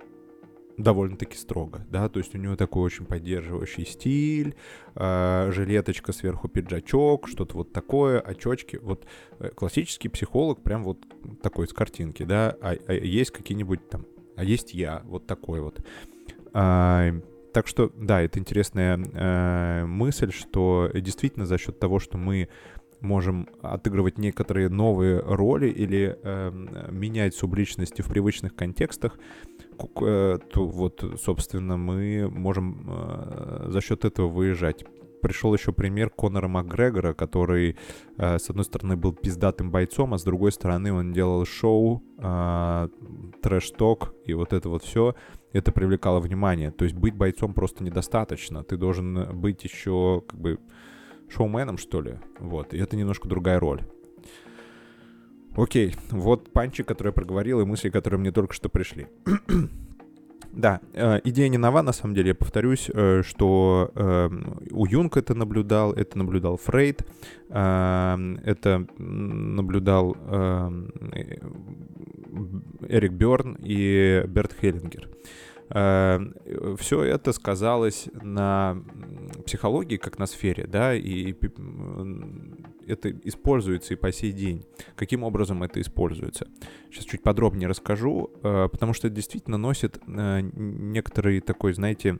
довольно-таки 0.77 1.35
строго, 1.35 1.85
да, 1.89 2.07
то 2.07 2.19
есть 2.19 2.35
у 2.35 2.37
него 2.37 2.55
такой 2.55 2.83
очень 2.83 3.05
поддерживающий 3.05 3.85
стиль, 3.85 4.55
э, 4.95 5.49
жилеточка 5.51 6.13
сверху 6.13 6.47
пиджачок, 6.47 7.27
что-то 7.27 7.57
вот 7.57 7.73
такое, 7.73 8.19
очочки, 8.19 8.77
вот 8.77 9.05
э, 9.39 9.49
классический 9.49 10.09
психолог 10.09 10.61
прям 10.61 10.83
вот 10.83 10.99
такой 11.41 11.67
с 11.67 11.73
картинки, 11.73 12.23
да, 12.23 12.55
а, 12.61 12.75
а 12.87 12.93
есть 12.93 13.31
какие-нибудь 13.31 13.89
там, 13.89 14.05
а 14.35 14.43
есть 14.43 14.73
я, 14.73 15.01
вот 15.05 15.25
такой 15.25 15.61
вот. 15.61 15.83
А, 16.53 17.11
так 17.53 17.65
что, 17.65 17.91
да, 17.95 18.21
это 18.21 18.37
интересная 18.37 18.99
э, 18.99 19.85
мысль, 19.87 20.31
что 20.31 20.91
действительно 20.93 21.47
за 21.47 21.57
счет 21.57 21.79
того, 21.79 21.97
что 21.97 22.19
мы 22.19 22.49
можем 23.01 23.47
отыгрывать 23.61 24.17
некоторые 24.17 24.69
новые 24.69 25.19
роли 25.19 25.67
или 25.69 26.17
э, 26.21 26.51
менять 26.91 27.35
субличности 27.35 28.01
в 28.01 28.09
привычных 28.09 28.55
контекстах, 28.55 29.17
то 29.77 30.65
вот, 30.65 31.03
собственно, 31.21 31.77
мы 31.77 32.29
можем 32.29 32.85
э, 32.87 33.67
за 33.69 33.81
счет 33.81 34.05
этого 34.05 34.27
выезжать. 34.27 34.85
Пришел 35.21 35.53
еще 35.53 35.71
пример 35.71 36.09
Конора 36.09 36.47
Макгрегора, 36.47 37.13
который, 37.13 37.75
э, 38.17 38.37
с 38.37 38.49
одной 38.49 38.65
стороны, 38.65 38.95
был 38.95 39.13
пиздатым 39.13 39.71
бойцом, 39.71 40.13
а 40.13 40.17
с 40.17 40.23
другой 40.23 40.51
стороны, 40.51 40.93
он 40.93 41.13
делал 41.13 41.45
шоу, 41.45 42.03
трэш-ток 43.41 44.13
и 44.25 44.33
вот 44.33 44.53
это 44.53 44.69
вот 44.69 44.83
все. 44.83 45.15
Это 45.53 45.71
привлекало 45.71 46.19
внимание. 46.19 46.71
То 46.71 46.85
есть 46.85 46.95
быть 46.95 47.15
бойцом 47.15 47.53
просто 47.53 47.83
недостаточно. 47.83 48.63
Ты 48.63 48.77
должен 48.77 49.39
быть 49.39 49.63
еще 49.63 50.23
как 50.27 50.39
бы 50.39 50.59
шоуменом, 51.29 51.77
что 51.77 52.01
ли. 52.01 52.19
Вот. 52.39 52.73
И 52.73 52.77
это 52.77 52.95
немножко 52.95 53.27
другая 53.27 53.59
роль. 53.59 53.81
Окей, 55.57 55.95
вот 56.11 56.53
панчи, 56.53 56.83
который 56.83 57.07
я 57.07 57.13
проговорил, 57.13 57.59
и 57.59 57.65
мысли, 57.65 57.89
которые 57.89 58.19
мне 58.19 58.31
только 58.31 58.53
что 58.53 58.69
пришли. 58.69 59.07
Да, 60.53 60.79
э, 60.93 61.19
идея 61.23 61.49
не 61.49 61.59
нова, 61.59 61.83
на 61.83 61.91
самом 61.91 62.15
деле, 62.15 62.29
я 62.29 62.35
повторюсь, 62.35 62.89
э, 62.91 63.21
что 63.23 63.91
э, 63.93 64.29
у 64.71 64.87
Юнг 64.87 65.15
это 65.15 65.35
наблюдал, 65.35 65.93
это 65.93 66.17
наблюдал 66.17 66.57
Фрейд, 66.57 67.05
э, 67.49 68.35
это 68.43 68.87
наблюдал 68.97 70.17
э, 70.19 70.71
Эрик 72.89 73.11
Берн 73.11 73.55
и 73.59 74.23
Берт 74.27 74.53
Хеллингер. 74.53 75.09
Все 75.69 77.03
это 77.03 77.33
сказалось 77.33 78.09
на 78.23 78.77
психологии, 79.45 79.97
как 79.97 80.17
на 80.17 80.25
сфере, 80.25 80.65
да, 80.65 80.95
и 80.95 81.33
это 82.87 83.11
используется 83.23 83.93
и 83.93 83.97
по 83.97 84.11
сей 84.11 84.31
день. 84.31 84.65
Каким 84.95 85.23
образом 85.23 85.63
это 85.63 85.81
используется? 85.81 86.47
Сейчас 86.91 87.05
чуть 87.05 87.21
подробнее 87.21 87.67
расскажу, 87.67 88.31
э, 88.43 88.69
потому 88.71 88.93
что 88.93 89.07
это 89.07 89.15
действительно 89.15 89.57
носит 89.57 89.99
э, 90.07 90.41
некоторый 90.53 91.39
такой, 91.41 91.73
знаете, 91.73 92.19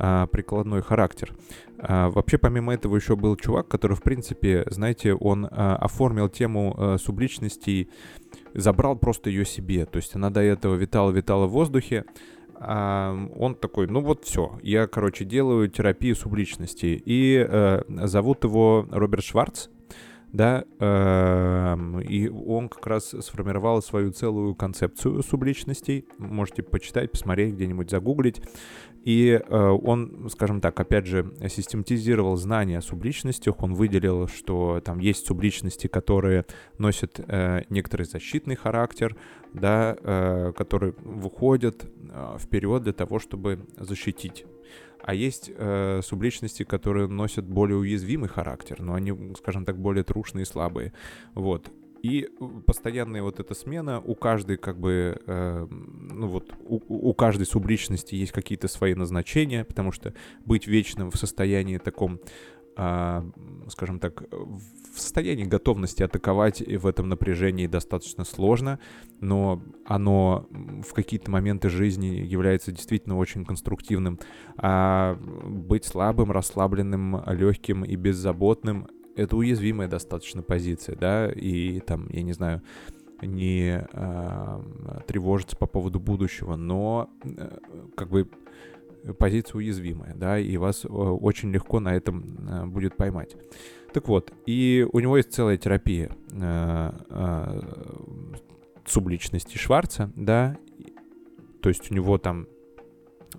а, 0.00 0.28
прикладной 0.28 0.80
характер. 0.80 1.34
Вообще, 1.76 2.38
помимо 2.38 2.72
этого, 2.72 2.94
еще 2.94 3.16
был 3.16 3.34
чувак, 3.34 3.66
который, 3.66 3.96
в 3.96 4.02
принципе, 4.02 4.64
знаете, 4.70 5.12
он 5.12 5.48
оформил 5.50 6.28
тему 6.28 6.98
субличностей, 7.00 7.88
забрал 8.54 8.96
просто 8.96 9.28
ее 9.28 9.44
себе. 9.44 9.86
То 9.86 9.96
есть 9.96 10.14
она 10.14 10.30
до 10.30 10.40
этого 10.40 10.76
витала-витала 10.76 11.46
в 11.46 11.50
воздухе, 11.50 12.04
а 12.60 13.16
он 13.36 13.54
такой, 13.54 13.86
ну 13.86 14.00
вот 14.00 14.24
все, 14.24 14.58
я, 14.62 14.86
короче, 14.86 15.24
делаю 15.24 15.68
терапию 15.68 16.16
субличности. 16.16 17.00
И 17.04 17.46
э, 17.48 17.82
зовут 18.06 18.44
его 18.44 18.86
Роберт 18.90 19.24
Шварц, 19.24 19.68
да, 20.32 20.64
э, 20.78 22.02
и 22.08 22.28
он 22.28 22.68
как 22.68 22.86
раз 22.86 23.14
сформировал 23.20 23.80
свою 23.82 24.12
целую 24.12 24.54
концепцию 24.54 25.22
субличностей. 25.22 26.06
Можете 26.18 26.62
почитать, 26.62 27.10
посмотреть, 27.10 27.54
где-нибудь 27.54 27.90
загуглить. 27.90 28.42
И 29.04 29.30
э, 29.30 29.56
он, 29.56 30.28
скажем 30.30 30.60
так, 30.60 30.78
опять 30.78 31.06
же, 31.06 31.32
систематизировал 31.48 32.36
знания 32.36 32.78
о 32.78 32.82
субличностях. 32.82 33.62
Он 33.62 33.72
выделил, 33.72 34.28
что 34.28 34.82
там 34.84 34.98
есть 34.98 35.26
субличности, 35.26 35.86
которые 35.86 36.44
носят 36.76 37.18
э, 37.26 37.62
некоторый 37.70 38.02
защитный 38.02 38.56
характер, 38.56 39.16
да, 39.54 39.96
э, 39.98 40.52
которые 40.56 40.94
выходят 40.98 41.86
вперед 42.38 42.82
для 42.82 42.92
того, 42.92 43.18
чтобы 43.18 43.66
защитить. 43.78 44.44
А 45.02 45.14
есть 45.14 45.50
э, 45.54 46.00
субличности, 46.02 46.64
которые 46.64 47.08
носят 47.08 47.46
более 47.46 47.76
уязвимый 47.76 48.28
характер, 48.28 48.80
но 48.80 48.94
они, 48.94 49.34
скажем 49.36 49.64
так, 49.64 49.78
более 49.78 50.04
трушные 50.04 50.42
и 50.42 50.46
слабые. 50.46 50.92
Вот. 51.34 51.70
И 52.02 52.28
постоянная 52.66 53.22
вот 53.22 53.40
эта 53.40 53.54
смена, 53.54 54.00
у 54.00 54.14
каждой 54.14 54.56
как 54.56 54.78
бы, 54.78 55.20
э, 55.26 55.66
ну 55.70 56.28
вот, 56.28 56.52
у, 56.64 57.10
у 57.10 57.14
каждой 57.14 57.46
субличности 57.46 58.14
есть 58.14 58.32
какие-то 58.32 58.68
свои 58.68 58.94
назначения, 58.94 59.64
потому 59.64 59.90
что 59.92 60.14
быть 60.44 60.66
вечным 60.66 61.10
в 61.10 61.16
состоянии 61.16 61.78
таком, 61.78 62.20
э, 62.76 63.22
скажем 63.68 63.98
так, 63.98 64.22
в 64.98 65.00
состоянии 65.00 65.44
готовности 65.44 66.02
атаковать 66.02 66.60
в 66.60 66.86
этом 66.86 67.08
напряжении 67.08 67.66
достаточно 67.66 68.24
сложно, 68.24 68.78
но 69.20 69.62
оно 69.86 70.46
в 70.50 70.92
какие-то 70.92 71.30
моменты 71.30 71.70
жизни 71.70 72.06
является 72.06 72.72
действительно 72.72 73.16
очень 73.16 73.44
конструктивным. 73.44 74.18
А 74.56 75.16
быть 75.16 75.84
слабым, 75.84 76.32
расслабленным, 76.32 77.22
легким 77.26 77.84
и 77.84 77.96
беззаботным 77.96 78.88
это 79.16 79.36
уязвимая 79.36 79.88
достаточно 79.88 80.42
позиция, 80.42 80.94
да, 80.94 81.28
и 81.28 81.80
там, 81.80 82.08
я 82.10 82.22
не 82.22 82.32
знаю, 82.32 82.62
не 83.20 83.84
э, 83.92 84.62
тревожиться 85.08 85.56
по 85.56 85.66
поводу 85.66 85.98
будущего, 85.98 86.54
но 86.54 87.10
э, 87.24 87.58
как 87.96 88.10
бы 88.10 88.28
позиция 89.18 89.58
уязвимая, 89.58 90.14
да, 90.14 90.38
и 90.38 90.56
вас 90.56 90.84
э, 90.84 90.88
очень 90.88 91.50
легко 91.50 91.80
на 91.80 91.94
этом 91.94 92.24
э, 92.48 92.66
будет 92.66 92.96
поймать. 92.96 93.36
Так 93.92 94.08
вот, 94.08 94.32
и 94.46 94.86
у 94.92 95.00
него 95.00 95.16
есть 95.16 95.32
целая 95.32 95.56
терапия 95.56 96.10
э, 96.30 96.92
э, 97.10 97.60
субличности 98.86 99.56
Шварца, 99.56 100.12
да, 100.14 100.56
то 101.62 101.68
есть 101.68 101.90
у 101.90 101.94
него 101.94 102.18
там 102.18 102.46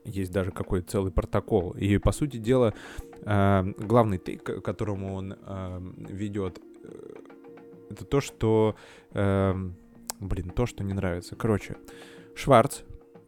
есть 0.03 0.31
даже 0.31 0.51
какой-то 0.51 0.89
целый 0.89 1.11
протокол. 1.11 1.71
И, 1.71 1.97
по 1.97 2.11
сути 2.11 2.37
дела, 2.37 2.73
э, 3.21 3.73
главный 3.77 4.17
тейк, 4.17 4.43
к 4.43 4.61
которому 4.61 5.13
он 5.13 5.35
ведет, 5.97 6.59
это 7.89 8.05
то, 8.05 8.21
что... 8.21 8.75
Блин, 9.13 10.49
то, 10.53 10.65
что 10.65 10.83
не 10.83 10.93
нравится. 10.93 11.37
Короче, 11.37 11.77
Шварц, 12.35 12.81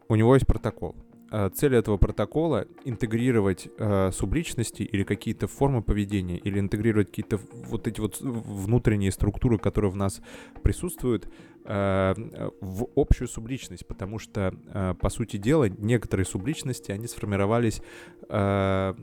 у 0.08 0.14
него 0.14 0.34
есть 0.34 0.46
протокол. 0.46 0.94
Э, 1.32 1.48
цель 1.48 1.74
этого 1.74 1.96
протокола— 1.96 2.66
интегрировать 2.84 3.68
э, 3.78 4.10
субличности 4.12 4.82
или 4.82 5.02
какие-то 5.02 5.46
формы 5.46 5.82
поведения, 5.82 6.36
или 6.36 6.60
интегрировать 6.60 7.08
какие-то 7.08 7.40
вот 7.70 7.86
эти 7.86 8.00
вот 8.00 8.20
внутренние 8.20 9.10
структуры, 9.10 9.58
которые 9.58 9.90
в 9.90 9.96
нас 9.96 10.20
присутствуют, 10.62 11.32
э, 11.64 12.14
в 12.60 12.86
общую 12.96 13.28
субличность, 13.28 13.86
потому 13.86 14.18
что, 14.18 14.54
э, 14.74 14.94
по 15.00 15.08
сути 15.08 15.38
дела, 15.38 15.70
некоторые 15.70 16.26
субличности, 16.26 16.92
они 16.92 17.06
сформировались 17.06 17.80
э, 18.28 18.94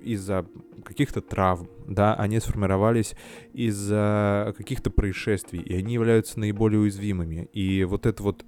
из-за 0.00 0.46
каких-то 0.82 1.20
травм, 1.20 1.68
да, 1.86 2.14
они 2.14 2.40
сформировались 2.40 3.14
из-за 3.52 4.54
каких-то 4.56 4.90
происшествий, 4.90 5.60
и 5.60 5.74
они 5.76 5.92
являются 5.92 6.40
наиболее 6.40 6.80
уязвимыми. 6.80 7.50
И 7.52 7.84
вот 7.84 8.06
это 8.06 8.22
вот 8.22 8.46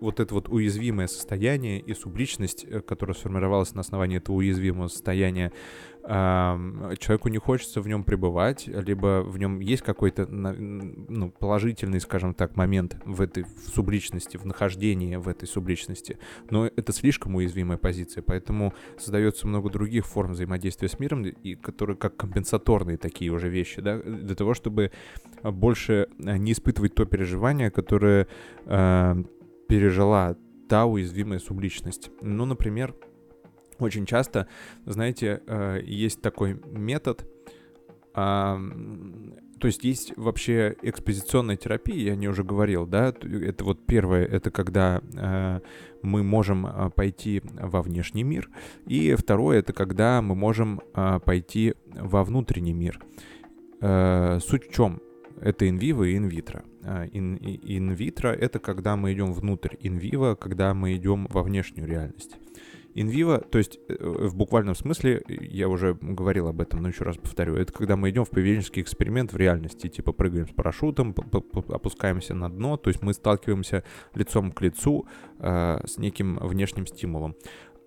вот 0.00 0.20
это 0.20 0.34
вот 0.34 0.48
уязвимое 0.48 1.06
состояние 1.06 1.80
и 1.80 1.94
субличность, 1.94 2.64
э, 2.64 2.80
которая 2.80 3.14
сформировалась 3.14 3.74
на 3.74 3.80
основании 3.80 4.18
этого 4.18 4.36
уязвимого 4.36 4.88
состояния, 4.88 5.52
человеку 6.06 7.28
не 7.28 7.38
хочется 7.38 7.80
в 7.80 7.88
нем 7.88 8.04
пребывать, 8.04 8.68
либо 8.68 9.22
в 9.22 9.38
нем 9.38 9.58
есть 9.58 9.82
какой-то 9.82 10.26
ну, 10.26 11.30
положительный, 11.32 12.00
скажем 12.00 12.32
так, 12.32 12.54
момент 12.54 12.96
в 13.04 13.20
этой 13.20 13.42
в 13.42 13.74
субличности, 13.74 14.36
в 14.36 14.46
нахождении 14.46 15.16
в 15.16 15.26
этой 15.26 15.48
субличности, 15.48 16.18
но 16.48 16.66
это 16.66 16.92
слишком 16.92 17.34
уязвимая 17.34 17.76
позиция, 17.76 18.22
поэтому 18.22 18.72
создается 18.98 19.48
много 19.48 19.68
других 19.68 20.06
форм 20.06 20.32
взаимодействия 20.32 20.88
с 20.88 21.00
миром, 21.00 21.24
и 21.24 21.56
которые 21.56 21.96
как 21.96 22.16
компенсаторные 22.16 22.98
такие 22.98 23.32
уже 23.32 23.48
вещи, 23.48 23.80
да, 23.80 23.98
для 23.98 24.36
того, 24.36 24.54
чтобы 24.54 24.92
больше 25.42 26.08
э, 26.18 26.36
не 26.36 26.52
испытывать 26.52 26.94
то 26.94 27.04
переживание, 27.04 27.72
которое 27.72 28.28
э, 28.66 29.24
пережила 29.68 30.36
та 30.68 30.84
уязвимая 30.84 31.38
субличность. 31.38 32.10
Ну, 32.22 32.44
например, 32.44 32.94
очень 33.78 34.06
часто, 34.06 34.46
знаете, 34.84 35.42
э, 35.46 35.80
есть 35.84 36.22
такой 36.22 36.60
метод, 36.72 37.26
то 38.14 39.66
есть 39.68 39.84
есть 39.84 40.16
вообще 40.16 40.74
экспозиционная 40.80 41.56
терапия, 41.56 41.96
я 41.96 42.16
не 42.16 42.28
уже 42.28 42.44
говорил, 42.44 42.86
да, 42.86 43.08
это 43.08 43.64
вот 43.64 43.84
первое, 43.84 44.24
это 44.24 44.50
когда 44.50 45.02
э, 45.14 45.60
мы 46.00 46.22
можем 46.22 46.66
э, 46.66 46.90
пойти 46.94 47.42
во 47.44 47.82
внешний 47.82 48.22
мир, 48.22 48.48
и 48.86 49.14
второе, 49.14 49.58
это 49.58 49.74
когда 49.74 50.22
мы 50.22 50.34
можем 50.34 50.80
пойти 51.26 51.74
во 51.86 52.24
внутренний 52.24 52.72
мир. 52.72 53.00
Суть 54.40 54.70
в 54.70 54.72
чем? 54.72 55.02
Это 55.40 55.68
инвиво 55.68 56.04
и 56.04 56.16
инвитро. 56.16 56.64
Инвитро— 57.12 58.28
это 58.30 58.58
когда 58.58 58.96
мы 58.96 59.12
идем 59.12 59.32
внутрь, 59.32 59.76
инвиво— 59.80 60.34
когда 60.40 60.74
мы 60.74 60.96
идем 60.96 61.26
во 61.30 61.42
внешнюю 61.42 61.88
реальность. 61.88 62.36
Инвиво, 62.98 63.40
то 63.40 63.58
есть 63.58 63.78
э, 63.88 63.94
в 64.00 64.34
буквальном 64.34 64.74
смысле, 64.74 65.22
я 65.28 65.68
уже 65.68 65.98
говорил 66.00 66.48
об 66.48 66.62
этом, 66.62 66.80
но 66.80 66.88
еще 66.88 67.04
раз 67.04 67.18
повторю, 67.18 67.54
это 67.54 67.70
когда 67.70 67.94
мы 67.94 68.08
идем 68.08 68.24
в 68.24 68.30
поведенческий 68.30 68.80
эксперимент 68.80 69.34
в 69.34 69.36
реальности, 69.36 69.88
типа 69.88 70.12
прыгаем 70.12 70.48
с 70.48 70.52
парашютом, 70.52 71.14
опускаемся 71.68 72.32
на 72.32 72.48
дно, 72.48 72.78
то 72.78 72.88
есть 72.88 73.02
мы 73.02 73.12
сталкиваемся 73.12 73.84
лицом 74.14 74.50
к 74.50 74.62
лицу 74.62 75.06
э, 75.40 75.80
с 75.84 75.98
неким 75.98 76.38
внешним 76.40 76.86
стимулом. 76.86 77.36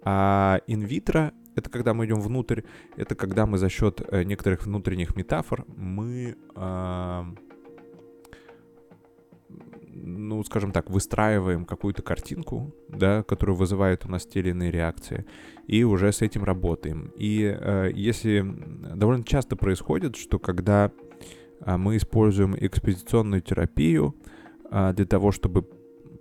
А 0.04 0.62
инвитро— 0.68 1.34
это 1.60 1.70
когда 1.70 1.94
мы 1.94 2.06
идем 2.06 2.20
внутрь, 2.20 2.62
это 2.98 3.16
когда 3.16 3.46
мы 3.46 3.58
за 3.58 3.70
счет 3.70 4.02
э, 4.12 4.24
некоторых 4.24 4.66
внутренних 4.66 5.16
метафор 5.16 5.66
мы... 5.76 6.36
Э, 6.56 7.24
ну, 9.92 10.44
скажем 10.44 10.72
так, 10.72 10.90
выстраиваем 10.90 11.66
какую-то 11.66 12.02
картинку, 12.02 12.74
да, 12.88 13.24
которая 13.24 13.56
вызывает 13.56 14.06
у 14.06 14.10
нас 14.10 14.26
те 14.26 14.40
или 14.40 14.50
иные 14.50 14.72
реакции, 14.72 15.26
и 15.68 15.84
уже 15.84 16.12
с 16.12 16.22
этим 16.22 16.44
работаем. 16.44 17.12
И 17.16 17.44
э, 17.44 17.92
если 17.94 18.46
довольно 18.96 19.24
часто 19.24 19.56
происходит, 19.56 20.16
что 20.16 20.40
когда 20.40 20.92
э, 21.62 21.78
мы 21.78 21.98
используем 21.98 22.56
экспозиционную 22.58 23.42
терапию 23.42 24.16
э, 24.72 24.94
для 24.94 25.06
того, 25.06 25.32
чтобы 25.32 25.64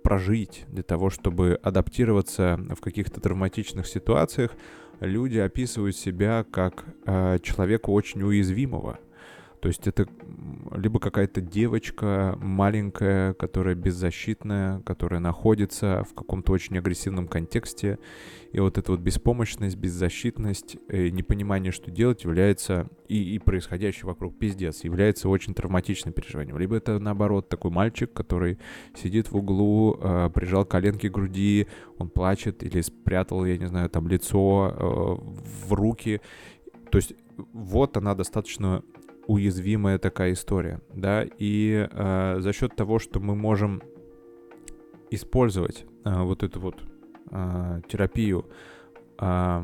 прожить, 0.03 0.65
для 0.67 0.83
того, 0.83 1.09
чтобы 1.09 1.59
адаптироваться 1.61 2.59
в 2.69 2.81
каких-то 2.81 3.19
травматичных 3.21 3.85
ситуациях, 3.87 4.51
люди 4.99 5.37
описывают 5.37 5.95
себя 5.95 6.45
как 6.49 6.85
э, 7.05 7.39
человека 7.41 7.89
очень 7.89 8.21
уязвимого, 8.21 8.99
то 9.61 9.67
есть 9.67 9.87
это 9.87 10.07
либо 10.73 10.99
какая-то 10.99 11.41
девочка 11.41 12.37
маленькая, 12.41 13.33
которая 13.33 13.75
беззащитная, 13.75 14.81
которая 14.81 15.19
находится 15.19 16.05
в 16.09 16.13
каком-то 16.13 16.53
очень 16.53 16.77
агрессивном 16.77 17.27
контексте, 17.27 17.99
и 18.51 18.59
вот 18.59 18.77
эта 18.77 18.91
вот 18.91 19.01
беспомощность, 19.01 19.75
беззащитность, 19.75 20.77
э, 20.87 21.09
непонимание, 21.09 21.71
что 21.71 21.91
делать, 21.91 22.23
является, 22.23 22.87
и, 23.07 23.35
и 23.35 23.39
происходящее 23.39 24.05
вокруг 24.05 24.37
пиздец, 24.39 24.83
является 24.83 25.29
очень 25.29 25.53
травматичным 25.53 26.13
переживанием. 26.13 26.57
Либо 26.57 26.77
это, 26.77 26.97
наоборот, 26.99 27.49
такой 27.49 27.71
мальчик, 27.71 28.11
который 28.11 28.57
сидит 28.95 29.31
в 29.31 29.35
углу, 29.35 29.99
э, 30.01 30.29
прижал 30.33 30.65
коленки 30.65 31.09
к 31.09 31.11
груди, 31.11 31.67
он 31.97 32.09
плачет 32.09 32.63
или 32.63 32.81
спрятал, 32.81 33.45
я 33.45 33.57
не 33.57 33.67
знаю, 33.67 33.89
там 33.89 34.07
лицо 34.07 34.73
э, 34.73 35.65
в 35.67 35.73
руки. 35.73 36.21
То 36.91 36.97
есть 36.97 37.13
вот 37.53 37.97
она 37.97 38.15
достаточно 38.15 38.83
уязвимая 39.29 39.99
такая 39.99 40.33
история, 40.33 40.81
да, 40.91 41.23
и 41.37 41.87
э, 41.89 42.37
за 42.39 42.51
счет 42.51 42.75
того, 42.75 42.97
что 42.97 43.19
мы 43.19 43.35
можем 43.35 43.83
использовать 45.11 45.85
э, 46.03 46.21
вот 46.23 46.41
эту 46.41 46.59
вот 46.59 46.83
э, 47.29 47.81
терапию 47.87 48.47
э, 49.19 49.63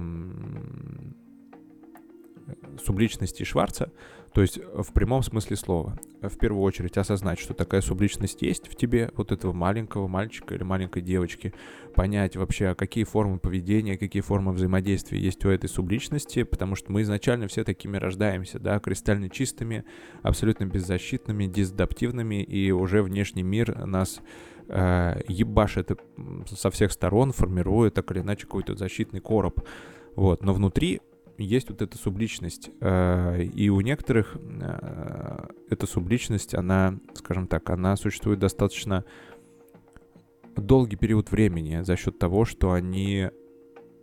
субличности 2.86 3.42
Шварца, 3.42 3.92
то 4.36 4.42
есть 4.42 4.60
в 4.60 4.94
прямом 4.94 5.24
смысле 5.24 5.56
слова. 5.56 5.98
В 6.22 6.38
первую 6.38 6.62
очередь 6.62 6.98
осознать, 7.00 7.40
что 7.40 7.56
такая 7.56 7.82
субличность 7.82 8.44
есть 8.44 8.68
в 8.68 8.76
тебе, 8.76 9.10
вот 9.16 9.32
этого 9.32 9.52
маленького 9.52 10.08
мальчика 10.08 10.54
или 10.54 10.62
маленькой 10.64 11.02
девочки, 11.02 11.56
понять 11.96 12.36
вообще, 12.36 12.76
какие 12.76 13.06
формы 13.06 13.40
поведения, 13.40 13.98
какие 13.98 14.22
формы 14.22 14.52
взаимодействия 14.52 15.20
есть 15.20 15.44
у 15.46 15.50
этой 15.50 15.70
субличности, 15.70 16.44
потому 16.44 16.76
что 16.76 16.92
мы 16.92 17.02
изначально 17.02 17.48
все 17.48 17.64
такими 17.64 17.98
рождаемся, 17.98 18.60
да, 18.60 18.80
кристально 18.80 19.30
чистыми, 19.30 19.86
абсолютно 20.22 20.66
беззащитными, 20.66 21.48
дезадаптивными, 21.48 22.44
и 22.44 22.72
уже 22.72 23.02
внешний 23.02 23.44
мир 23.44 23.86
нас 23.86 24.22
э, 24.68 25.22
ебашит 25.28 25.92
со 26.48 26.70
всех 26.70 26.92
сторон, 26.92 27.32
формирует 27.32 27.96
так 27.96 28.12
или 28.12 28.20
иначе 28.20 28.44
какой-то 28.44 28.76
защитный 28.76 29.22
короб. 29.22 29.62
Вот, 30.16 30.44
но 30.44 30.54
внутри 30.54 31.02
есть 31.38 31.70
вот 31.70 31.82
эта 31.82 31.98
субличность. 31.98 32.70
Э, 32.82 33.42
и 33.42 33.70
у 33.70 33.82
некоторых 33.82 34.36
э, 34.38 35.48
эта 35.70 35.88
субличность, 35.88 36.54
она, 36.54 37.00
скажем 37.14 37.48
так, 37.48 37.70
она 37.70 37.96
существует 37.96 38.40
достаточно 38.40 39.06
долгий 40.62 40.96
период 40.96 41.32
времени 41.32 41.82
за 41.82 41.96
счет 41.96 42.20
того, 42.20 42.46
что 42.46 42.72
они 42.72 43.30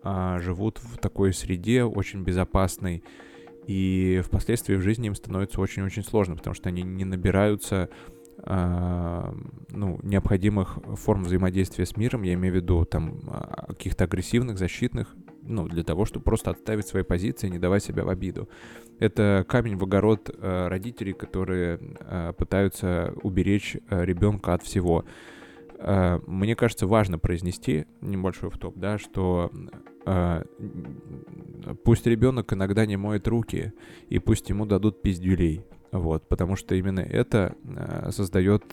а, 0.03 0.39
живут 0.39 0.79
в 0.79 0.99
такой 0.99 1.33
среде 1.33 1.85
очень 1.85 2.23
безопасной, 2.23 3.05
и 3.67 4.21
впоследствии 4.25 4.75
в 4.75 4.81
жизни 4.81 5.07
им 5.07 5.15
становится 5.15 5.61
очень-очень 5.61 6.03
сложно, 6.03 6.37
потому 6.37 6.55
что 6.55 6.69
они 6.69 6.83
не 6.83 7.05
набираются 7.05 7.89
а, 8.39 9.33
ну, 9.71 10.01
необходимых 10.03 10.79
форм 10.97 11.25
взаимодействия 11.25 11.87
с 11.87 11.97
миром, 11.97 12.23
я 12.23 12.35
имею 12.35 12.55
в 12.55 12.57
виду 12.57 12.85
там 12.85 13.21
а, 13.29 13.67
каких-то 13.69 14.05
агрессивных, 14.05 14.59
защитных, 14.59 15.15
ну, 15.43 15.69
для 15.69 15.85
того, 15.85 16.05
чтобы 16.05 16.25
просто 16.25 16.51
отставить 16.51 16.87
свои 16.87 17.03
позиции, 17.03 17.49
не 17.49 17.59
давать 17.59 17.85
себя 17.85 18.05
в 18.05 18.09
обиду. 18.09 18.49
Это 18.99 19.45
камень 19.49 19.77
в 19.77 19.85
огород 19.85 20.31
э, 20.31 20.69
родителей, 20.69 21.13
которые 21.13 21.81
э, 21.81 22.33
пытаются 22.37 23.13
уберечь 23.23 23.77
э, 23.89 24.05
ребенка 24.05 24.55
от 24.55 24.63
всего. 24.63 25.05
Э, 25.83 26.20
мне 26.26 26.55
кажется, 26.55 26.87
важно 26.87 27.18
произнести 27.18 27.87
небольшой 28.01 28.51
в 28.51 28.59
топ, 28.59 28.76
да, 28.76 28.99
что 28.99 29.51
э, 30.07 30.45
пусть 31.85 32.07
ребенок 32.07 32.53
иногда 32.53 32.87
не 32.87 32.97
моет 32.97 33.26
руки, 33.26 33.72
и 34.09 34.18
пусть 34.18 34.49
ему 34.49 34.64
дадут 34.66 35.03
пиздюлей. 35.03 35.64
Вот, 35.91 36.28
потому 36.28 36.57
что 36.57 36.74
именно 36.74 37.01
это 37.01 37.57
э, 37.64 38.11
создает 38.12 38.64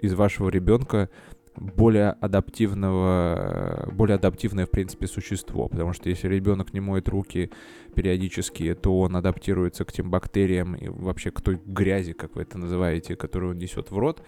из 0.00 0.14
вашего 0.14 0.48
ребенка 0.48 1.08
более 1.56 2.10
адаптивного, 2.10 3.88
более 3.92 4.14
адаптивное, 4.16 4.66
в 4.66 4.70
принципе, 4.70 5.06
существо. 5.06 5.68
Потому 5.68 5.92
что 5.92 6.08
если 6.08 6.28
ребенок 6.28 6.72
не 6.72 6.80
моет 6.80 7.08
руки 7.08 7.50
периодически, 7.94 8.74
то 8.74 9.00
он 9.00 9.16
адаптируется 9.16 9.84
к 9.84 9.92
тем 9.92 10.10
бактериям 10.10 10.74
и 10.74 10.88
вообще 10.88 11.30
к 11.30 11.40
той 11.40 11.60
грязи, 11.64 12.14
как 12.14 12.36
вы 12.36 12.42
это 12.42 12.58
называете, 12.58 13.16
которую 13.16 13.52
он 13.52 13.58
несет 13.58 13.90
в 13.90 13.98
рот. 13.98 14.22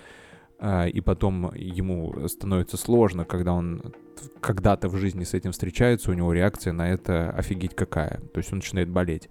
А, 0.59 0.87
и 0.87 1.01
потом 1.01 1.53
ему 1.55 2.29
становится 2.29 2.77
сложно, 2.77 3.25
когда 3.25 3.53
он 3.53 3.95
когда-то 4.41 4.89
в 4.89 4.97
жизни 4.97 5.25
с 5.25 5.35
этим 5.35 5.53
встречается, 5.53 6.11
у 6.11 6.15
него 6.15 6.33
реакция 6.33 6.73
на 6.73 6.89
это 6.91 7.31
офигеть 7.31 7.75
какая. 7.75 8.21
То 8.33 8.39
есть 8.39 8.53
он 8.53 8.59
начинает 8.59 8.89
болеть. 8.89 9.29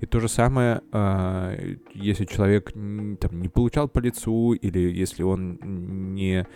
И 0.00 0.06
то 0.06 0.20
же 0.20 0.28
самое, 0.28 0.82
а, 0.92 1.54
если 1.92 2.24
человек 2.24 2.72
там, 2.72 3.42
не 3.42 3.48
получал 3.48 3.88
по 3.88 3.98
лицу, 3.98 4.52
или 4.52 4.78
если 4.78 5.22
он 5.22 5.58
не 6.14 6.46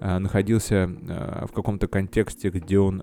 а, 0.00 0.18
находился 0.18 0.88
в 0.88 1.52
каком-то 1.52 1.86
контексте, 1.86 2.50
где 2.50 2.78
он 2.78 3.02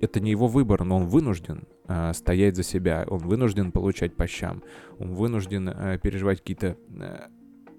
это 0.00 0.20
не 0.20 0.30
его 0.30 0.48
выбор, 0.48 0.84
но 0.84 0.96
он 0.98 1.06
вынужден 1.06 1.66
стоять 2.12 2.56
за 2.56 2.62
себя, 2.62 3.06
он 3.08 3.18
вынужден 3.20 3.70
получать 3.70 4.16
по 4.16 4.26
щам, 4.26 4.62
он 4.98 5.14
вынужден 5.14 5.66
переживать 6.00 6.40
какие-то 6.40 6.76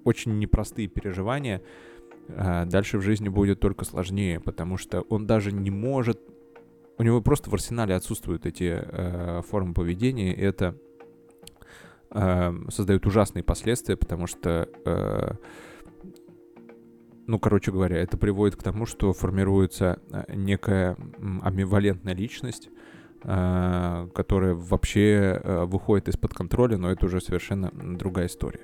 очень 0.05 0.37
непростые 0.39 0.87
переживания, 0.87 1.61
дальше 2.27 2.97
в 2.97 3.01
жизни 3.01 3.29
будет 3.29 3.59
только 3.59 3.85
сложнее, 3.85 4.39
потому 4.39 4.77
что 4.77 5.01
он 5.01 5.27
даже 5.27 5.51
не 5.51 5.71
может, 5.71 6.19
у 6.97 7.03
него 7.03 7.21
просто 7.21 7.49
в 7.49 7.53
арсенале 7.53 7.93
отсутствуют 7.93 8.45
эти 8.45 8.71
а, 8.73 9.41
формы 9.41 9.73
поведения, 9.73 10.33
и 10.33 10.41
это 10.41 10.75
а, 12.09 12.53
создает 12.69 13.05
ужасные 13.05 13.43
последствия, 13.43 13.95
потому 13.95 14.27
что 14.27 14.69
а, 14.85 15.35
ну, 17.27 17.39
короче 17.39 17.71
говоря, 17.71 17.97
это 17.97 18.17
приводит 18.17 18.55
к 18.55 18.63
тому, 18.63 18.85
что 18.85 19.13
формируется 19.13 19.99
э, 20.11 20.25
некая 20.35 20.95
амбивалентная 21.41 22.13
личность, 22.13 22.69
э, 23.23 24.07
которая 24.13 24.53
вообще 24.53 25.41
э, 25.43 25.65
выходит 25.65 26.07
из-под 26.09 26.33
контроля, 26.33 26.77
но 26.77 26.91
это 26.91 27.07
уже 27.07 27.21
совершенно 27.21 27.71
другая 27.71 28.27
история. 28.27 28.61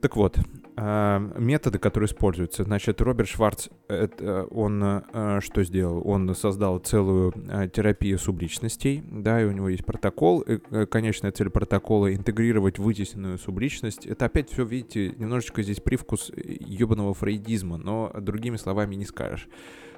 Так 0.00 0.16
вот, 0.16 0.38
а, 0.38 0.59
методы, 0.76 1.78
которые 1.78 2.06
используются. 2.06 2.64
Значит, 2.64 3.00
Роберт 3.00 3.28
Шварц, 3.28 3.68
это, 3.88 4.44
он 4.44 4.82
а, 4.82 5.40
что 5.42 5.62
сделал? 5.64 6.02
Он 6.06 6.34
создал 6.34 6.78
целую 6.78 7.34
а, 7.48 7.68
терапию 7.68 8.18
субличностей, 8.18 9.02
да, 9.10 9.42
и 9.42 9.44
у 9.44 9.52
него 9.52 9.68
есть 9.68 9.84
протокол. 9.84 10.40
И, 10.40 10.58
конечная 10.86 11.32
цель 11.32 11.50
протокола— 11.50 12.14
интегрировать 12.16 12.78
вытесненную 12.78 13.38
субличность. 13.38 14.06
Это 14.06 14.26
опять 14.26 14.50
все, 14.50 14.64
видите, 14.64 15.14
немножечко 15.18 15.62
здесь 15.62 15.80
привкус 15.80 16.30
ебаного 16.34 17.14
фрейдизма, 17.14 17.76
но 17.76 18.12
другими 18.18 18.56
словами 18.56 18.94
не 18.94 19.04
скажешь. 19.04 19.48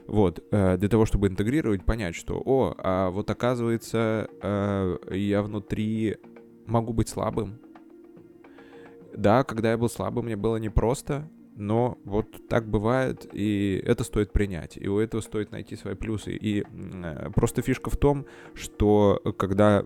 Вот, 0.08 0.42
для 0.50 0.88
того, 0.88 1.06
чтобы 1.06 1.28
интегрировать, 1.28 1.84
понять, 1.84 2.16
что, 2.16 2.42
о, 2.44 2.74
а 2.78 3.10
вот 3.10 3.30
оказывается, 3.30 4.28
я 5.12 5.42
внутри 5.42 6.16
могу 6.66 6.92
быть 6.92 7.08
слабым, 7.08 7.60
да, 9.16 9.44
когда 9.44 9.72
я 9.72 9.78
был 9.78 9.88
слабым, 9.88 10.26
мне 10.26 10.36
было 10.36 10.56
непросто, 10.56 11.28
но 11.56 11.98
вот 12.04 12.48
так 12.48 12.68
бывает, 12.68 13.28
и 13.32 13.82
это 13.84 14.04
стоит 14.04 14.32
принять, 14.32 14.76
и 14.76 14.88
у 14.88 14.98
этого 14.98 15.20
стоит 15.20 15.52
найти 15.52 15.76
свои 15.76 15.94
плюсы. 15.94 16.32
И 16.32 16.62
э, 16.62 17.30
просто 17.34 17.62
фишка 17.62 17.90
в 17.90 17.96
том, 17.96 18.26
что 18.54 19.20
когда 19.36 19.84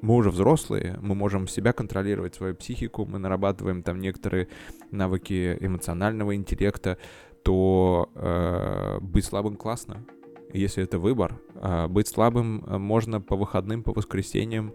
мы 0.00 0.14
уже 0.16 0.30
взрослые, 0.30 0.98
мы 1.02 1.14
можем 1.14 1.46
себя 1.46 1.72
контролировать, 1.72 2.34
свою 2.34 2.54
психику, 2.54 3.04
мы 3.04 3.18
нарабатываем 3.18 3.82
там 3.82 4.00
некоторые 4.00 4.48
навыки 4.90 5.56
эмоционального 5.60 6.34
интеллекта, 6.34 6.98
то 7.42 8.10
э, 8.14 8.98
быть 9.00 9.24
слабым 9.24 9.56
классно. 9.56 10.04
Если 10.52 10.82
это 10.82 10.98
выбор, 10.98 11.40
э, 11.54 11.86
быть 11.88 12.08
слабым 12.08 12.64
э, 12.66 12.78
можно 12.78 13.20
по 13.20 13.36
выходным, 13.36 13.82
по 13.82 13.92
воскресеньям, 13.92 14.72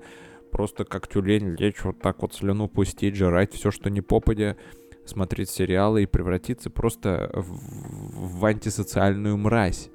просто 0.55 0.85
как 0.85 1.09
тюлень 1.09 1.57
лечь, 1.59 1.83
вот 1.83 1.99
так 1.99 2.21
вот 2.21 2.33
слюну 2.33 2.69
пустить, 2.69 3.17
жрать 3.17 3.51
все, 3.51 3.71
что 3.71 3.89
не 3.89 3.99
попадя, 3.99 4.55
смотреть 5.03 5.49
сериалы 5.49 6.03
и 6.03 6.05
превратиться 6.05 6.69
просто 6.69 7.29
в, 7.33 8.39
в 8.39 8.45
антисоциальную 8.45 9.35
мразь. 9.35 9.89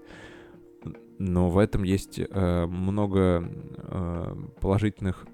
Но 1.18 1.48
в 1.48 1.56
этом 1.56 1.82
есть 1.82 2.18
э, 2.20 2.66
много 2.66 3.50
э, 3.78 4.34
положительных 4.60 5.26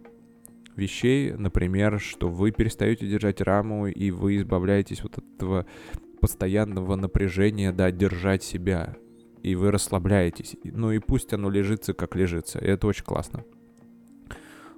вещей, 0.77 1.33
например, 1.33 1.99
что 1.99 2.29
вы 2.29 2.53
перестаете 2.53 3.09
держать 3.09 3.41
раму 3.41 3.89
и 3.89 4.13
вы 4.13 4.37
избавляетесь 4.37 5.03
вот 5.03 5.19
от 5.19 5.25
этого 5.35 5.67
постоянного 6.21 6.95
напряжения, 6.95 7.73
да, 7.73 7.91
держать 7.91 8.45
себя, 8.45 8.95
и 9.43 9.57
вы 9.57 9.73
расслабляетесь. 9.73 10.55
Ну 10.63 10.93
и 10.93 11.01
пусть 11.01 11.33
оно 11.33 11.51
лежится, 11.51 11.95
как 11.95 12.15
лежится, 12.15 12.61
и 12.61 12.67
это 12.69 12.87
очень 12.87 13.05
классно. 13.05 13.43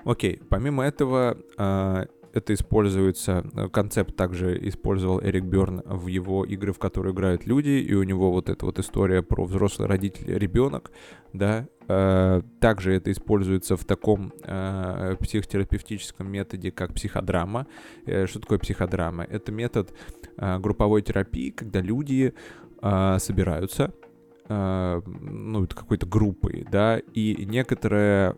Окей, 0.05 0.41
помимо 0.49 0.85
этого, 0.85 1.37
э, 1.57 2.07
это 2.33 2.55
используется, 2.55 3.45
э, 3.55 3.69
концепт 3.69 4.17
также 4.17 4.59
использовал 4.69 5.21
Эрик 5.21 5.45
Берн 5.45 5.83
в 5.85 6.07
его 6.07 6.45
игры, 6.45 6.73
в 6.73 6.79
которые 6.79 7.13
играют 7.13 7.47
люди, 7.47 7.71
и 7.71 7.95
у 7.95 8.03
него 8.03 8.31
вот 8.31 8.49
эта 8.49 8.65
вот 8.65 8.79
история 8.79 9.23
про 9.23 9.45
взрослый 9.45 9.89
родитель, 9.89 10.39
ребенок, 10.39 10.91
да, 11.33 11.67
э, 11.89 12.43
также 12.61 12.95
это 12.95 13.11
используется 13.11 13.77
в 13.77 13.85
таком 13.85 14.33
э, 14.43 15.17
психотерапевтическом 15.21 16.31
методе, 16.31 16.71
как 16.71 16.95
психодрама. 16.95 17.67
Э, 18.07 18.27
что 18.27 18.41
такое 18.41 18.59
психодрама? 18.59 19.25
Это 19.25 19.53
метод 19.53 19.93
групповой 20.37 21.03
терапии, 21.03 21.51
когда 21.51 21.81
люди 21.81 22.33
собираются, 22.81 23.93
ну, 24.49 25.67
какой-то 25.67 26.07
группой, 26.07 26.67
да, 26.71 26.99
и 26.99 27.45
некоторые, 27.47 28.37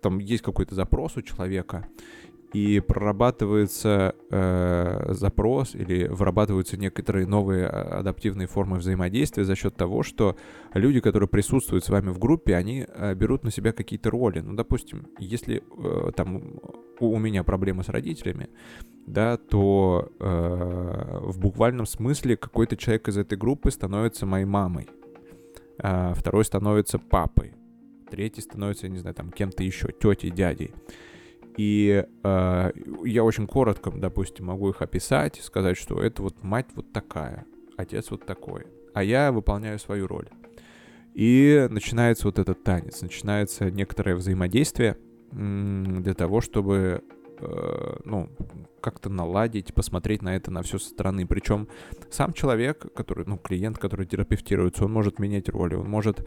там 0.00 0.18
есть 0.18 0.42
какой-то 0.42 0.74
запрос 0.74 1.16
у 1.16 1.22
человека, 1.22 1.86
и 2.52 2.80
прорабатывается 2.80 4.14
э, 4.30 5.12
запрос 5.12 5.74
или 5.74 6.08
вырабатываются 6.08 6.76
некоторые 6.76 7.26
новые 7.26 7.66
а, 7.66 8.00
адаптивные 8.00 8.48
формы 8.48 8.78
взаимодействия 8.78 9.44
за 9.44 9.54
счет 9.54 9.76
того, 9.76 10.02
что 10.02 10.36
люди, 10.74 11.00
которые 11.00 11.28
присутствуют 11.28 11.84
с 11.84 11.90
вами 11.90 12.10
в 12.10 12.18
группе, 12.18 12.56
они 12.56 12.86
э, 12.88 13.14
берут 13.14 13.44
на 13.44 13.50
себя 13.50 13.72
какие-то 13.72 14.10
роли. 14.10 14.40
Ну, 14.40 14.54
допустим, 14.54 15.06
если 15.18 15.62
э, 15.78 16.12
там 16.16 16.60
у, 16.98 17.14
у 17.14 17.18
меня 17.18 17.44
проблемы 17.44 17.84
с 17.84 17.88
родителями, 17.88 18.48
да, 19.06 19.36
то 19.36 20.10
э, 20.18 21.18
в 21.22 21.38
буквальном 21.38 21.86
смысле 21.86 22.36
какой-то 22.36 22.76
человек 22.76 23.08
из 23.08 23.16
этой 23.16 23.38
группы 23.38 23.70
становится 23.70 24.26
моей 24.26 24.44
мамой 24.46 24.88
а 25.82 26.14
второй 26.14 26.44
становится 26.44 26.98
папой, 26.98 27.54
третий 28.10 28.40
становится, 28.40 28.86
я 28.86 28.92
не 28.92 28.98
знаю, 28.98 29.14
там 29.14 29.30
кем-то 29.30 29.62
еще, 29.62 29.88
тетей, 29.92 30.30
дядей. 30.30 30.72
И 31.56 32.04
э, 32.22 32.72
я 33.04 33.24
очень 33.24 33.46
коротко, 33.46 33.90
допустим, 33.90 34.46
могу 34.46 34.70
их 34.70 34.82
описать, 34.82 35.40
сказать, 35.42 35.76
что 35.76 36.00
это 36.02 36.22
вот 36.22 36.42
мать 36.42 36.66
вот 36.74 36.92
такая, 36.92 37.44
отец 37.76 38.10
вот 38.10 38.24
такой, 38.24 38.66
а 38.94 39.02
я 39.02 39.32
выполняю 39.32 39.78
свою 39.78 40.06
роль. 40.06 40.28
И 41.14 41.66
начинается 41.70 42.26
вот 42.26 42.38
этот 42.38 42.62
танец, 42.62 43.02
начинается 43.02 43.70
некоторое 43.70 44.14
взаимодействие 44.14 44.96
для 45.32 46.14
того, 46.14 46.40
чтобы 46.40 47.02
ну, 48.04 48.28
как-то 48.80 49.10
наладить, 49.10 49.74
посмотреть 49.74 50.22
на 50.22 50.36
это 50.36 50.50
на 50.50 50.62
все 50.62 50.78
со 50.78 50.88
стороны. 50.88 51.26
Причем 51.26 51.68
сам 52.10 52.32
человек, 52.32 52.92
который, 52.94 53.24
ну, 53.26 53.38
клиент, 53.38 53.78
который 53.78 54.06
терапевтируется, 54.06 54.84
он 54.84 54.92
может 54.92 55.18
менять 55.18 55.48
роли, 55.48 55.74
он 55.74 55.88
может 55.88 56.26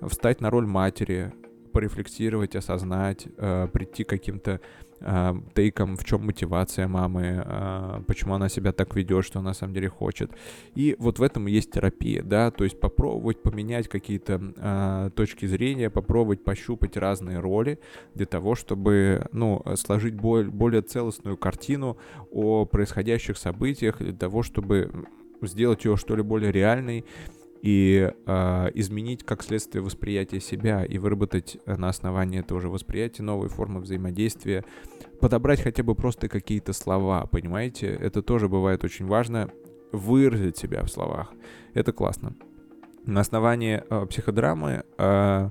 встать 0.00 0.40
на 0.40 0.50
роль 0.50 0.66
матери, 0.66 1.32
порефлексировать, 1.72 2.54
осознать, 2.54 3.26
э, 3.36 3.68
прийти 3.72 4.04
к 4.04 4.08
каким-то 4.08 4.60
э, 5.04 5.34
тейкам, 5.54 5.96
в 5.96 6.04
чем 6.04 6.26
мотивация 6.26 6.88
мамы, 6.88 7.42
э, 7.44 8.02
почему 8.06 8.34
она 8.34 8.48
себя 8.48 8.72
так 8.72 8.94
ведет, 8.94 9.24
что 9.24 9.38
она 9.38 9.50
на 9.50 9.54
самом 9.54 9.74
деле 9.74 9.88
хочет. 9.88 10.30
И 10.74 10.96
вот 10.98 11.18
в 11.18 11.22
этом 11.22 11.46
есть 11.46 11.72
терапия, 11.72 12.22
да, 12.22 12.50
то 12.50 12.64
есть 12.64 12.80
попробовать 12.80 13.42
поменять 13.42 13.88
какие-то 13.88 14.40
э, 14.56 15.10
точки 15.14 15.46
зрения, 15.46 15.90
попробовать 15.90 16.44
пощупать 16.44 16.96
разные 16.96 17.38
роли 17.40 17.78
для 18.14 18.26
того, 18.26 18.54
чтобы, 18.54 19.26
ну, 19.32 19.62
сложить 19.76 20.14
более, 20.14 20.82
целостную 20.82 21.36
картину 21.36 21.96
о 22.30 22.64
происходящих 22.64 23.36
событиях, 23.36 23.98
для 23.98 24.12
того, 24.12 24.42
чтобы 24.42 24.90
сделать 25.42 25.84
ее 25.84 25.96
что 25.96 26.16
ли 26.16 26.22
более 26.22 26.52
реальной 26.52 27.04
и 27.62 28.10
э, 28.26 28.70
изменить 28.74 29.22
как 29.22 29.42
следствие 29.42 29.82
восприятие 29.82 30.40
себя 30.40 30.84
и 30.84 30.98
выработать 30.98 31.58
на 31.64 31.88
основании 31.88 32.40
этого 32.40 32.60
же 32.60 32.68
восприятия 32.68 33.22
новые 33.22 33.50
формы 33.50 33.80
взаимодействия, 33.80 34.64
подобрать 35.22 35.62
хотя 35.62 35.84
бы 35.84 35.94
просто 35.94 36.28
какие-то 36.28 36.72
слова, 36.72 37.26
понимаете? 37.26 37.86
Это 37.86 38.22
тоже 38.22 38.48
бывает 38.48 38.82
очень 38.82 39.06
важно, 39.06 39.50
выразить 39.92 40.58
себя 40.58 40.82
в 40.82 40.88
словах. 40.88 41.32
Это 41.74 41.92
классно. 41.92 42.34
На 43.06 43.20
основании 43.20 43.82
э, 43.88 44.06
психодрамы 44.06 44.82
э, 44.98 45.50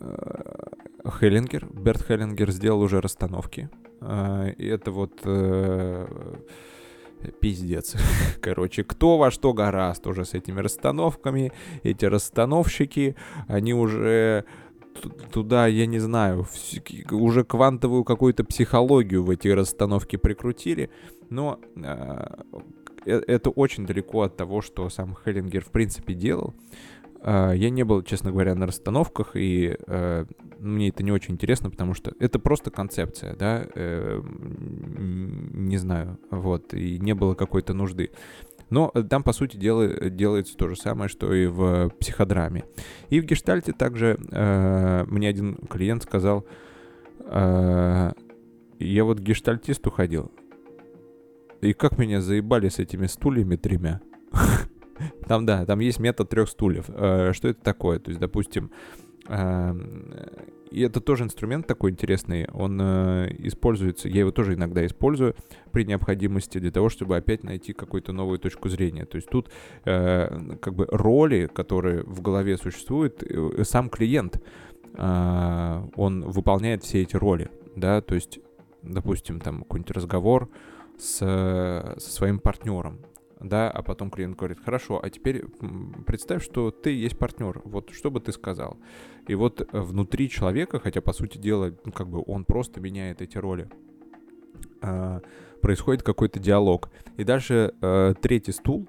э, 0.00 1.08
Хеллингер, 1.08 1.68
Берт 1.72 2.02
Хеллингер 2.02 2.50
сделал 2.50 2.80
уже 2.80 3.00
расстановки. 3.00 3.70
Э, 4.00 4.50
и 4.58 4.66
это 4.66 4.90
вот... 4.90 5.20
Э, 5.24 6.06
пиздец. 7.40 7.96
Короче, 8.40 8.84
кто 8.84 9.18
во 9.18 9.30
что 9.30 9.52
гораст 9.52 10.06
уже 10.06 10.24
с 10.24 10.34
этими 10.34 10.60
расстановками. 10.60 11.52
Эти 11.82 12.04
расстановщики, 12.04 13.16
они 13.48 13.72
уже 13.72 14.44
туда, 15.32 15.66
я 15.66 15.86
не 15.86 15.98
знаю, 15.98 16.46
уже 17.10 17.44
квантовую 17.44 18.04
какую-то 18.04 18.44
психологию 18.44 19.24
в 19.24 19.30
эти 19.30 19.48
расстановки 19.48 20.16
прикрутили. 20.16 20.90
Но 21.30 21.60
а, 21.82 22.44
э, 23.06 23.20
это 23.26 23.50
очень 23.50 23.86
далеко 23.86 24.22
от 24.22 24.36
того, 24.36 24.60
что 24.62 24.88
сам 24.88 25.14
Хеллингер 25.14 25.64
в 25.64 25.70
принципе 25.70 26.14
делал. 26.14 26.54
А, 27.26 27.52
я 27.52 27.70
не 27.70 27.84
был, 27.84 28.02
честно 28.02 28.30
говоря, 28.32 28.54
на 28.54 28.66
расстановках, 28.66 29.34
и 29.34 29.76
э, 29.86 30.26
мне 30.58 30.88
это 30.88 31.02
не 31.02 31.10
очень 31.10 31.34
интересно, 31.34 31.70
потому 31.70 31.94
что 31.94 32.12
это 32.20 32.38
просто 32.38 32.70
концепция, 32.70 33.34
да, 33.34 33.66
э, 33.74 34.20
не 34.22 35.78
знаю, 35.78 36.18
вот, 36.30 36.74
и 36.74 36.98
не 36.98 37.14
было 37.14 37.34
какой-то 37.34 37.72
нужды. 37.72 38.10
Но 38.70 38.88
там, 38.88 39.22
по 39.22 39.32
сути 39.32 39.56
дела, 39.56 40.10
делается 40.10 40.56
то 40.56 40.68
же 40.68 40.76
самое, 40.76 41.08
что 41.08 41.32
и 41.32 41.46
в 41.46 41.90
психодраме. 42.00 42.64
И 43.10 43.20
в 43.20 43.24
гештальте 43.24 43.72
также 43.72 44.18
э, 44.30 45.04
мне 45.06 45.28
один 45.28 45.56
клиент 45.68 46.02
сказал, 46.02 46.46
э, 47.20 48.12
я 48.78 49.04
вот 49.04 49.20
к 49.20 49.22
гештальтисту 49.22 49.90
ходил, 49.90 50.32
и 51.60 51.72
как 51.72 51.98
меня 51.98 52.20
заебали 52.20 52.68
с 52.68 52.78
этими 52.78 53.06
стульями 53.06 53.56
тремя. 53.56 54.00
Там, 55.26 55.44
да, 55.44 55.66
там 55.66 55.80
есть 55.80 55.98
метод 55.98 56.28
трех 56.28 56.48
стульев. 56.48 56.84
Э, 56.88 57.32
что 57.32 57.48
это 57.48 57.60
такое? 57.60 57.98
То 57.98 58.10
есть, 58.10 58.20
допустим, 58.20 58.70
и 59.28 60.80
это 60.80 61.00
тоже 61.00 61.24
инструмент 61.24 61.66
такой 61.66 61.92
интересный, 61.92 62.48
он 62.52 62.80
э, 62.80 63.28
используется, 63.38 64.08
я 64.08 64.20
его 64.20 64.32
тоже 64.32 64.54
иногда 64.54 64.84
использую 64.84 65.36
при 65.70 65.84
необходимости 65.84 66.58
для 66.58 66.70
того, 66.70 66.88
чтобы 66.88 67.16
опять 67.16 67.44
найти 67.44 67.72
какую-то 67.72 68.12
новую 68.12 68.38
точку 68.38 68.68
зрения. 68.68 69.04
То 69.04 69.16
есть 69.16 69.28
тут 69.28 69.50
э, 69.84 70.56
как 70.60 70.74
бы 70.74 70.86
роли, 70.90 71.46
которые 71.46 72.02
в 72.02 72.20
голове 72.20 72.56
существуют, 72.56 73.22
сам 73.62 73.88
клиент, 73.88 74.42
он 74.96 76.24
выполняет 76.24 76.84
все 76.84 77.02
эти 77.02 77.16
роли, 77.16 77.50
да, 77.74 78.00
то 78.00 78.14
есть, 78.14 78.38
допустим, 78.82 79.40
там 79.40 79.62
какой-нибудь 79.62 79.90
разговор 79.90 80.48
с, 80.96 81.16
со 81.18 82.10
своим 82.10 82.38
партнером, 82.38 83.00
да, 83.44 83.70
а 83.70 83.82
потом 83.82 84.10
клиент 84.10 84.36
говорит, 84.36 84.58
хорошо, 84.64 85.00
а 85.02 85.10
теперь 85.10 85.44
представь, 86.06 86.42
что 86.42 86.70
ты 86.70 86.90
есть 86.90 87.18
партнер, 87.18 87.60
вот 87.64 87.90
что 87.90 88.10
бы 88.10 88.20
ты 88.20 88.32
сказал? 88.32 88.78
И 89.28 89.34
вот 89.34 89.68
внутри 89.72 90.28
человека, 90.28 90.80
хотя 90.80 91.00
по 91.00 91.12
сути 91.12 91.38
дела, 91.38 91.74
ну, 91.84 91.92
как 91.92 92.08
бы 92.08 92.22
он 92.26 92.44
просто 92.44 92.80
меняет 92.80 93.22
эти 93.22 93.38
роли, 93.38 93.68
э, 94.82 95.20
происходит 95.60 96.02
какой-то 96.02 96.38
диалог. 96.38 96.90
И 97.16 97.24
дальше 97.24 97.74
э, 97.80 98.14
третий 98.20 98.52
стул, 98.52 98.88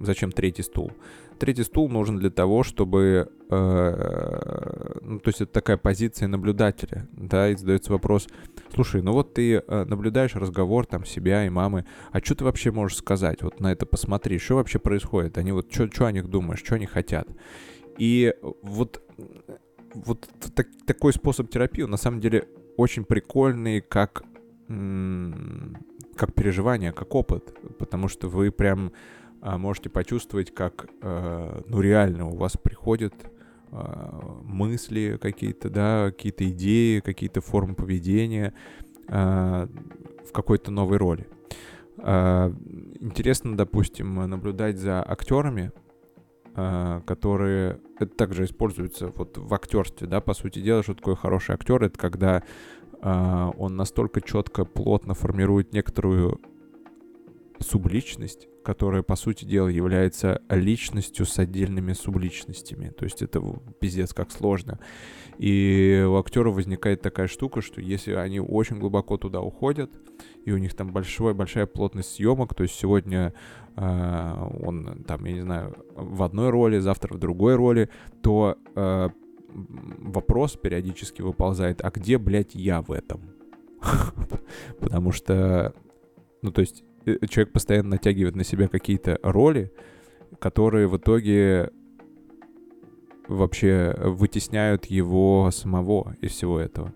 зачем 0.00 0.32
третий 0.32 0.62
стул? 0.62 0.92
Третий 1.38 1.64
стул 1.64 1.88
нужен 1.88 2.18
для 2.18 2.30
того, 2.30 2.62
чтобы, 2.62 3.28
э, 3.50 4.98
ну, 5.02 5.18
то 5.18 5.28
есть 5.28 5.40
это 5.40 5.52
такая 5.52 5.76
позиция 5.76 6.28
наблюдателя, 6.28 7.08
да, 7.12 7.50
и 7.50 7.56
задается 7.56 7.92
вопрос, 7.92 8.28
слушай, 8.72 9.02
ну 9.02 9.12
вот 9.12 9.34
ты 9.34 9.56
э, 9.56 9.84
наблюдаешь 9.84 10.34
разговор 10.34 10.86
там 10.86 11.04
себя 11.04 11.44
и 11.44 11.48
мамы, 11.50 11.86
а 12.12 12.20
что 12.20 12.34
ты 12.34 12.44
вообще 12.44 12.70
можешь 12.70 12.98
сказать? 12.98 13.42
Вот 13.42 13.60
на 13.60 13.72
это 13.72 13.84
посмотри, 13.86 14.38
что 14.38 14.56
вообще 14.56 14.78
происходит? 14.78 15.38
Они 15.38 15.52
вот, 15.52 15.72
что 15.72 16.06
о 16.06 16.12
них 16.12 16.28
думаешь, 16.28 16.60
что 16.60 16.76
они 16.76 16.86
хотят? 16.86 17.28
И 17.98 18.34
вот, 18.62 19.02
вот 19.94 20.28
так, 20.54 20.68
такой 20.86 21.12
способ 21.12 21.50
терапии, 21.50 21.82
на 21.82 21.96
самом 21.96 22.20
деле 22.20 22.48
очень 22.76 23.04
прикольный, 23.04 23.80
как, 23.80 24.24
как 24.68 26.34
переживание, 26.34 26.92
как 26.92 27.14
опыт, 27.14 27.54
потому 27.78 28.08
что 28.08 28.28
вы 28.28 28.50
прям 28.50 28.92
можете 29.44 29.90
почувствовать, 29.90 30.54
как, 30.54 30.86
э, 31.02 31.62
ну, 31.66 31.80
реально 31.80 32.28
у 32.28 32.36
вас 32.36 32.56
приходят 32.56 33.14
а, 33.76 34.40
мысли 34.44 35.18
какие-то, 35.20 35.68
да, 35.68 36.12
какие-то 36.12 36.48
идеи, 36.50 37.00
какие-то 37.00 37.40
формы 37.40 37.74
поведения 37.74 38.54
а, 39.08 39.68
в 40.26 40.32
какой-то 40.32 40.70
новой 40.70 40.98
роли. 40.98 41.28
Интересно, 41.96 43.56
допустим, 43.56 44.14
наблюдать 44.28 44.78
за 44.78 45.00
актерами, 45.00 45.70
которые 46.52 47.80
это 48.00 48.14
также 48.14 48.44
используется 48.44 49.12
вот 49.14 49.38
в 49.38 49.54
актерстве, 49.54 50.08
да, 50.08 50.20
по 50.20 50.34
сути 50.34 50.58
дела, 50.58 50.82
что 50.82 50.94
такое 50.94 51.14
хороший 51.14 51.54
актер, 51.54 51.84
это 51.84 51.96
когда 51.96 52.42
он 53.00 53.76
настолько 53.76 54.20
четко, 54.20 54.64
плотно 54.64 55.14
формирует 55.14 55.72
некоторую 55.72 56.40
субличность, 57.60 58.48
которая, 58.64 59.02
по 59.02 59.14
сути 59.14 59.44
дела, 59.44 59.68
является 59.68 60.42
личностью 60.48 61.26
с 61.26 61.38
отдельными 61.38 61.92
субличностями. 61.92 62.88
То 62.88 63.04
есть 63.04 63.22
это 63.22 63.40
пиздец 63.78 64.12
как 64.12 64.32
сложно. 64.32 64.80
И 65.38 66.04
у 66.08 66.16
актера 66.16 66.50
возникает 66.50 67.02
такая 67.02 67.28
штука, 67.28 67.60
что 67.60 67.80
если 67.80 68.12
они 68.12 68.40
очень 68.40 68.78
глубоко 68.78 69.16
туда 69.16 69.40
уходят, 69.40 69.90
и 70.44 70.52
у 70.52 70.58
них 70.58 70.74
там 70.74 70.92
большой, 70.92 71.34
большая 71.34 71.66
плотность 71.66 72.14
съемок, 72.14 72.54
то 72.54 72.62
есть 72.62 72.74
сегодня 72.74 73.34
э, 73.76 74.48
он 74.62 75.04
там, 75.06 75.24
я 75.24 75.32
не 75.32 75.40
знаю, 75.40 75.76
в 75.94 76.22
одной 76.22 76.50
роли, 76.50 76.78
завтра 76.78 77.14
в 77.14 77.18
другой 77.18 77.56
роли, 77.56 77.90
то 78.22 78.56
э, 78.74 79.08
вопрос 79.54 80.56
периодически 80.56 81.22
выползает, 81.22 81.84
а 81.84 81.90
где, 81.90 82.18
блядь, 82.18 82.54
я 82.54 82.80
в 82.82 82.92
этом? 82.92 83.20
Потому 84.80 85.12
что, 85.12 85.74
ну, 86.42 86.50
то 86.50 86.60
есть 86.60 86.84
человек 87.28 87.52
постоянно 87.52 87.90
натягивает 87.90 88.36
на 88.36 88.44
себя 88.44 88.68
какие-то 88.68 89.18
роли, 89.22 89.72
которые 90.38 90.88
в 90.88 90.96
итоге 90.96 91.70
вообще 93.28 93.94
вытесняют 93.98 94.86
его 94.86 95.50
самого 95.50 96.16
из 96.20 96.32
всего 96.32 96.58
этого. 96.60 96.92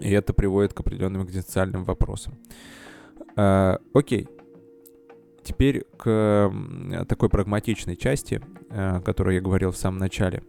И 0.00 0.10
это 0.10 0.32
приводит 0.32 0.72
к 0.72 0.80
определенным 0.80 1.22
экзистенциальным 1.24 1.84
вопросам. 1.84 2.34
А, 3.36 3.78
окей. 3.94 4.28
Теперь 5.42 5.84
к 5.96 6.52
такой 7.08 7.28
прагматичной 7.28 7.96
части, 7.96 8.40
о 8.70 9.00
которой 9.00 9.36
я 9.36 9.40
говорил 9.40 9.70
в 9.72 9.76
самом 9.76 9.98
начале. 9.98 10.42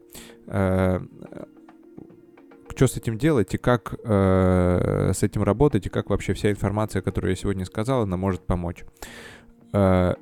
Что 2.75 2.87
с 2.87 2.97
этим 2.97 3.17
делать 3.17 3.53
и 3.53 3.57
как 3.57 3.95
э, 4.03 5.11
с 5.13 5.23
этим 5.23 5.43
работать, 5.43 5.85
и 5.85 5.89
как 5.89 6.09
вообще 6.09 6.33
вся 6.33 6.51
информация, 6.51 7.01
которую 7.01 7.31
я 7.31 7.35
сегодня 7.35 7.65
сказал, 7.65 8.03
она 8.03 8.17
может 8.17 8.41
помочь. 8.45 8.83
Э, 9.73 10.15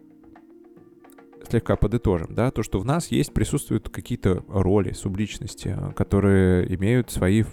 слегка 1.49 1.75
подытожим, 1.75 2.33
да, 2.33 2.51
то, 2.51 2.63
что 2.63 2.79
в 2.79 2.85
нас 2.85 3.07
есть, 3.07 3.33
присутствуют 3.33 3.89
какие-то 3.89 4.43
роли, 4.47 4.91
субличности, 4.91 5.77
которые 5.95 6.73
имеют 6.75 7.09
свои, 7.11 7.43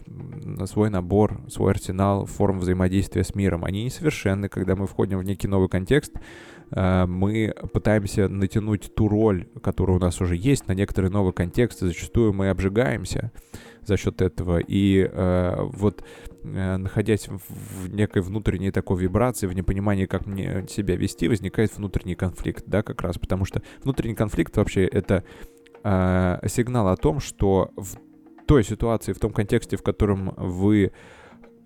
свой 0.67 0.91
набор, 0.91 1.41
свой 1.49 1.73
арсенал 1.73 2.27
форм 2.27 2.59
взаимодействия 2.59 3.25
с 3.25 3.35
миром. 3.35 3.65
Они 3.65 3.85
несовершенны, 3.85 4.49
когда 4.49 4.77
мы 4.77 4.87
входим 4.87 5.19
в 5.19 5.25
некий 5.25 5.49
новый 5.49 5.69
контекст, 5.69 6.13
Э, 6.71 7.07
мы 7.07 7.55
пытаемся 7.73 8.29
натянуть 8.29 8.95
ту 8.95 9.09
роль, 9.09 9.47
которая 9.63 9.97
у 9.97 10.01
нас 10.01 10.21
уже 10.21 10.37
есть, 10.37 10.67
на 10.69 10.73
некоторые 10.73 11.11
новые 11.11 11.33
контексты. 11.33 11.87
Зачастую 11.87 12.33
мы 12.33 12.51
обжигаемся 12.51 13.33
за 13.85 13.97
счет 13.97 14.21
этого. 14.23 14.59
И 14.59 15.09
э, 15.11 15.57
вот 15.59 16.03
э, 16.43 16.77
находясь 16.77 17.29
в, 17.29 17.89
некой 17.93 18.23
внутренней 18.23 18.71
такой 18.71 19.01
вибрации, 19.01 19.47
в 19.47 19.55
непонимании, 19.55 20.07
как 20.07 20.27
мне 20.27 20.67
себя 20.69 20.97
вести, 20.97 21.29
возникает 21.29 21.77
внутренний 21.77 22.15
конфликт, 22.15 22.65
да, 22.67 22.83
как 22.83 23.03
раз. 23.03 23.19
Потому 23.19 23.45
что 23.45 23.63
внутренний 23.83 24.15
конфликт 24.15 24.57
вообще 24.57 24.85
это 24.85 25.25
э, 25.85 26.39
сигнал 26.49 26.89
о 26.89 26.97
том, 26.97 27.21
что 27.21 27.71
в 27.77 27.97
той 28.47 28.65
ситуации, 28.65 29.13
в 29.13 29.19
том 29.19 29.33
контексте, 29.33 29.77
в 29.77 29.83
котором 29.83 30.33
вы 30.37 30.93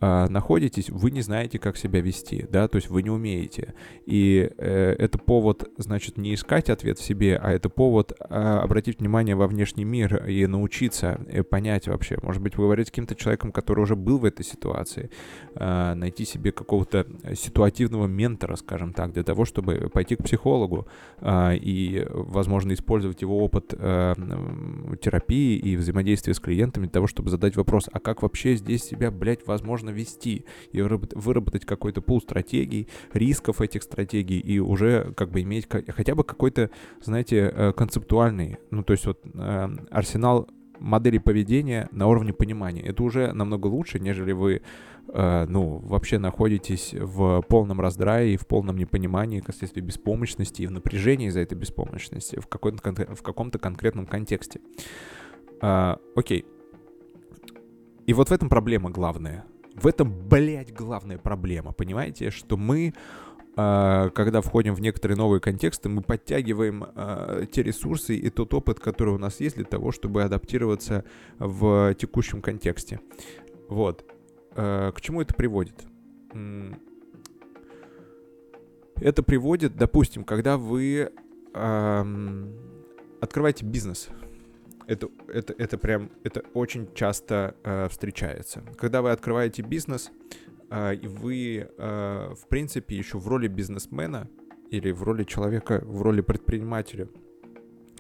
э, 0.02 0.26
находитесь, 0.28 0.90
вы 0.90 1.10
не 1.10 1.22
знаете, 1.22 1.58
как 1.58 1.76
себя 1.76 2.00
вести, 2.00 2.46
да, 2.50 2.68
то 2.68 2.76
есть 2.76 2.90
вы 2.90 3.02
не 3.02 3.10
умеете. 3.10 3.74
И 4.04 4.50
э, 4.58 4.96
это 4.98 5.18
повод, 5.18 5.70
значит, 5.78 6.18
не 6.18 6.34
искать 6.34 6.68
ответ 6.70 6.98
в 6.98 7.04
себе, 7.04 7.36
а 7.36 7.52
это 7.52 7.68
повод 7.68 8.12
э, 8.18 8.24
обратить 8.34 8.98
внимание 8.98 9.36
во 9.36 9.46
внешний 9.46 9.84
мир 9.84 10.26
и 10.26 10.46
научиться 10.46 11.20
и 11.32 11.42
понять 11.42 11.86
вообще. 11.86 12.18
Может 12.22 12.42
быть, 12.42 12.56
вы 12.56 12.64
говорите 12.64 12.88
с 12.88 12.90
каким-то 12.90 13.14
человеком, 13.14 13.52
который 13.52 13.80
уже 13.80 13.94
был 13.94 14.18
в 14.18 14.24
этой 14.24 14.44
ситуации, 14.44 15.10
э, 15.54 15.94
найти 15.94 16.24
себе 16.24 16.50
какого-то 16.50 17.06
ситуативного 17.34 18.06
ментора, 18.06 18.56
скажем 18.56 18.92
так, 18.92 19.12
для 19.12 19.22
того, 19.22 19.44
чтобы 19.44 19.88
пойти 19.92 20.16
к 20.16 20.24
психологу 20.24 20.88
э, 21.20 21.56
и, 21.56 22.04
возможно, 22.10 22.72
использовать 22.72 23.22
его 23.22 23.38
опыт 23.38 23.72
э, 23.78 24.14
терапии 25.00 25.56
и 25.56 25.76
взаимодействия 25.76 26.34
с 26.34 26.40
клиентами 26.40 26.84
для 26.84 26.92
того, 26.92 27.06
чтобы 27.06 27.30
задать 27.30 27.56
вопрос, 27.56 27.88
а 27.92 28.00
как 28.00 28.22
вообще 28.22 28.56
здесь 28.56 28.82
себя, 28.82 29.10
блядь, 29.10 29.46
возможно 29.46 29.91
вести 29.92 30.44
и 30.72 30.82
выработать 30.82 31.64
какой-то 31.64 32.00
пул 32.00 32.20
стратегий, 32.20 32.88
рисков 33.12 33.60
этих 33.60 33.82
стратегий 33.82 34.40
и 34.40 34.58
уже 34.58 35.12
как 35.16 35.30
бы 35.30 35.42
иметь 35.42 35.68
хотя 35.68 36.14
бы 36.14 36.24
какой-то, 36.24 36.70
знаете, 37.00 37.52
э, 37.54 37.72
концептуальный, 37.72 38.58
ну 38.70 38.82
то 38.82 38.92
есть 38.92 39.06
вот 39.06 39.20
э, 39.34 39.68
арсенал 39.90 40.48
модели 40.82 41.18
поведения 41.18 41.88
на 41.92 42.08
уровне 42.08 42.32
понимания. 42.32 42.82
Это 42.82 43.02
уже 43.02 43.32
намного 43.32 43.68
лучше, 43.68 44.00
нежели 44.00 44.32
вы, 44.32 44.62
э, 45.08 45.46
ну, 45.48 45.78
вообще 45.78 46.18
находитесь 46.18 46.92
в 46.94 47.42
полном 47.48 47.80
раздрае 47.80 48.34
и 48.34 48.36
в 48.36 48.46
полном 48.46 48.76
непонимании, 48.76 49.40
как 49.40 49.54
следствие 49.54 49.84
беспомощности 49.84 50.62
и 50.62 50.66
в 50.66 50.72
напряжении 50.72 51.28
из-за 51.28 51.40
этой 51.40 51.54
беспомощности 51.54 52.38
в, 52.38 52.46
каком-то, 52.48 53.14
в 53.14 53.22
каком-то 53.22 53.58
конкретном 53.58 54.06
контексте. 54.06 54.60
Э, 55.62 55.96
окей. 56.16 56.44
И 58.06 58.12
вот 58.12 58.28
в 58.28 58.32
этом 58.32 58.48
проблема 58.48 58.90
главная. 58.90 59.44
В 59.74 59.86
этом, 59.86 60.12
блядь, 60.28 60.72
главная 60.72 61.18
проблема, 61.18 61.72
понимаете, 61.72 62.30
что 62.30 62.56
мы 62.56 62.92
а, 63.54 64.10
когда 64.10 64.40
входим 64.40 64.74
в 64.74 64.80
некоторые 64.80 65.16
новые 65.18 65.40
контексты, 65.40 65.88
мы 65.88 66.00
подтягиваем 66.02 66.86
э, 66.94 67.44
те 67.52 67.62
ресурсы 67.62 68.16
и 68.16 68.30
тот 68.30 68.54
опыт, 68.54 68.80
который 68.80 69.14
у 69.14 69.18
нас 69.18 69.40
есть 69.40 69.56
для 69.56 69.66
того, 69.66 69.92
чтобы 69.92 70.22
адаптироваться 70.22 71.04
в 71.38 71.94
текущем 71.94 72.40
контексте. 72.40 73.00
Вот. 73.68 74.06
Э, 74.54 74.90
к 74.94 75.00
чему 75.02 75.20
это 75.20 75.34
приводит? 75.34 75.74
Это 78.96 79.22
приводит, 79.22 79.76
допустим, 79.76 80.24
когда 80.24 80.56
вы 80.56 81.10
э, 81.52 82.46
открываете 83.20 83.66
бизнес, 83.66 84.08
это, 84.86 85.08
это, 85.28 85.54
это 85.58 85.78
прям, 85.78 86.10
это 86.24 86.42
очень 86.54 86.92
часто 86.94 87.54
э, 87.64 87.88
встречается. 87.88 88.62
Когда 88.76 89.02
вы 89.02 89.10
открываете 89.10 89.62
бизнес, 89.62 90.10
э, 90.70 90.94
и 90.96 91.06
вы, 91.06 91.68
э, 91.76 92.34
в 92.34 92.48
принципе, 92.48 92.96
еще 92.96 93.18
в 93.18 93.28
роли 93.28 93.48
бизнесмена 93.48 94.28
или 94.70 94.90
в 94.90 95.02
роли 95.02 95.24
человека, 95.24 95.82
в 95.84 96.02
роли 96.02 96.20
предпринимателя, 96.20 97.08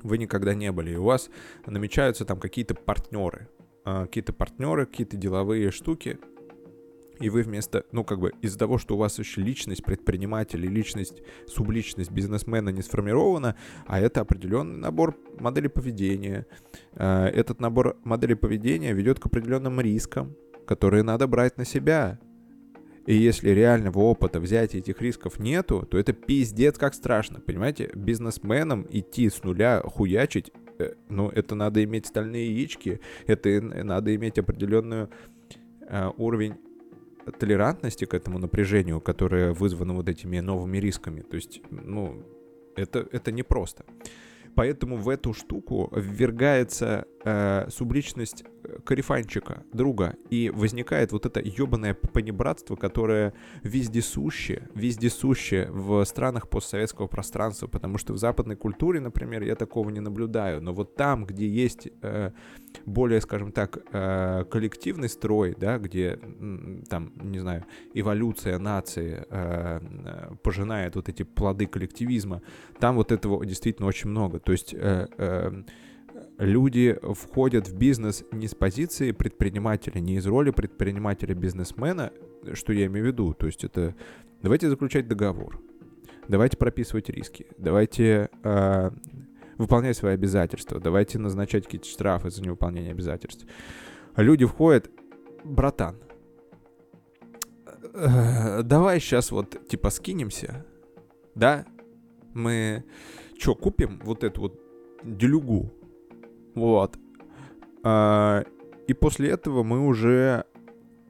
вы 0.02 0.18
никогда 0.18 0.54
не 0.54 0.72
были. 0.72 0.92
И 0.92 0.96
у 0.96 1.04
вас 1.04 1.30
намечаются 1.66 2.24
там 2.24 2.38
какие-то 2.38 2.74
партнеры, 2.74 3.48
э, 3.84 4.02
какие-то 4.02 4.32
партнеры, 4.32 4.86
какие-то 4.86 5.16
деловые 5.16 5.70
штуки, 5.70 6.18
и 7.22 7.30
вы 7.30 7.42
вместо, 7.42 7.84
ну, 7.92 8.02
как 8.04 8.18
бы 8.18 8.32
из-за 8.42 8.58
того, 8.58 8.78
что 8.78 8.96
у 8.96 8.98
вас 8.98 9.18
еще 9.18 9.40
личность 9.40 9.84
предпринимателя, 9.84 10.68
личность, 10.68 11.22
субличность 11.46 12.10
бизнесмена 12.10 12.70
не 12.70 12.82
сформирована, 12.82 13.54
а 13.86 14.00
это 14.00 14.20
определенный 14.20 14.78
набор 14.78 15.16
моделей 15.38 15.68
поведения. 15.68 16.46
Э, 16.94 17.26
этот 17.26 17.60
набор 17.60 17.96
моделей 18.02 18.34
поведения 18.34 18.92
ведет 18.92 19.20
к 19.20 19.26
определенным 19.26 19.80
рискам, 19.80 20.34
которые 20.66 21.04
надо 21.04 21.28
брать 21.28 21.56
на 21.58 21.64
себя. 21.64 22.18
И 23.06 23.14
если 23.14 23.50
реального 23.50 24.00
опыта 24.00 24.40
взять 24.40 24.74
этих 24.74 25.00
рисков 25.00 25.38
нету, 25.38 25.86
то 25.88 25.98
это 25.98 26.12
пиздец 26.12 26.76
как 26.76 26.94
страшно, 26.94 27.40
понимаете? 27.40 27.90
Бизнесменам 27.94 28.84
идти 28.90 29.30
с 29.30 29.44
нуля, 29.44 29.80
хуячить, 29.84 30.50
э, 30.80 30.94
ну, 31.08 31.28
это 31.28 31.54
надо 31.54 31.84
иметь 31.84 32.06
стальные 32.06 32.50
яички, 32.50 33.00
это 33.28 33.60
надо 33.60 34.12
иметь 34.16 34.38
определенную 34.38 35.08
э, 35.88 36.10
уровень 36.16 36.56
толерантности 37.38 38.04
к 38.04 38.14
этому 38.14 38.38
напряжению, 38.38 39.00
которое 39.00 39.52
вызвано 39.52 39.94
вот 39.94 40.08
этими 40.08 40.40
новыми 40.40 40.78
рисками. 40.78 41.22
То 41.22 41.36
есть, 41.36 41.60
ну, 41.70 42.22
это, 42.76 43.06
это 43.12 43.32
непросто. 43.32 43.84
Поэтому 44.54 44.96
в 44.96 45.08
эту 45.08 45.32
штуку 45.32 45.90
ввергается 45.96 47.06
э, 47.24 47.68
субличность 47.70 48.44
э, 48.64 48.80
корефанчика, 48.84 49.62
друга, 49.72 50.14
и 50.28 50.50
возникает 50.50 51.12
вот 51.12 51.24
это 51.24 51.40
ебаное 51.40 51.94
понебратство, 51.94 52.76
которое 52.76 53.32
вездесуще, 53.62 54.68
вездесуще 54.74 55.68
в 55.70 56.04
странах 56.04 56.50
постсоветского 56.50 57.06
пространства, 57.06 57.66
потому 57.66 57.96
что 57.96 58.12
в 58.12 58.18
западной 58.18 58.56
культуре, 58.56 59.00
например, 59.00 59.42
я 59.42 59.54
такого 59.54 59.88
не 59.88 60.00
наблюдаю, 60.00 60.60
но 60.62 60.74
вот 60.74 60.96
там, 60.96 61.24
где 61.24 61.48
есть 61.48 61.88
э, 62.02 62.32
более, 62.86 63.20
скажем 63.20 63.52
так, 63.52 63.78
э, 63.92 64.44
коллективный 64.50 65.08
строй, 65.08 65.54
да, 65.58 65.78
где 65.78 66.18
там, 66.88 67.12
не 67.16 67.38
знаю, 67.38 67.64
эволюция 67.94 68.58
нации 68.58 69.24
э, 69.28 70.34
пожинает 70.42 70.96
вот 70.96 71.08
эти 71.08 71.22
плоды 71.22 71.66
коллективизма, 71.66 72.42
там 72.78 72.96
вот 72.96 73.12
этого 73.12 73.44
действительно 73.44 73.88
очень 73.88 74.10
много. 74.10 74.38
То 74.38 74.52
есть 74.52 74.74
э, 74.74 75.06
э, 75.16 75.62
люди 76.38 76.98
входят 77.14 77.68
в 77.68 77.76
бизнес 77.76 78.24
не 78.32 78.48
с 78.48 78.54
позиции 78.54 79.12
предпринимателя, 79.12 80.00
не 80.00 80.16
из 80.16 80.26
роли 80.26 80.50
предпринимателя-бизнесмена, 80.50 82.12
что 82.54 82.72
я 82.72 82.86
имею 82.86 83.06
в 83.06 83.08
виду. 83.08 83.34
То 83.34 83.46
есть 83.46 83.64
это 83.64 83.94
давайте 84.42 84.68
заключать 84.68 85.08
договор, 85.08 85.60
давайте 86.28 86.56
прописывать 86.56 87.08
риски, 87.08 87.46
давайте 87.58 88.30
э, 88.42 88.90
выполнять 89.62 89.96
свои 89.96 90.14
обязательства, 90.14 90.80
давайте 90.80 91.18
назначать 91.18 91.64
какие-то 91.64 91.86
штрафы 91.86 92.30
за 92.30 92.42
невыполнение 92.42 92.90
обязательств. 92.90 93.46
Люди 94.16 94.44
входят, 94.44 94.90
братан, 95.44 95.96
э, 97.94 98.62
давай 98.64 98.98
сейчас 98.98 99.30
вот 99.30 99.68
типа 99.68 99.90
скинемся, 99.90 100.66
да, 101.34 101.64
мы 102.34 102.84
что, 103.38 103.54
купим 103.54 104.00
вот 104.04 104.24
эту 104.24 104.42
вот 104.42 104.60
делюгу, 105.04 105.72
вот, 106.54 106.96
а, 107.84 108.44
и 108.86 108.92
после 108.94 109.30
этого 109.30 109.62
мы 109.62 109.86
уже, 109.86 110.44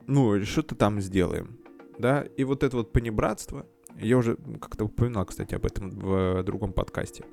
ну, 0.07 0.43
что-то 0.45 0.75
там 0.75 1.01
сделаем, 1.01 1.59
да, 1.99 2.23
и 2.37 2.45
вот 2.45 2.63
это 2.63 2.77
вот 2.77 2.93
понебратство, 2.93 3.67
я 3.99 4.17
уже 4.19 4.37
как-то 4.61 4.85
упоминал, 4.85 5.25
кстати, 5.25 5.55
об 5.55 5.67
этом 5.67 5.91
в 5.91 6.43
другом 6.43 6.73
подкасте. 6.73 7.25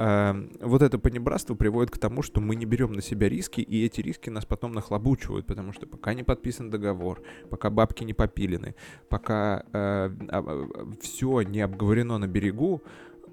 Эм, 0.00 0.50
вот 0.60 0.80
это 0.80 0.98
понебратство 0.98 1.54
приводит 1.54 1.90
к 1.90 1.98
тому, 1.98 2.22
что 2.22 2.40
мы 2.40 2.56
не 2.56 2.64
берем 2.64 2.94
на 2.94 3.02
себя 3.02 3.28
риски, 3.28 3.60
и 3.60 3.84
эти 3.84 4.00
риски 4.00 4.30
нас 4.30 4.46
потом 4.46 4.72
нахлобучивают, 4.72 5.44
потому 5.44 5.74
что 5.74 5.86
пока 5.86 6.14
не 6.14 6.22
подписан 6.22 6.70
договор, 6.70 7.22
пока 7.50 7.68
бабки 7.68 8.02
не 8.04 8.14
попилены, 8.14 8.74
пока 9.10 9.60
э, 9.60 9.68
а, 9.74 10.10
а, 10.30 10.88
все 11.02 11.42
не 11.42 11.60
обговорено 11.60 12.16
на 12.16 12.26
берегу, 12.26 12.82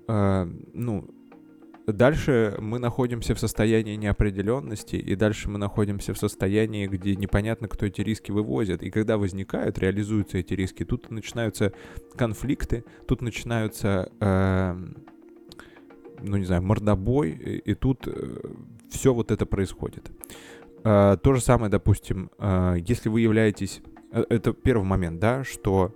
э, 0.10 0.52
ну, 0.74 1.10
дальше 1.86 2.58
мы 2.60 2.80
находимся 2.80 3.34
в 3.34 3.40
состоянии 3.40 3.96
неопределенности, 3.96 4.98
и 4.98 5.16
дальше 5.16 5.50
мы 5.50 5.60
находимся 5.60 6.14
в 6.14 6.18
состоянии, 6.18 6.88
где 6.88 7.16
непонятно, 7.16 7.70
кто 7.70 7.86
эти 7.86 8.02
риски 8.02 8.32
вывозит. 8.32 8.84
И 8.84 8.90
когда 8.90 9.18
возникают, 9.18 9.80
реализуются 9.80 10.40
эти 10.40 10.54
риски, 10.54 10.84
тут 10.84 11.12
начинаются 11.12 11.72
конфликты, 12.18 12.84
тут 13.08 13.22
начинаются... 13.22 14.12
Э, 14.20 14.76
ну 16.22 16.38
не 16.38 16.46
знаю, 16.46 16.64
мордобой, 16.64 17.32
и, 17.32 17.72
и 17.72 17.74
тут 17.74 18.08
э, 18.08 18.40
все 18.90 19.14
вот 19.14 19.32
это 19.32 19.46
происходит. 19.46 20.12
Э, 20.84 21.18
то 21.22 21.34
же 21.34 21.42
самое, 21.42 21.72
допустим, 21.72 22.30
э, 22.40 22.78
если 22.86 23.10
вы 23.10 23.22
являетесь... 23.22 23.82
Э, 24.12 24.24
это 24.30 24.54
первый 24.54 24.84
момент, 24.84 25.20
да, 25.20 25.44
что... 25.44 25.96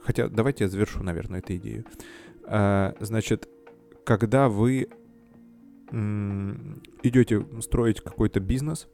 Хотя 0.00 0.28
давайте 0.28 0.64
я 0.64 0.70
завершу, 0.70 1.02
наверное, 1.02 1.40
эту 1.40 1.56
идею. 1.56 1.84
Э, 2.46 2.92
значит, 3.00 3.48
когда 4.04 4.48
вы 4.48 4.88
идете 7.02 7.46
строить 7.60 8.00
какой-то 8.00 8.40
бизнес, 8.40 8.88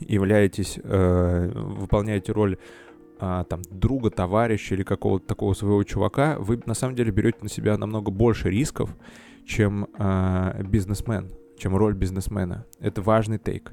являетесь, 0.00 0.78
э, 0.82 1.50
выполняете 1.54 2.32
роль 2.32 2.56
а, 3.20 3.44
там 3.44 3.62
друга, 3.70 4.10
товарища 4.10 4.74
или 4.74 4.82
какого-то 4.82 5.26
такого 5.26 5.54
своего 5.54 5.82
чувака, 5.84 6.36
вы 6.38 6.60
на 6.66 6.74
самом 6.74 6.96
деле 6.96 7.12
берете 7.12 7.38
на 7.42 7.48
себя 7.48 7.78
намного 7.78 8.10
больше 8.10 8.50
рисков, 8.50 8.90
чем 9.44 9.88
а, 9.98 10.62
бизнесмен, 10.62 11.30
чем 11.56 11.76
роль 11.76 11.94
бизнесмена. 11.94 12.66
Это 12.80 13.02
важный 13.02 13.38
тейк. 13.38 13.72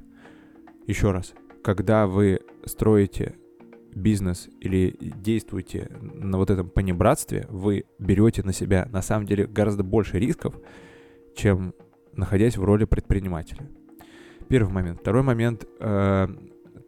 Еще 0.87 1.11
раз, 1.11 1.33
когда 1.63 2.07
вы 2.07 2.41
строите 2.65 3.35
бизнес 3.95 4.49
или 4.59 4.95
действуете 4.99 5.89
на 6.01 6.37
вот 6.37 6.49
этом 6.49 6.69
понебратстве, 6.69 7.45
вы 7.49 7.85
берете 7.99 8.43
на 8.43 8.53
себя 8.53 8.87
на 8.91 9.01
самом 9.01 9.25
деле 9.25 9.47
гораздо 9.47 9.83
больше 9.83 10.19
рисков, 10.19 10.55
чем 11.35 11.73
находясь 12.13 12.57
в 12.57 12.63
роли 12.63 12.85
предпринимателя. 12.85 13.69
Первый 14.47 14.71
момент. 14.71 14.99
Второй 14.99 15.23
момент 15.23 15.65
э, 15.79 16.27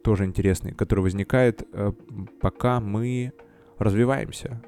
тоже 0.02 0.24
интересный, 0.24 0.72
который 0.72 1.00
возникает, 1.00 1.66
э, 1.72 1.92
пока 2.40 2.80
мы 2.80 3.32
развиваемся. 3.78 4.62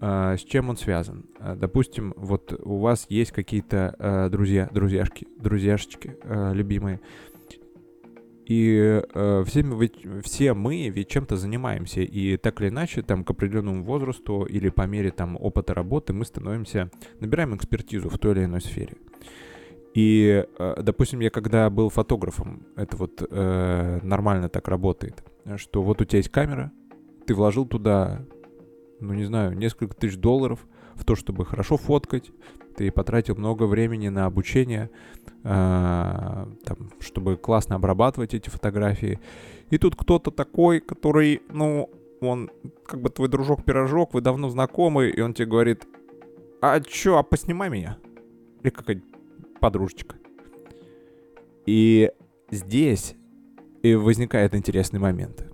Э, 0.00 0.36
с 0.38 0.44
чем 0.44 0.70
он 0.70 0.76
связан? 0.76 1.26
Э, 1.38 1.56
допустим, 1.56 2.14
вот 2.16 2.52
у 2.62 2.78
вас 2.78 3.06
есть 3.08 3.32
какие-то 3.32 3.94
э, 3.98 4.28
друзья, 4.30 4.68
друзьяшки, 4.72 5.26
друзьяшечки 5.38 6.16
любимые, 6.54 7.00
и 8.48 9.02
э, 9.12 9.44
все, 9.46 9.62
мы, 9.62 9.90
все 10.24 10.54
мы 10.54 10.88
ведь 10.88 11.08
чем-то 11.08 11.36
занимаемся, 11.36 12.00
и 12.00 12.38
так 12.38 12.62
или 12.62 12.70
иначе, 12.70 13.02
там, 13.02 13.22
к 13.22 13.30
определенному 13.30 13.84
возрасту 13.84 14.44
или 14.44 14.70
по 14.70 14.86
мере 14.86 15.10
там 15.10 15.36
опыта 15.38 15.74
работы 15.74 16.14
мы 16.14 16.24
становимся, 16.24 16.90
набираем 17.20 17.54
экспертизу 17.54 18.08
в 18.08 18.16
той 18.16 18.32
или 18.32 18.44
иной 18.44 18.62
сфере. 18.62 18.96
И, 19.92 20.46
э, 20.58 20.82
допустим, 20.82 21.20
я 21.20 21.28
когда 21.28 21.68
был 21.68 21.90
фотографом, 21.90 22.66
это 22.74 22.96
вот 22.96 23.22
э, 23.28 24.00
нормально 24.02 24.48
так 24.48 24.66
работает, 24.68 25.22
что 25.56 25.82
вот 25.82 26.00
у 26.00 26.06
тебя 26.06 26.16
есть 26.16 26.30
камера, 26.30 26.72
ты 27.26 27.34
вложил 27.34 27.66
туда, 27.66 28.24
ну 29.00 29.14
не 29.14 29.24
знаю, 29.24 29.56
несколько 29.56 29.94
тысяч 29.94 30.16
долларов 30.16 30.66
в 30.94 31.04
то, 31.04 31.14
чтобы 31.14 31.44
хорошо 31.44 31.76
фоткать, 31.76 32.30
ты 32.76 32.90
потратил 32.90 33.36
много 33.36 33.64
времени 33.64 34.08
на 34.08 34.26
обучение, 34.26 34.90
э, 35.42 36.46
там, 36.64 36.90
чтобы 37.00 37.36
классно 37.36 37.76
обрабатывать 37.76 38.34
эти 38.34 38.48
фотографии. 38.48 39.18
И 39.70 39.78
тут 39.78 39.96
кто-то 39.96 40.30
такой, 40.30 40.80
который, 40.80 41.42
ну, 41.52 41.90
он 42.20 42.50
как 42.86 43.00
бы 43.00 43.10
твой 43.10 43.28
дружок-пирожок, 43.28 44.14
вы 44.14 44.20
давно 44.20 44.48
знакомы, 44.48 45.08
и 45.08 45.20
он 45.20 45.34
тебе 45.34 45.46
говорит, 45.46 45.86
а 46.60 46.80
чё, 46.80 47.18
а 47.18 47.22
поснимай 47.22 47.70
меня? 47.70 47.98
Или 48.62 48.70
какая-нибудь 48.70 49.08
подружечка. 49.60 50.16
И 51.66 52.10
здесь 52.50 53.14
и 53.82 53.94
возникает 53.94 54.54
интересный 54.54 54.98
момент. 54.98 55.47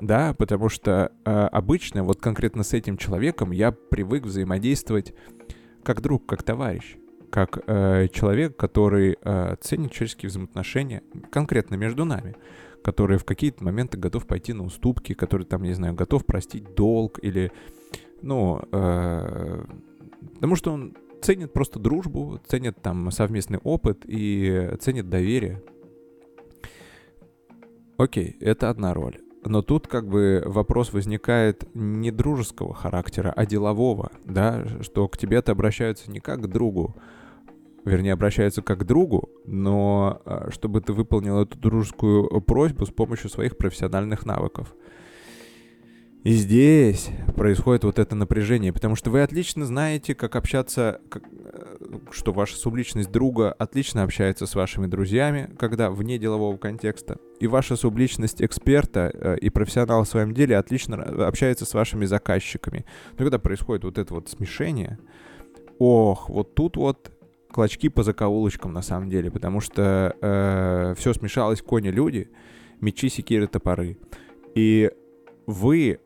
Да, 0.00 0.32
потому 0.34 0.68
что 0.68 1.12
э, 1.24 1.30
обычно 1.30 2.04
вот 2.04 2.20
конкретно 2.20 2.62
с 2.62 2.72
этим 2.72 2.96
человеком 2.96 3.50
я 3.50 3.72
привык 3.72 4.24
взаимодействовать 4.24 5.12
как 5.82 6.00
друг, 6.02 6.24
как 6.26 6.44
товарищ, 6.44 6.96
как 7.30 7.64
э, 7.66 8.08
человек, 8.12 8.56
который 8.56 9.18
э, 9.20 9.56
ценит 9.60 9.92
человеческие 9.92 10.28
взаимоотношения 10.28 11.02
конкретно 11.30 11.74
между 11.74 12.04
нами, 12.04 12.36
который 12.84 13.18
в 13.18 13.24
какие-то 13.24 13.64
моменты 13.64 13.98
готов 13.98 14.26
пойти 14.26 14.52
на 14.52 14.62
уступки, 14.64 15.14
который 15.14 15.44
там, 15.44 15.62
не 15.62 15.72
знаю, 15.72 15.94
готов 15.94 16.24
простить 16.24 16.74
долг 16.76 17.18
или, 17.20 17.50
ну, 18.22 18.62
э, 18.70 19.64
потому 20.34 20.54
что 20.54 20.72
он 20.72 20.96
ценит 21.22 21.52
просто 21.52 21.80
дружбу, 21.80 22.40
ценит 22.46 22.80
там 22.80 23.10
совместный 23.10 23.58
опыт 23.58 24.04
и 24.06 24.76
ценит 24.78 25.08
доверие. 25.08 25.60
Окей, 27.96 28.36
это 28.38 28.70
одна 28.70 28.94
роль. 28.94 29.18
Но 29.48 29.62
тут 29.62 29.86
как 29.86 30.06
бы 30.06 30.42
вопрос 30.44 30.92
возникает 30.92 31.66
не 31.72 32.10
дружеского 32.10 32.74
характера, 32.74 33.32
а 33.34 33.46
делового, 33.46 34.12
да, 34.26 34.66
что 34.82 35.08
к 35.08 35.16
тебе-то 35.16 35.52
обращаются 35.52 36.10
не 36.10 36.20
как 36.20 36.42
к 36.42 36.46
другу, 36.48 36.94
вернее, 37.86 38.12
обращаются 38.12 38.60
как 38.60 38.80
к 38.80 38.84
другу, 38.84 39.30
но 39.46 40.20
а, 40.26 40.50
чтобы 40.50 40.82
ты 40.82 40.92
выполнил 40.92 41.40
эту 41.40 41.58
дружескую 41.58 42.42
просьбу 42.42 42.84
с 42.84 42.90
помощью 42.90 43.30
своих 43.30 43.56
профессиональных 43.56 44.26
навыков. 44.26 44.74
И 46.24 46.32
здесь 46.32 47.08
происходит 47.34 47.84
вот 47.84 47.98
это 47.98 48.14
напряжение, 48.14 48.74
потому 48.74 48.96
что 48.96 49.10
вы 49.10 49.22
отлично 49.22 49.64
знаете, 49.64 50.14
как 50.14 50.36
общаться, 50.36 51.00
как, 51.08 51.22
что 52.10 52.32
ваша 52.32 52.56
субличность 52.56 53.10
друга 53.10 53.52
отлично 53.52 54.02
общается 54.02 54.46
с 54.46 54.54
вашими 54.54 54.86
друзьями, 54.86 55.54
когда 55.58 55.90
вне 55.90 56.18
делового 56.18 56.56
контекста, 56.56 57.18
и 57.40 57.46
ваша 57.46 57.76
субличность 57.76 58.42
эксперта 58.42 59.10
э, 59.12 59.38
и 59.38 59.50
профессионала 59.50 60.04
в 60.04 60.08
своем 60.08 60.34
деле 60.34 60.56
отлично 60.56 61.02
общается 61.26 61.64
с 61.64 61.74
вашими 61.74 62.04
заказчиками. 62.04 62.84
Но 63.12 63.18
когда 63.18 63.38
происходит 63.38 63.84
вот 63.84 63.98
это 63.98 64.14
вот 64.14 64.28
смешение, 64.28 64.98
ох, 65.78 66.28
вот 66.28 66.54
тут 66.54 66.76
вот 66.76 67.12
клочки 67.50 67.88
по 67.88 68.02
закоулочкам 68.02 68.72
на 68.72 68.82
самом 68.82 69.10
деле, 69.10 69.30
потому 69.30 69.60
что 69.60 70.14
э, 70.20 70.94
все 70.96 71.14
смешалось 71.14 71.62
кони-люди, 71.62 72.30
мечи, 72.80 73.08
секиры, 73.08 73.46
топоры. 73.46 73.98
И 74.54 74.90
вы 75.46 76.00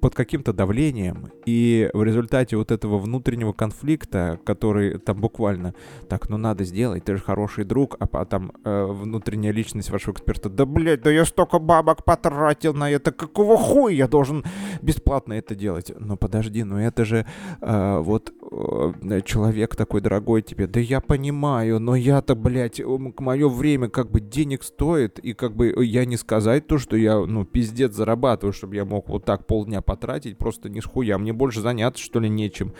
под 0.00 0.14
каким-то 0.14 0.52
давлением, 0.52 1.30
и 1.46 1.90
в 1.92 2.02
результате 2.02 2.56
вот 2.56 2.70
этого 2.70 2.98
внутреннего 2.98 3.52
конфликта, 3.52 4.38
который 4.44 4.98
там 4.98 5.20
буквально, 5.20 5.74
так, 6.08 6.28
ну 6.28 6.36
надо 6.36 6.64
сделать, 6.64 7.04
ты 7.04 7.16
же 7.16 7.22
хороший 7.22 7.64
друг, 7.64 7.96
а 7.98 8.06
потом 8.06 8.52
э, 8.64 8.86
внутренняя 8.86 9.52
личность 9.52 9.90
вашего 9.90 10.14
эксперта, 10.14 10.48
да, 10.48 10.64
блядь, 10.64 11.02
да 11.02 11.10
я 11.10 11.24
столько 11.24 11.58
бабок 11.58 12.04
потратил 12.04 12.74
на 12.74 12.90
это, 12.90 13.12
какого 13.12 13.56
хуя 13.56 13.94
я 13.94 14.08
должен 14.08 14.44
бесплатно 14.82 15.34
это 15.34 15.54
делать? 15.54 15.92
Ну 15.98 16.16
подожди, 16.16 16.64
ну 16.64 16.78
это 16.78 17.04
же 17.04 17.26
э, 17.60 17.98
вот 17.98 18.32
человек 18.50 19.76
такой 19.76 20.00
дорогой 20.00 20.42
тебе, 20.42 20.66
да 20.66 20.80
я 20.80 21.00
понимаю, 21.00 21.78
но 21.78 21.94
я-то, 21.94 22.34
блядь, 22.34 22.80
мое 22.80 23.48
время 23.48 23.88
как 23.88 24.10
бы 24.10 24.20
денег 24.20 24.64
стоит, 24.64 25.20
и 25.20 25.34
как 25.34 25.54
бы 25.54 25.72
я 25.84 26.04
не 26.04 26.16
сказать 26.16 26.66
то, 26.66 26.78
что 26.78 26.96
я, 26.96 27.20
ну, 27.20 27.44
пиздец 27.44 27.94
зарабатываю, 27.94 28.52
чтобы 28.52 28.74
я 28.74 28.84
мог 28.84 29.08
вот 29.08 29.24
так 29.24 29.46
полдня 29.46 29.82
потратить 29.82 30.36
просто 30.36 30.68
не 30.68 30.80
с 30.80 30.84
хуя. 30.84 31.16
Мне 31.18 31.32
больше 31.32 31.60
заняться, 31.60 32.02
что 32.02 32.18
ли, 32.18 32.28
нечем. 32.28 32.72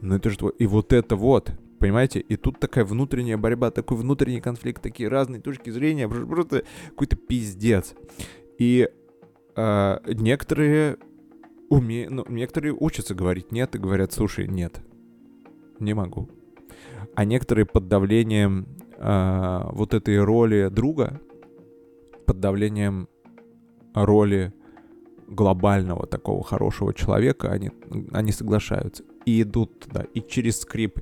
Ну 0.00 0.16
это 0.16 0.28
же... 0.28 0.36
И 0.58 0.66
вот 0.66 0.92
это 0.92 1.16
вот, 1.16 1.50
понимаете? 1.78 2.20
И 2.20 2.36
тут 2.36 2.60
такая 2.60 2.84
внутренняя 2.84 3.38
борьба, 3.38 3.70
такой 3.70 3.96
внутренний 3.96 4.42
конфликт, 4.42 4.82
такие 4.82 5.08
разные 5.08 5.40
точки 5.40 5.70
зрения, 5.70 6.08
просто 6.08 6.64
какой-то 6.90 7.16
пиздец. 7.16 7.94
И 8.58 8.88
э, 9.56 9.98
некоторые 10.06 10.98
умеют, 11.70 12.10
ну, 12.12 12.24
некоторые 12.28 12.74
учатся 12.74 13.14
говорить 13.14 13.50
нет 13.50 13.74
и 13.74 13.78
говорят, 13.78 14.12
слушай, 14.12 14.46
нет, 14.46 14.80
не 15.80 15.94
могу. 15.94 16.28
А 17.14 17.24
некоторые 17.24 17.66
под 17.66 17.88
давлением 17.88 18.66
э, 18.96 19.60
вот 19.72 19.94
этой 19.94 20.22
роли 20.22 20.68
друга, 20.68 21.20
под 22.26 22.40
давлением 22.40 23.08
роли 23.94 24.52
глобального 25.26 26.06
такого 26.06 26.42
хорошего 26.44 26.92
человека, 26.92 27.50
они, 27.50 27.70
они 28.12 28.32
соглашаются 28.32 29.04
и 29.26 29.42
идут 29.42 29.80
туда, 29.80 30.06
и 30.14 30.20
через 30.20 30.60
скрип, 30.60 31.00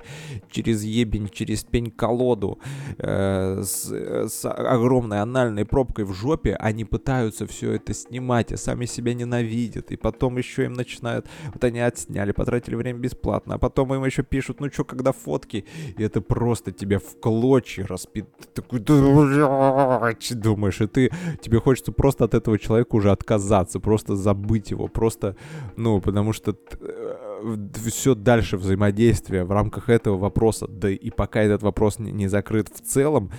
через 0.50 0.82
ебень, 0.82 1.28
через 1.28 1.62
пень-колоду, 1.62 2.58
э, 2.98 3.62
с, 3.62 3.92
с 4.28 4.50
огромной 4.50 5.20
анальной 5.20 5.66
пробкой 5.66 6.06
в 6.06 6.14
жопе, 6.14 6.56
они 6.56 6.86
пытаются 6.86 7.46
все 7.46 7.72
это 7.72 7.92
снимать, 7.92 8.50
а 8.52 8.56
сами 8.56 8.86
себя 8.86 9.12
ненавидят, 9.14 9.92
и 9.92 9.96
потом 9.96 10.38
еще 10.38 10.64
им 10.64 10.72
начинают, 10.72 11.28
вот 11.52 11.62
они 11.64 11.80
отсняли, 11.80 12.32
потратили 12.32 12.76
время 12.76 12.98
бесплатно, 12.98 13.56
а 13.56 13.58
потом 13.58 13.94
им 13.94 14.02
еще 14.04 14.22
пишут, 14.22 14.60
ну 14.60 14.70
что, 14.72 14.84
когда 14.84 15.12
фотки, 15.12 15.66
и 15.98 16.02
это 16.02 16.22
просто 16.22 16.72
тебя 16.72 16.98
в 16.98 17.20
клочья 17.20 17.86
распит, 17.86 18.24
ты 18.38 18.62
такой, 18.62 18.80
думаешь, 18.80 20.80
и 20.80 20.86
ты, 20.86 21.10
тебе 21.42 21.60
хочется 21.60 21.92
просто 21.92 22.24
от 22.24 22.32
этого 22.32 22.58
человека 22.58 22.96
уже 22.96 23.10
отказаться, 23.10 23.80
просто 23.80 24.16
забыть 24.16 24.70
его, 24.70 24.88
просто, 24.88 25.36
ну, 25.76 26.00
потому 26.00 26.32
что 26.32 26.56
э, 26.80 27.23
все 27.86 28.14
дальше 28.14 28.56
взаимодействие 28.56 29.44
в 29.44 29.52
рамках 29.52 29.88
этого 29.88 30.16
вопроса, 30.16 30.66
да 30.68 30.90
и 30.90 31.10
пока 31.10 31.42
этот 31.42 31.62
вопрос 31.62 31.98
не, 31.98 32.12
не 32.12 32.28
закрыт 32.28 32.68
в 32.68 32.80
целом, 32.80 33.30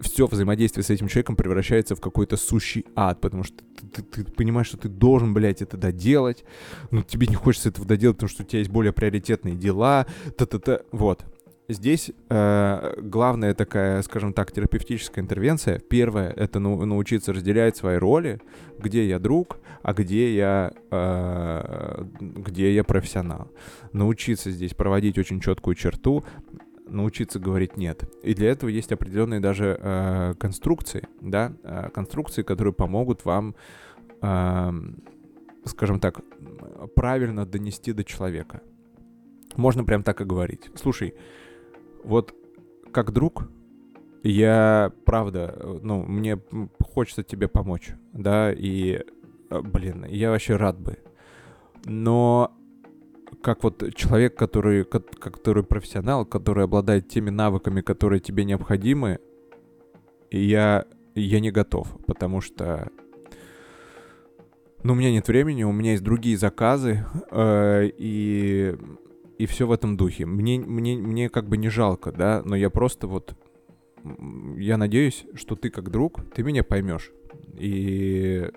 все 0.00 0.26
взаимодействие 0.26 0.84
с 0.84 0.90
этим 0.90 1.08
человеком 1.08 1.36
превращается 1.36 1.94
в 1.94 2.00
какой-то 2.00 2.36
сущий 2.36 2.84
ад, 2.96 3.20
потому 3.20 3.44
что 3.44 3.58
ты, 3.92 4.02
ты, 4.02 4.24
ты 4.24 4.32
понимаешь, 4.32 4.68
что 4.68 4.78
ты 4.78 4.88
должен, 4.88 5.34
блядь, 5.34 5.62
это 5.62 5.76
доделать, 5.76 6.44
но 6.90 7.02
тебе 7.02 7.26
не 7.26 7.34
хочется 7.34 7.68
этого 7.68 7.86
доделать, 7.86 8.16
потому 8.16 8.30
что 8.30 8.42
у 8.42 8.46
тебя 8.46 8.60
есть 8.60 8.70
более 8.70 8.92
приоритетные 8.92 9.54
дела, 9.54 10.06
та-та-та, 10.36 10.80
вот. 10.92 11.24
Здесь 11.68 12.10
э, 12.28 12.94
главная 13.00 13.54
такая, 13.54 14.02
скажем 14.02 14.32
так, 14.32 14.52
терапевтическая 14.52 15.24
интервенция. 15.24 15.78
Первое— 15.78 16.30
это 16.36 16.58
ну, 16.58 16.84
научиться 16.84 17.32
разделять 17.32 17.76
свои 17.76 17.96
роли, 17.96 18.40
где 18.78 19.08
я 19.08 19.18
друг, 19.18 19.58
а 19.82 19.92
где 19.92 20.34
я, 20.34 20.72
э, 20.90 22.04
где 22.20 22.74
я 22.74 22.84
профессионал. 22.84 23.50
Научиться 23.92 24.50
здесь 24.50 24.74
проводить 24.74 25.18
очень 25.18 25.40
четкую 25.40 25.74
черту, 25.74 26.24
научиться 26.86 27.38
говорить 27.38 27.76
нет. 27.76 28.04
И 28.22 28.34
для 28.34 28.50
этого 28.50 28.70
есть 28.70 28.92
определенные 28.92 29.40
даже 29.40 29.78
э, 29.80 30.34
конструкции, 30.38 31.08
да, 31.20 31.52
э, 31.62 31.90
конструкции, 31.92 32.42
которые 32.42 32.74
помогут 32.74 33.24
вам, 33.24 33.54
э, 34.20 34.70
скажем 35.64 36.00
так, 36.00 36.20
правильно 36.94 37.46
донести 37.46 37.92
до 37.92 38.04
человека. 38.04 38.62
Можно 39.56 39.84
прям 39.84 40.02
так 40.02 40.20
и 40.20 40.24
говорить. 40.24 40.70
Слушай, 40.74 41.14
вот 42.04 42.34
как 42.92 43.12
друг, 43.12 43.48
я 44.22 44.92
правда, 45.04 45.78
ну, 45.82 46.02
мне 46.04 46.38
хочется 46.80 47.22
тебе 47.22 47.48
помочь, 47.48 47.92
да, 48.12 48.52
и, 48.52 49.00
блин, 49.60 50.06
я 50.08 50.30
вообще 50.30 50.56
рад 50.56 50.78
бы. 50.80 50.98
Но 51.84 52.56
как 53.42 53.64
вот 53.64 53.94
человек, 53.94 54.36
который, 54.36 54.84
который 54.84 55.64
профессионал, 55.64 56.24
который 56.24 56.64
обладает 56.64 57.08
теми 57.08 57.30
навыками, 57.30 57.80
которые 57.80 58.20
тебе 58.20 58.44
необходимы, 58.44 59.18
я, 60.30 60.86
я 61.14 61.40
не 61.40 61.50
готов, 61.50 61.88
потому 62.06 62.40
что 62.40 62.90
ну, 64.82 64.94
у 64.94 64.96
меня 64.96 65.12
нет 65.12 65.28
времени, 65.28 65.62
у 65.62 65.72
меня 65.72 65.92
есть 65.92 66.02
другие 66.02 66.36
заказы, 66.36 67.04
э, 67.30 67.90
и, 67.96 68.74
и 69.38 69.46
все 69.46 69.66
в 69.66 69.72
этом 69.72 69.96
духе. 69.96 70.26
Мне, 70.26 70.58
мне, 70.58 70.96
мне 70.96 71.28
как 71.28 71.48
бы 71.48 71.56
не 71.56 71.68
жалко, 71.68 72.10
да, 72.10 72.42
но 72.44 72.56
я 72.56 72.68
просто 72.68 73.06
вот, 73.06 73.36
я 74.56 74.76
надеюсь, 74.76 75.24
что 75.34 75.54
ты 75.54 75.70
как 75.70 75.90
друг, 75.90 76.24
ты 76.34 76.42
меня 76.42 76.64
поймешь. 76.64 77.12
И 77.54 78.50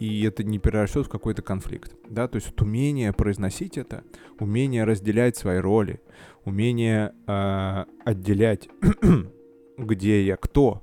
и 0.00 0.24
это 0.24 0.42
не 0.42 0.58
перерастет 0.58 1.06
в 1.06 1.10
какой-то 1.10 1.42
конфликт. 1.42 1.94
Да? 2.08 2.26
То 2.26 2.36
есть 2.36 2.48
вот 2.48 2.62
умение 2.62 3.12
произносить 3.12 3.76
это, 3.76 4.02
умение 4.38 4.84
разделять 4.84 5.36
свои 5.36 5.58
роли, 5.58 6.00
умение 6.44 7.12
э, 7.26 7.84
отделять, 8.06 8.70
где 9.76 10.24
я 10.24 10.38
кто, 10.38 10.82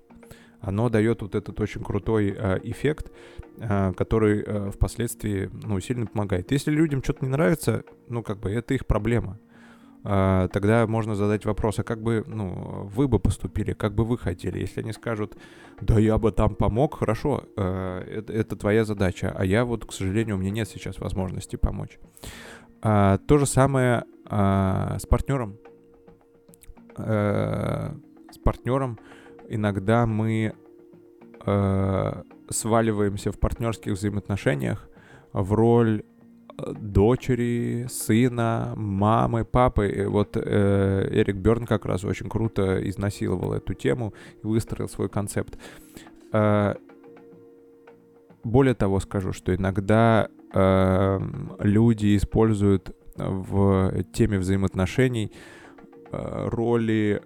оно 0.61 0.89
дает 0.89 1.23
вот 1.23 1.33
этот 1.33 1.59
очень 1.59 1.83
крутой 1.83 2.35
э, 2.37 2.59
эффект, 2.63 3.11
э, 3.57 3.91
который 3.93 4.43
э, 4.45 4.71
впоследствии 4.71 5.49
ну, 5.51 5.79
сильно 5.79 6.05
помогает. 6.05 6.51
Если 6.51 6.69
людям 6.69 7.01
что-то 7.03 7.25
не 7.25 7.31
нравится, 7.31 7.83
ну 8.07 8.21
как 8.21 8.39
бы 8.39 8.51
это 8.51 8.75
их 8.75 8.85
проблема. 8.85 9.39
А, 10.09 10.47
тогда 10.47 10.87
можно 10.87 11.15
задать 11.15 11.43
вопрос, 11.43 11.79
а 11.79 11.83
как 11.83 12.01
бы, 12.01 12.23
ну, 12.25 12.87
вы 12.95 13.09
бы 13.09 13.19
поступили, 13.19 13.73
как 13.73 13.93
бы 13.93 14.05
вы 14.05 14.17
хотели? 14.17 14.57
Если 14.57 14.79
они 14.79 14.93
скажут, 14.93 15.35
да 15.81 15.99
я 15.99 16.17
бы 16.17 16.31
там 16.31 16.55
помог, 16.55 16.99
хорошо, 16.99 17.43
а, 17.57 18.01
это, 18.03 18.31
это 18.31 18.55
твоя 18.55 18.85
задача, 18.85 19.35
а 19.37 19.43
я 19.43 19.65
вот, 19.65 19.85
к 19.85 19.91
сожалению, 19.91 20.37
у 20.37 20.39
меня 20.39 20.51
нет 20.51 20.69
сейчас 20.69 20.99
возможности 20.99 21.57
помочь. 21.57 21.99
А, 22.81 23.17
то 23.17 23.37
же 23.37 23.45
самое 23.45 24.05
с 24.29 25.05
партнером. 25.09 25.57
С 26.97 28.37
партнером 28.43 28.99
иногда 29.47 30.05
мы 30.05 30.53
сваливаемся 32.49 33.31
в 33.31 33.39
партнерских 33.39 33.93
взаимоотношениях 33.93 34.89
в 35.31 35.53
роль 35.53 36.03
дочери, 36.57 37.85
сына, 37.89 38.73
мамы, 38.75 39.45
папы. 39.45 40.05
вот 40.07 40.35
э, 40.35 41.07
Эрик 41.11 41.35
Берн 41.37 41.65
как 41.65 41.85
раз 41.85 42.03
очень 42.03 42.29
круто 42.29 42.87
изнасиловал 42.89 43.53
эту 43.53 43.73
тему 43.73 44.13
и 44.43 44.47
выстроил 44.47 44.89
свой 44.89 45.09
концепт. 45.09 45.57
Э, 46.33 46.75
более 48.43 48.73
того 48.73 48.99
скажу, 48.99 49.33
что 49.33 49.53
иногда 49.53 50.29
э, 50.53 51.19
люди 51.59 52.15
используют 52.15 52.95
в 53.15 54.03
теме 54.13 54.39
взаимоотношений 54.39 55.31
э, 56.11 56.47
роли 56.49 57.21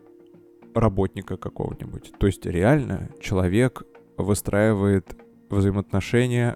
работника 0.73 1.37
какого-нибудь. 1.37 2.13
То 2.17 2.27
есть 2.27 2.45
реально 2.45 3.09
человек 3.19 3.83
выстраивает 4.17 5.15
взаимоотношения 5.49 6.55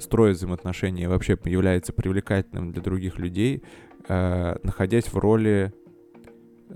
строит 0.00 0.36
взаимоотношения 0.36 1.04
и 1.04 1.06
вообще 1.06 1.38
является 1.44 1.92
привлекательным 1.92 2.72
для 2.72 2.82
других 2.82 3.18
людей, 3.18 3.62
э, 4.08 4.56
находясь 4.62 5.06
в 5.06 5.16
роли 5.16 5.72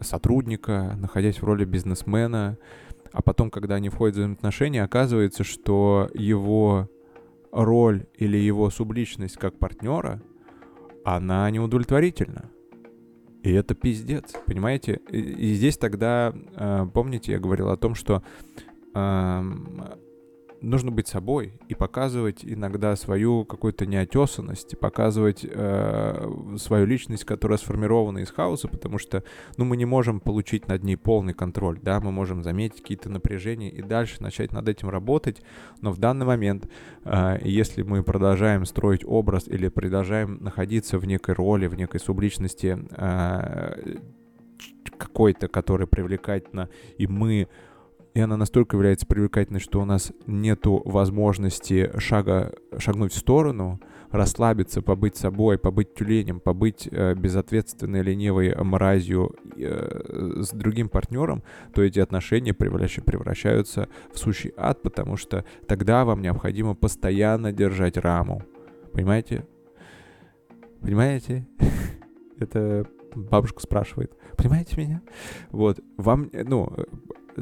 сотрудника, 0.00 0.96
находясь 0.98 1.40
в 1.40 1.44
роли 1.44 1.64
бизнесмена, 1.64 2.58
а 3.12 3.22
потом, 3.22 3.50
когда 3.50 3.76
они 3.76 3.88
входят 3.88 4.16
в 4.16 4.18
взаимоотношения, 4.18 4.82
оказывается, 4.82 5.44
что 5.44 6.10
его 6.14 6.90
роль 7.52 8.06
или 8.14 8.36
его 8.36 8.70
субличность 8.70 9.36
как 9.36 9.56
партнера, 9.58 10.20
она 11.04 11.48
неудовлетворительна. 11.50 12.50
И 13.42 13.52
это 13.52 13.74
пиздец, 13.74 14.32
понимаете? 14.46 15.00
И, 15.10 15.54
здесь 15.54 15.76
тогда, 15.76 16.32
э, 16.34 16.86
помните, 16.92 17.32
я 17.32 17.38
говорил 17.38 17.68
о 17.68 17.76
том, 17.76 17.94
что 17.94 18.22
э, 18.94 19.42
нужно 20.64 20.90
быть 20.90 21.08
собой 21.08 21.52
и 21.68 21.74
показывать 21.74 22.44
иногда 22.44 22.96
свою 22.96 23.44
какую-то 23.44 23.86
неотесанность, 23.86 24.78
показывать 24.78 25.44
э, 25.48 26.56
свою 26.58 26.86
личность, 26.86 27.24
которая 27.24 27.58
сформирована 27.58 28.18
из 28.18 28.30
хаоса, 28.30 28.68
потому 28.68 28.98
что, 28.98 29.22
ну, 29.56 29.64
мы 29.64 29.76
не 29.76 29.84
можем 29.84 30.20
получить 30.20 30.68
над 30.68 30.82
ней 30.82 30.96
полный 30.96 31.34
контроль, 31.34 31.78
да, 31.80 32.00
мы 32.00 32.12
можем 32.12 32.42
заметить 32.42 32.80
какие-то 32.82 33.10
напряжения 33.10 33.70
и 33.70 33.82
дальше 33.82 34.22
начать 34.22 34.52
над 34.52 34.68
этим 34.68 34.88
работать, 34.88 35.42
но 35.80 35.92
в 35.92 35.98
данный 35.98 36.26
момент, 36.26 36.68
э, 37.04 37.38
если 37.42 37.82
мы 37.82 38.02
продолжаем 38.02 38.64
строить 38.64 39.04
образ 39.04 39.48
или 39.48 39.68
продолжаем 39.68 40.38
находиться 40.40 40.98
в 40.98 41.04
некой 41.04 41.34
роли, 41.34 41.66
в 41.66 41.74
некой 41.74 42.00
субличности 42.00 42.78
э, 42.90 43.96
какой-то, 44.96 45.48
которая 45.48 45.86
привлекательна, 45.86 46.68
и 46.98 47.06
мы 47.06 47.48
и 48.14 48.20
она 48.20 48.36
настолько 48.36 48.76
является 48.76 49.06
привлекательной, 49.06 49.58
что 49.58 49.80
у 49.80 49.84
нас 49.84 50.12
нету 50.26 50.80
возможности 50.84 51.90
шага, 51.98 52.52
шагнуть 52.78 53.12
в 53.12 53.18
сторону, 53.18 53.80
расслабиться, 54.10 54.82
побыть 54.82 55.16
собой, 55.16 55.58
побыть 55.58 55.94
тюленем, 55.94 56.38
побыть 56.38 56.88
э, 56.88 57.14
безответственной, 57.14 58.02
ленивой 58.02 58.54
мразью 58.54 59.34
э, 59.56 60.42
с 60.42 60.50
другим 60.50 60.88
партнером, 60.88 61.42
то 61.74 61.82
эти 61.82 61.98
отношения 61.98 62.54
превращ, 62.54 63.00
превращаются 63.04 63.88
в 64.12 64.18
сущий 64.18 64.52
ад, 64.56 64.80
потому 64.82 65.16
что 65.16 65.44
тогда 65.66 66.04
вам 66.04 66.22
необходимо 66.22 66.76
постоянно 66.76 67.52
держать 67.52 67.96
раму. 67.96 68.44
Понимаете? 68.92 69.44
Понимаете? 70.80 71.48
Это 72.38 72.86
бабушка 73.16 73.60
спрашивает. 73.60 74.12
Понимаете 74.36 74.80
меня? 74.80 75.02
Вот, 75.50 75.80
вам, 75.96 76.30
ну, 76.32 76.72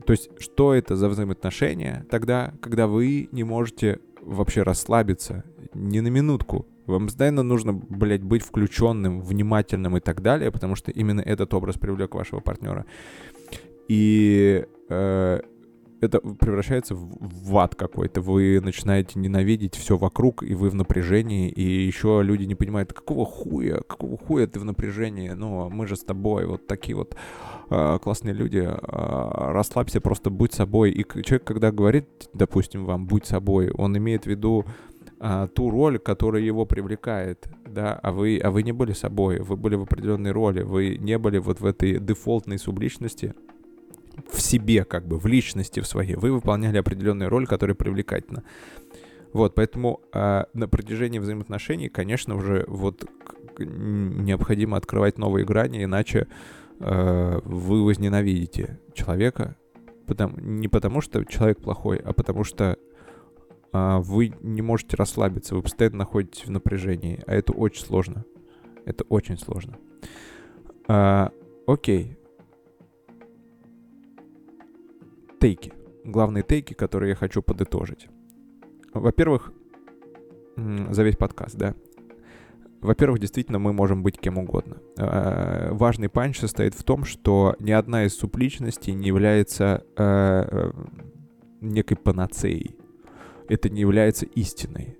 то 0.01 0.10
есть, 0.10 0.31
что 0.39 0.74
это 0.74 0.97
за 0.97 1.09
взаимоотношения 1.09 2.06
тогда, 2.10 2.55
когда 2.60 2.86
вы 2.86 3.28
не 3.32 3.44
можете 3.44 4.01
вообще 4.20 4.62
расслабиться 4.62 5.44
ни 5.74 6.01
на 6.01 6.09
минутку? 6.09 6.66
Вам 6.86 7.06
постоянно 7.06 7.43
нужно, 7.43 7.73
блядь, 7.73 8.23
быть 8.23 8.43
включенным, 8.43 9.20
внимательным 9.20 9.97
и 9.97 10.01
так 10.01 10.20
далее, 10.20 10.51
потому 10.51 10.74
что 10.74 10.90
именно 10.90 11.20
этот 11.20 11.55
образ 11.55 11.77
привлек 11.77 12.14
вашего 12.14 12.40
партнера. 12.40 12.86
И 13.89 14.64
э, 14.89 15.40
это 16.02 16.20
превращается 16.20 16.96
в, 16.96 17.56
ад 17.56 17.76
какой-то. 17.76 18.20
Вы 18.20 18.60
начинаете 18.60 19.20
ненавидеть 19.20 19.76
все 19.76 19.96
вокруг, 19.96 20.42
и 20.42 20.54
вы 20.54 20.68
в 20.68 20.74
напряжении, 20.74 21.48
и 21.48 21.62
еще 21.62 22.22
люди 22.24 22.44
не 22.44 22.56
понимают, 22.56 22.92
какого 22.92 23.24
хуя, 23.24 23.82
какого 23.86 24.18
хуя 24.18 24.48
ты 24.48 24.58
в 24.58 24.64
напряжении, 24.64 25.30
ну, 25.30 25.70
мы 25.70 25.86
же 25.86 25.94
с 25.94 26.02
тобой, 26.02 26.46
вот 26.46 26.66
такие 26.66 26.96
вот 26.96 27.14
э, 27.70 27.98
классные 28.02 28.34
люди, 28.34 28.58
э, 28.58 28.78
расслабься, 28.82 30.00
просто 30.00 30.30
будь 30.30 30.52
собой. 30.52 30.90
И 30.90 31.06
человек, 31.22 31.44
когда 31.44 31.70
говорит, 31.70 32.08
допустим, 32.34 32.84
вам, 32.84 33.06
будь 33.06 33.26
собой, 33.26 33.70
он 33.70 33.96
имеет 33.96 34.24
в 34.24 34.26
виду 34.26 34.64
а, 35.20 35.46
ту 35.46 35.70
роль, 35.70 36.00
которая 36.00 36.42
его 36.42 36.66
привлекает, 36.66 37.46
да, 37.64 37.92
а 38.02 38.10
вы, 38.10 38.40
а 38.42 38.50
вы 38.50 38.64
не 38.64 38.72
были 38.72 38.92
собой, 38.92 39.38
вы 39.38 39.56
были 39.56 39.76
в 39.76 39.82
определенной 39.82 40.32
роли, 40.32 40.62
вы 40.62 40.96
не 40.96 41.16
были 41.16 41.38
вот 41.38 41.60
в 41.60 41.64
этой 41.64 42.00
дефолтной 42.00 42.58
субличности, 42.58 43.34
в 44.30 44.40
себе, 44.40 44.84
как 44.84 45.06
бы, 45.06 45.18
в 45.18 45.26
личности 45.26 45.80
в 45.80 45.86
своей, 45.86 46.16
вы 46.16 46.32
выполняли 46.32 46.78
определенную 46.78 47.30
роль, 47.30 47.46
которая 47.46 47.74
привлекательна. 47.74 48.42
Вот, 49.32 49.54
поэтому 49.54 50.00
э, 50.12 50.44
на 50.52 50.68
протяжении 50.68 51.18
взаимоотношений, 51.18 51.88
конечно, 51.88 52.34
уже 52.36 52.64
вот 52.68 53.08
необходимо 53.58 54.76
открывать 54.76 55.18
новые 55.18 55.46
грани, 55.46 55.84
иначе 55.84 56.28
э, 56.80 57.40
вы 57.44 57.82
возненавидите 57.82 58.78
человека, 58.92 59.56
потому, 60.06 60.36
не 60.38 60.68
потому 60.68 61.00
что 61.00 61.24
человек 61.24 61.60
плохой, 61.60 61.96
а 61.96 62.12
потому 62.12 62.44
что 62.44 62.76
э, 63.72 63.98
вы 64.00 64.34
не 64.42 64.60
можете 64.60 64.96
расслабиться, 64.96 65.54
вы 65.54 65.62
постоянно 65.62 65.98
находитесь 65.98 66.44
в 66.44 66.50
напряжении, 66.50 67.22
а 67.26 67.34
это 67.34 67.52
очень 67.52 67.84
сложно. 67.84 68.24
Это 68.84 69.04
очень 69.04 69.38
сложно. 69.38 69.78
Э, 70.88 71.30
окей, 71.66 72.18
тейки. 75.43 75.73
Главные 76.05 76.44
тейки, 76.44 76.73
которые 76.73 77.10
я 77.10 77.16
хочу 77.16 77.43
подытожить. 77.43 78.06
Во-первых, 78.94 79.52
за 80.56 81.02
весь 81.02 81.16
подкаст, 81.16 81.56
да. 81.56 81.74
во-первых, 82.81 83.19
действительно 83.19 83.59
мы 83.59 83.73
можем 83.73 84.05
быть 84.05 84.20
кем 84.20 84.39
угодно. 84.39 84.77
Э, 84.97 85.73
важный 85.73 86.09
панч 86.09 86.39
состоит 86.39 86.74
в 86.74 86.85
том, 86.85 87.05
что 87.05 87.56
ни 87.59 87.73
одна 87.73 88.05
из 88.05 88.14
субличностей 88.14 88.93
не 88.93 89.09
является 89.09 89.85
э, 89.97 90.70
некой 91.60 91.97
панацеей. 91.97 92.77
Это 93.48 93.69
не 93.69 93.81
является 93.81 94.27
истиной. 94.27 94.97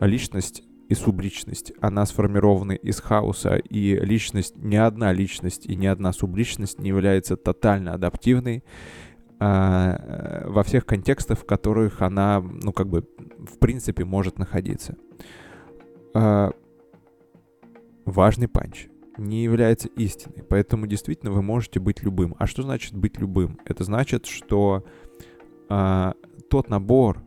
Личность 0.00 0.62
и 0.90 0.94
субличность, 0.94 1.72
она 1.80 2.04
сформированы 2.04 2.76
из 2.76 3.00
хаоса, 3.00 3.56
и 3.56 3.96
личность, 3.96 4.56
ни 4.56 4.76
одна 4.76 5.12
личность 5.12 5.64
и 5.66 5.74
ни 5.74 5.86
одна 5.86 6.12
субличность 6.12 6.78
не 6.78 6.88
является 6.88 7.36
тотально 7.36 7.94
адаптивной 7.94 8.62
э, 9.40 10.48
во 10.48 10.62
всех 10.62 10.86
контекстах, 10.86 11.38
в 11.38 11.44
которых 11.44 12.02
она, 12.02 12.40
ну, 12.40 12.72
как 12.72 12.88
бы, 12.88 13.06
в 13.38 13.58
принципе, 13.58 14.04
может 14.04 14.38
находиться. 14.38 14.96
Э, 16.14 16.50
важный 18.04 18.48
панч 18.48 18.88
не 19.18 19.42
является 19.42 19.88
истиной, 19.88 20.42
поэтому 20.42 20.86
действительно 20.86 21.32
вы 21.32 21.42
можете 21.42 21.80
быть 21.80 22.02
любым. 22.02 22.34
А 22.38 22.46
что 22.46 22.62
значит 22.62 22.94
быть 22.94 23.18
любым? 23.18 23.58
Это 23.64 23.84
значит, 23.84 24.26
что 24.26 24.84
э, 25.68 26.12
тот 26.50 26.68
набор 26.68 27.25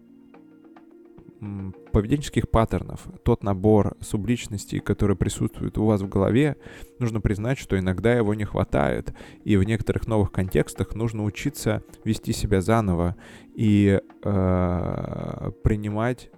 поведенческих 1.91 2.49
паттернов, 2.49 3.07
тот 3.24 3.44
набор 3.44 3.95
субличностей, 4.02 4.80
который 4.80 5.16
присутствует 5.16 5.78
у 5.78 5.86
вас 5.86 6.02
в 6.02 6.10
голове, 6.10 6.57
нужно 6.99 7.22
признать, 7.22 7.57
что 7.57 7.80
иногда 7.80 8.14
его 8.14 8.34
не 8.34 8.45
хватает, 8.45 9.14
и 9.44 9.56
в 9.57 9.64
некоторых 9.64 10.07
новых 10.07 10.32
контекстах 10.32 10.95
нужно 10.95 11.24
учиться 11.24 11.84
вести 12.03 12.34
себя 12.34 12.61
заново 12.61 13.16
и 13.56 13.99
э, 14.24 15.52
принимать 15.64 16.30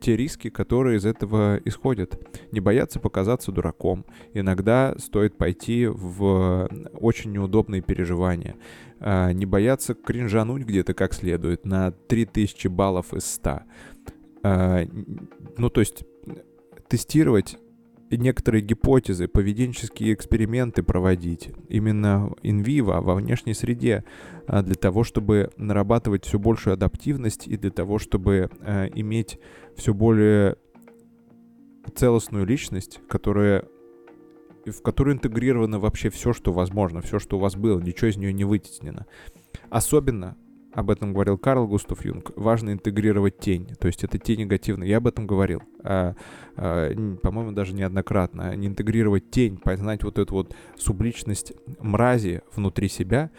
те 0.00 0.16
риски, 0.16 0.50
которые 0.50 0.96
из 0.96 1.06
этого 1.06 1.60
исходят. 1.64 2.18
Не 2.52 2.60
бояться 2.60 2.98
показаться 2.98 3.52
дураком. 3.52 4.04
Иногда 4.34 4.94
стоит 4.98 5.36
пойти 5.36 5.86
в 5.86 6.68
очень 6.94 7.32
неудобные 7.32 7.82
переживания. 7.82 8.56
А, 8.98 9.32
не 9.32 9.46
бояться 9.46 9.94
кринжануть 9.94 10.64
где-то 10.64 10.94
как 10.94 11.14
следует 11.14 11.64
на 11.64 11.92
3000 11.92 12.68
баллов 12.68 13.14
из 13.14 13.24
100. 13.26 13.60
А, 14.42 14.84
ну, 15.56 15.70
то 15.70 15.80
есть 15.80 16.04
тестировать 16.88 17.58
некоторые 18.10 18.62
гипотезы, 18.62 19.28
поведенческие 19.28 20.14
эксперименты 20.14 20.82
проводить 20.82 21.50
именно 21.68 22.32
vivo, 22.42 23.00
во 23.00 23.14
внешней 23.14 23.54
среде, 23.54 24.04
а, 24.46 24.62
для 24.62 24.74
того, 24.74 25.04
чтобы 25.04 25.50
нарабатывать 25.56 26.24
все 26.24 26.38
большую 26.38 26.74
адаптивность 26.74 27.46
и 27.46 27.56
для 27.56 27.70
того, 27.70 27.98
чтобы 27.98 28.50
иметь 28.94 29.38
все 29.76 29.94
более 29.94 30.56
целостную 31.94 32.46
личность, 32.46 33.00
которая 33.08 33.64
в 34.66 34.82
которую 34.82 35.14
интегрировано 35.14 35.78
вообще 35.78 36.10
все, 36.10 36.32
что 36.32 36.52
возможно, 36.52 37.00
все, 37.00 37.18
что 37.18 37.38
у 37.38 37.40
вас 37.40 37.56
было, 37.56 37.80
ничего 37.80 38.08
из 38.08 38.16
нее 38.16 38.32
не 38.32 38.44
вытеснено. 38.44 39.06
Особенно, 39.70 40.36
об 40.72 40.90
этом 40.90 41.12
говорил 41.12 41.36
Карл 41.36 41.66
Густав 41.66 42.04
Юнг, 42.04 42.32
важно 42.36 42.72
интегрировать 42.72 43.38
тень, 43.38 43.66
то 43.78 43.86
есть 43.86 44.04
это 44.04 44.18
тень 44.18 44.40
негативная. 44.40 44.86
Я 44.86 44.98
об 44.98 45.06
этом 45.06 45.26
говорил, 45.26 45.62
а, 45.82 46.14
а, 46.56 47.16
по-моему, 47.22 47.52
даже 47.52 47.74
неоднократно. 47.74 48.54
Не 48.54 48.68
интегрировать 48.68 49.30
тень, 49.30 49.56
познать 49.56 50.04
вот 50.04 50.18
эту 50.18 50.34
вот 50.34 50.54
субличность 50.76 51.52
мрази 51.80 52.42
внутри 52.54 52.88
себя, 52.88 53.30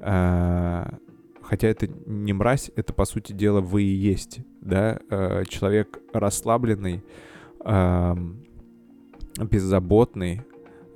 а, 0.00 0.94
хотя 1.42 1.68
это 1.68 1.86
не 1.86 2.32
мразь, 2.32 2.70
это, 2.76 2.92
по 2.92 3.04
сути 3.04 3.32
дела, 3.32 3.60
вы 3.60 3.82
и 3.82 3.94
есть, 3.94 4.40
да, 4.60 5.00
а, 5.10 5.44
человек 5.44 5.98
расслабленный, 6.12 7.02
а, 7.60 8.16
беззаботный, 9.38 10.42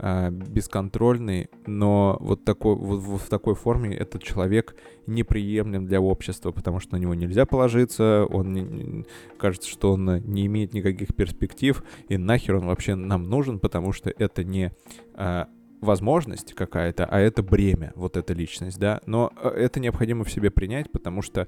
бесконтрольный, 0.03 1.49
но 1.67 2.17
вот, 2.21 2.45
такой, 2.45 2.75
вот, 2.75 3.21
в 3.21 3.29
такой 3.29 3.55
форме 3.55 3.95
этот 3.95 4.23
человек 4.25 4.75
неприемлем 5.07 5.87
для 5.87 6.01
общества, 6.01 6.51
потому 6.51 6.81
что 6.81 6.97
на 6.97 7.01
него 7.01 7.15
нельзя 7.15 7.47
положиться, 7.47 8.27
он 8.29 8.53
не, 8.53 9.05
кажется, 9.39 9.71
что 9.71 9.93
он 9.93 10.23
не 10.25 10.47
имеет 10.47 10.73
никаких 10.75 11.15
перспектив, 11.15 11.85
и 12.09 12.17
нахер 12.17 12.57
он 12.57 12.67
вообще 12.67 12.97
нам 12.97 13.31
нужен, 13.31 13.61
потому 13.61 13.93
что 13.93 14.11
это 14.11 14.43
не 14.43 14.73
э, 15.15 15.45
возможность 15.83 16.55
какая-то, 16.55 17.05
а 17.05 17.19
это 17.19 17.43
бремя, 17.43 17.93
вот 17.97 18.17
эта 18.17 18.33
личность, 18.33 18.79
да, 18.79 19.01
но 19.07 19.33
э, 19.37 19.49
это 19.51 19.81
необходимо 19.81 20.25
в 20.25 20.31
себе 20.31 20.51
принять, 20.51 20.91
потому 20.91 21.23
что 21.23 21.43
а, 21.43 21.47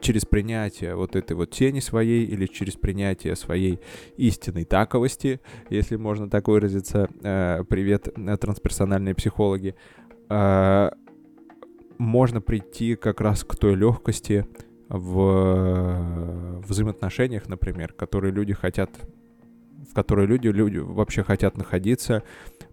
через 0.00 0.24
принятие 0.24 0.94
вот 0.94 1.16
этой 1.16 1.34
вот 1.34 1.50
тени 1.50 1.80
своей 1.80 2.24
или 2.24 2.46
через 2.46 2.74
принятие 2.74 3.36
своей 3.36 3.80
истинной 4.16 4.64
таковости, 4.64 5.40
если 5.70 5.96
можно 5.96 6.28
так 6.30 6.48
выразиться, 6.48 7.08
а, 7.22 7.64
привет, 7.64 8.08
э, 8.08 8.36
трансперсональные 8.36 9.14
психологи, 9.14 9.74
а, 10.28 10.92
можно 11.98 12.40
прийти 12.40 12.94
как 12.94 13.20
раз 13.20 13.44
к 13.44 13.56
той 13.56 13.74
легкости 13.74 14.46
в 14.88 16.62
взаимоотношениях, 16.66 17.48
например, 17.48 17.92
которые 17.92 18.32
люди 18.32 18.54
хотят, 18.54 18.90
в 19.90 19.94
которые 19.94 20.26
люди, 20.26 20.48
люди 20.48 20.78
вообще 20.78 21.22
хотят 21.22 21.56
находиться, 21.56 22.22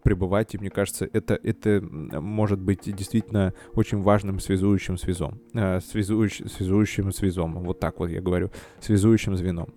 пребывать, 0.04 0.54
и 0.54 0.58
мне 0.58 0.70
кажется, 0.70 1.10
это, 1.12 1.40
это 1.42 1.82
может 1.82 2.60
быть 2.60 2.82
действительно 2.84 3.54
очень 3.74 4.02
важным 4.02 4.40
связующим 4.40 4.98
связом, 4.98 5.40
э, 5.54 5.80
связующ, 5.82 6.42
связующим 6.46 7.12
связом, 7.12 7.64
вот 7.64 7.80
так 7.80 8.00
вот 8.00 8.10
я 8.10 8.22
говорю, 8.22 8.52
связующим 8.80 9.36
звеном. 9.36 9.74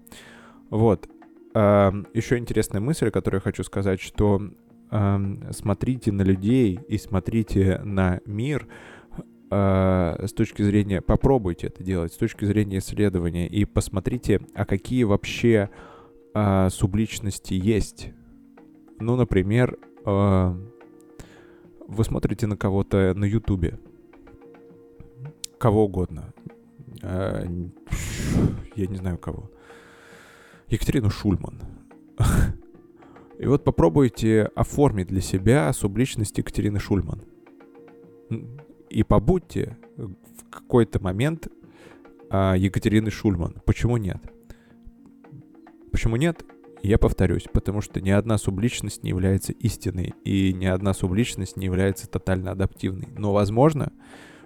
Вот. 0.70 1.08
Э, 1.54 1.92
еще 2.12 2.38
интересная 2.38 2.80
мысль, 2.80 3.10
которую 3.10 3.38
я 3.38 3.42
хочу 3.42 3.62
сказать, 3.62 4.00
что 4.00 4.42
э, 4.90 5.18
смотрите 5.52 6.12
на 6.12 6.22
людей 6.22 6.80
и 6.88 6.98
смотрите 6.98 7.80
на 7.84 8.20
мир 8.26 8.66
э, 9.50 10.26
с 10.26 10.32
точки 10.32 10.62
зрения, 10.62 11.00
попробуйте 11.00 11.68
это 11.68 11.82
делать, 11.82 12.12
с 12.12 12.16
точки 12.16 12.44
зрения 12.44 12.78
исследования, 12.78 13.46
и 13.46 13.64
посмотрите, 13.64 14.40
а 14.54 14.64
какие 14.64 15.04
вообще 15.04 15.70
э, 16.36 16.70
субличности 16.70 17.54
есть. 17.54 18.10
Ну, 18.98 19.16
например, 19.16 19.78
а, 20.04 20.56
вы 21.86 22.04
смотрите 22.04 22.46
на 22.46 22.56
кого-то 22.56 23.12
на 23.14 23.24
Ютубе, 23.24 23.78
кого 25.58 25.84
угодно, 25.84 26.32
а, 27.02 27.44
я 28.74 28.86
не 28.86 28.96
знаю 28.96 29.18
кого, 29.18 29.50
Екатерину 30.68 31.10
Шульман. 31.10 31.60
И 33.38 33.46
вот 33.46 33.64
попробуйте 33.64 34.44
оформить 34.54 35.08
для 35.08 35.20
себя 35.20 35.72
субличность 35.72 36.38
Екатерины 36.38 36.78
Шульман. 36.78 37.22
И 38.88 39.02
побудьте 39.02 39.76
в 39.96 40.50
какой-то 40.50 41.02
момент 41.02 41.48
Екатерины 42.30 43.10
Шульман. 43.10 43.60
Почему 43.66 43.98
нет? 43.98 44.22
Почему 45.90 46.16
нет? 46.16 46.44
Я 46.82 46.98
повторюсь, 46.98 47.46
потому 47.52 47.80
что 47.80 48.00
ни 48.00 48.10
одна 48.10 48.38
субличность 48.38 49.02
не 49.02 49.10
является 49.10 49.52
истинной, 49.52 50.14
и 50.24 50.52
ни 50.52 50.66
одна 50.66 50.92
субличность 50.92 51.56
не 51.56 51.66
является 51.66 52.08
тотально 52.08 52.52
адаптивной. 52.52 53.08
Но 53.16 53.32
возможно, 53.32 53.92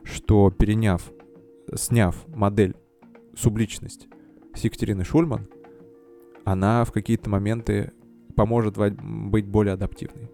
что 0.05 0.51
переняв, 0.51 1.11
сняв 1.75 2.17
модель 2.29 2.77
субличность 3.37 4.09
с 4.55 4.61
Екатерины 4.61 5.05
Шульман, 5.05 5.49
она 6.45 6.85
в 6.85 6.93
какие-то 6.93 7.29
моменты 7.29 7.93
поможет 8.35 8.77
быть 8.77 9.47
более 9.47 9.75
адаптивной. 9.75 10.31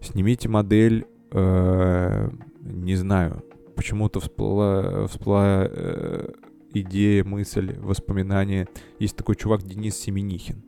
Снимите 0.00 0.48
модель, 0.48 1.06
э, 1.30 2.30
не 2.60 2.96
знаю, 2.96 3.44
почему-то 3.76 4.20
всплыла, 4.20 5.06
всплыла 5.06 5.66
э, 5.70 6.32
идея, 6.72 7.24
мысль, 7.24 7.76
воспоминание. 7.78 8.68
Есть 8.98 9.16
такой 9.16 9.36
чувак 9.36 9.62
Денис 9.62 9.96
Семенихин 9.96 10.64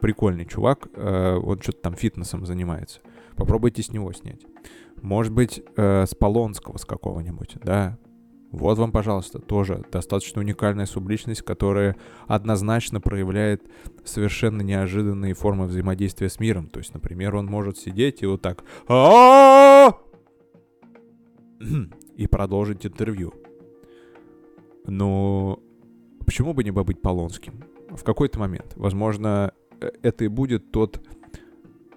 прикольный 0.00 0.46
чувак, 0.46 0.88
э, 0.94 1.36
он 1.36 1.60
что-то 1.60 1.82
там 1.82 1.94
фитнесом 1.94 2.46
занимается. 2.46 3.00
Попробуйте 3.36 3.82
с 3.82 3.92
него 3.92 4.12
снять. 4.12 4.40
Может 5.00 5.32
быть, 5.32 5.62
э, 5.76 6.06
с 6.06 6.14
Полонского, 6.14 6.78
с 6.78 6.84
какого-нибудь, 6.84 7.56
да. 7.62 7.96
Вот 8.50 8.78
вам, 8.78 8.90
пожалуйста, 8.90 9.38
тоже 9.38 9.84
достаточно 9.92 10.40
уникальная 10.40 10.86
субличность, 10.86 11.42
которая 11.42 11.94
однозначно 12.26 13.00
проявляет 13.00 13.62
совершенно 14.04 14.62
неожиданные 14.62 15.34
формы 15.34 15.66
взаимодействия 15.66 16.28
с 16.28 16.40
миром. 16.40 16.66
То 16.66 16.80
есть, 16.80 16.92
например, 16.92 17.36
он 17.36 17.46
может 17.46 17.78
сидеть 17.78 18.22
и 18.22 18.26
вот 18.26 18.42
так 18.42 18.64
и 22.16 22.26
продолжить 22.26 22.84
интервью. 22.84 23.34
Но 24.90 25.60
почему 26.26 26.52
бы 26.52 26.64
не 26.64 26.72
быть 26.72 27.00
Полонским? 27.00 27.62
В 27.90 28.02
какой-то 28.02 28.40
момент. 28.40 28.72
Возможно, 28.74 29.52
это 30.02 30.24
и 30.24 30.28
будет 30.28 30.72
тот 30.72 31.00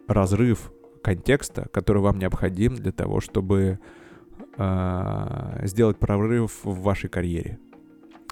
разрыв 0.08 0.72
контекста, 1.02 1.68
который 1.70 2.04
вам 2.04 2.20
необходим 2.20 2.76
для 2.76 2.92
того, 2.92 3.20
чтобы 3.20 3.80
э, 4.58 5.68
сделать 5.68 5.98
прорыв 5.98 6.64
в 6.64 6.82
вашей 6.84 7.10
карьере. 7.10 7.58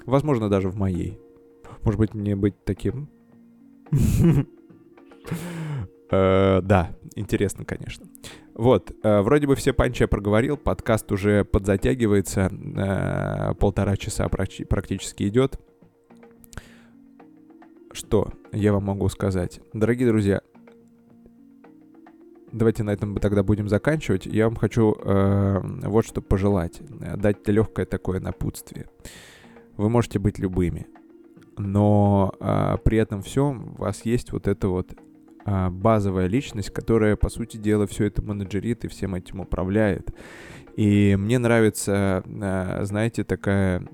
Возможно, 0.06 0.48
даже 0.48 0.68
в 0.68 0.76
моей. 0.76 1.18
Может 1.82 1.98
быть, 1.98 2.14
мне 2.14 2.36
быть 2.36 2.54
таким. 2.64 3.08
Э, 6.12 6.60
да, 6.62 6.90
интересно, 7.16 7.64
конечно. 7.64 8.06
Вот, 8.54 8.92
э, 9.02 9.22
вроде 9.22 9.46
бы 9.46 9.56
все 9.56 9.72
панчи 9.72 10.02
я 10.02 10.08
проговорил, 10.08 10.58
подкаст 10.58 11.10
уже 11.10 11.42
подзатягивается, 11.44 12.50
э, 12.52 13.54
полтора 13.54 13.96
часа 13.96 14.28
практически 14.28 15.26
идет. 15.26 15.58
Что 17.92 18.30
я 18.52 18.74
вам 18.74 18.84
могу 18.84 19.08
сказать? 19.08 19.60
Дорогие 19.72 20.06
друзья, 20.06 20.42
давайте 22.52 22.82
на 22.82 22.90
этом 22.90 23.16
тогда 23.16 23.42
будем 23.42 23.70
заканчивать. 23.70 24.26
Я 24.26 24.48
вам 24.48 24.56
хочу 24.56 24.94
э, 25.02 25.60
вот 25.84 26.04
что 26.04 26.20
пожелать, 26.20 26.82
дать 27.16 27.48
легкое 27.48 27.86
такое 27.86 28.20
напутствие. 28.20 28.86
Вы 29.78 29.88
можете 29.88 30.18
быть 30.18 30.38
любыми, 30.38 30.86
но 31.56 32.34
э, 32.38 32.76
при 32.84 32.98
этом 32.98 33.22
всем 33.22 33.76
у 33.78 33.82
вас 33.82 34.04
есть 34.04 34.32
вот 34.32 34.46
это 34.46 34.68
вот 34.68 34.94
базовая 35.44 36.26
личность, 36.26 36.70
которая, 36.70 37.16
по 37.16 37.28
сути 37.28 37.56
дела, 37.56 37.86
все 37.86 38.04
это 38.04 38.22
менеджерит 38.22 38.84
и 38.84 38.88
всем 38.88 39.14
этим 39.14 39.40
управляет. 39.40 40.12
И 40.76 41.16
мне 41.18 41.38
нравится, 41.38 42.22
а, 42.26 42.80
знаете, 42.84 43.24
такая 43.24 43.86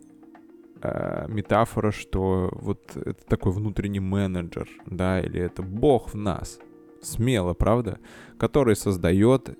а, 0.81 1.27
метафора, 1.27 1.91
что 1.91 2.51
вот 2.53 2.97
это 2.97 3.25
такой 3.27 3.53
внутренний 3.53 4.01
менеджер, 4.01 4.69
да, 4.87 5.21
или 5.21 5.41
это 5.41 5.63
Бог 5.63 6.11
в 6.11 6.17
нас. 6.17 6.59
Смело, 7.03 7.55
правда? 7.55 7.99
Который 8.39 8.77
создает 8.77 9.57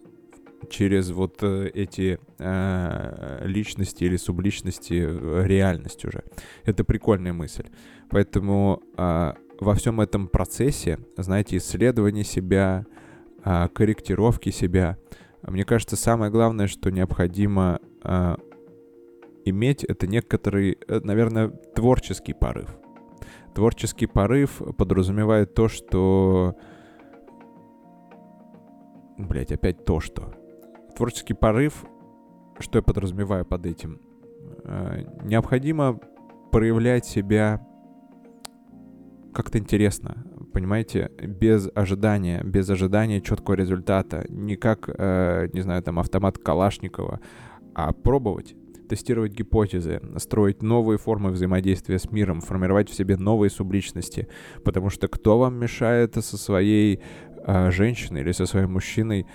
через 0.71 1.11
вот 1.13 1.39
э, 1.43 1.71
эти 1.73 2.19
э, 2.39 3.43
личности 3.45 4.03
или 4.03 4.17
субличности 4.17 4.95
реальность 5.47 6.05
уже. 6.05 6.25
Это 6.65 6.83
прикольная 6.83 7.33
мысль. 7.33 7.67
Поэтому 8.11 8.83
э, 8.97 9.35
во 9.61 9.75
всем 9.75 10.01
этом 10.01 10.29
процессе, 10.29 10.99
знаете, 11.17 11.57
исследования 11.57 12.25
себя, 12.25 12.87
а, 13.45 13.69
корректировки 13.69 14.51
себя, 14.51 14.99
мне 15.43 15.65
кажется, 15.65 15.97
самое 15.97 16.31
главное, 16.31 16.67
что 16.67 16.91
необходимо 16.91 17.81
а, 18.03 18.39
иметь, 19.45 19.85
это 19.85 20.07
некоторый, 20.07 20.79
э, 20.87 21.01
наверное, 21.03 21.49
творческий 21.49 22.35
порыв. 22.35 22.77
Творческий 23.55 24.07
порыв 24.07 24.61
подразумевает 24.77 25.55
то, 25.55 25.69
что... 25.69 26.57
Блять, 29.17 29.51
опять 29.51 29.85
то, 29.85 30.01
что. 30.01 30.33
Творческий 30.97 31.35
порыв, 31.35 31.85
что 32.61 32.79
я 32.79 32.83
подразумеваю 32.83 33.45
под 33.45 33.67
этим? 33.67 34.01
А, 34.65 34.99
необходимо 35.25 36.01
проявлять 36.53 37.05
себя 37.07 37.67
как-то 39.33 39.59
интересно, 39.59 40.25
понимаете, 40.53 41.11
без 41.23 41.69
ожидания, 41.75 42.43
без 42.43 42.69
ожидания 42.71 43.21
четкого 43.21 43.55
результата, 43.55 44.25
не 44.29 44.57
как, 44.57 44.89
э, 44.89 45.49
не 45.53 45.61
знаю, 45.61 45.83
там 45.83 45.99
автомат 45.99 46.39
Калашникова, 46.39 47.21
а 47.75 47.93
пробовать, 47.93 48.57
тестировать 48.89 49.33
гипотезы, 49.33 50.01
строить 50.17 50.63
новые 50.63 50.99
формы 50.99 51.31
взаимодействия 51.31 51.99
с 51.99 52.11
миром, 52.11 52.41
формировать 52.41 52.89
в 52.91 52.95
себе 52.95 53.17
новые 53.17 53.51
субличности, 53.51 54.29
потому 54.65 54.91
что 54.91 55.09
кто 55.09 55.39
вам 55.39 55.57
мешает 55.57 56.15
со 56.15 56.37
своей 56.37 57.01
э, 57.47 57.71
женщиной 57.71 58.23
или 58.23 58.33
со 58.33 58.47
своим 58.47 58.73
мужчиной, 58.73 59.27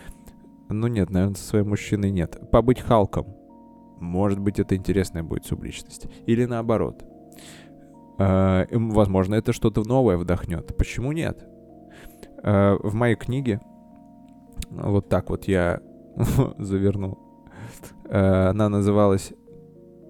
ну 0.70 0.88
нет, 0.88 1.10
наверное, 1.10 1.36
со 1.36 1.46
своим 1.46 1.70
мужчиной 1.70 2.12
нет, 2.12 2.50
побыть 2.52 2.82
Халком, 2.82 3.28
может 4.00 4.40
быть, 4.40 4.60
это 4.60 4.76
интересная 4.76 5.24
будет 5.24 5.46
субличность, 5.46 6.08
или 6.26 6.46
наоборот– 6.46 7.04
Э, 8.18 8.66
возможно, 8.72 9.36
это 9.36 9.54
что-то 9.54 9.84
новое 9.88 10.18
вдохнет. 10.18 10.76
Почему 10.78 11.12
нет? 11.12 11.46
Э, 12.44 12.78
в 12.82 12.94
моей 12.94 13.16
книге, 13.16 13.62
вот 14.70 15.10
так 15.10 15.30
вот 15.30 15.46
я 15.46 15.82
завернул, 16.58 17.20
э, 18.06 18.50
она 18.50 18.70
называлась 18.70 19.34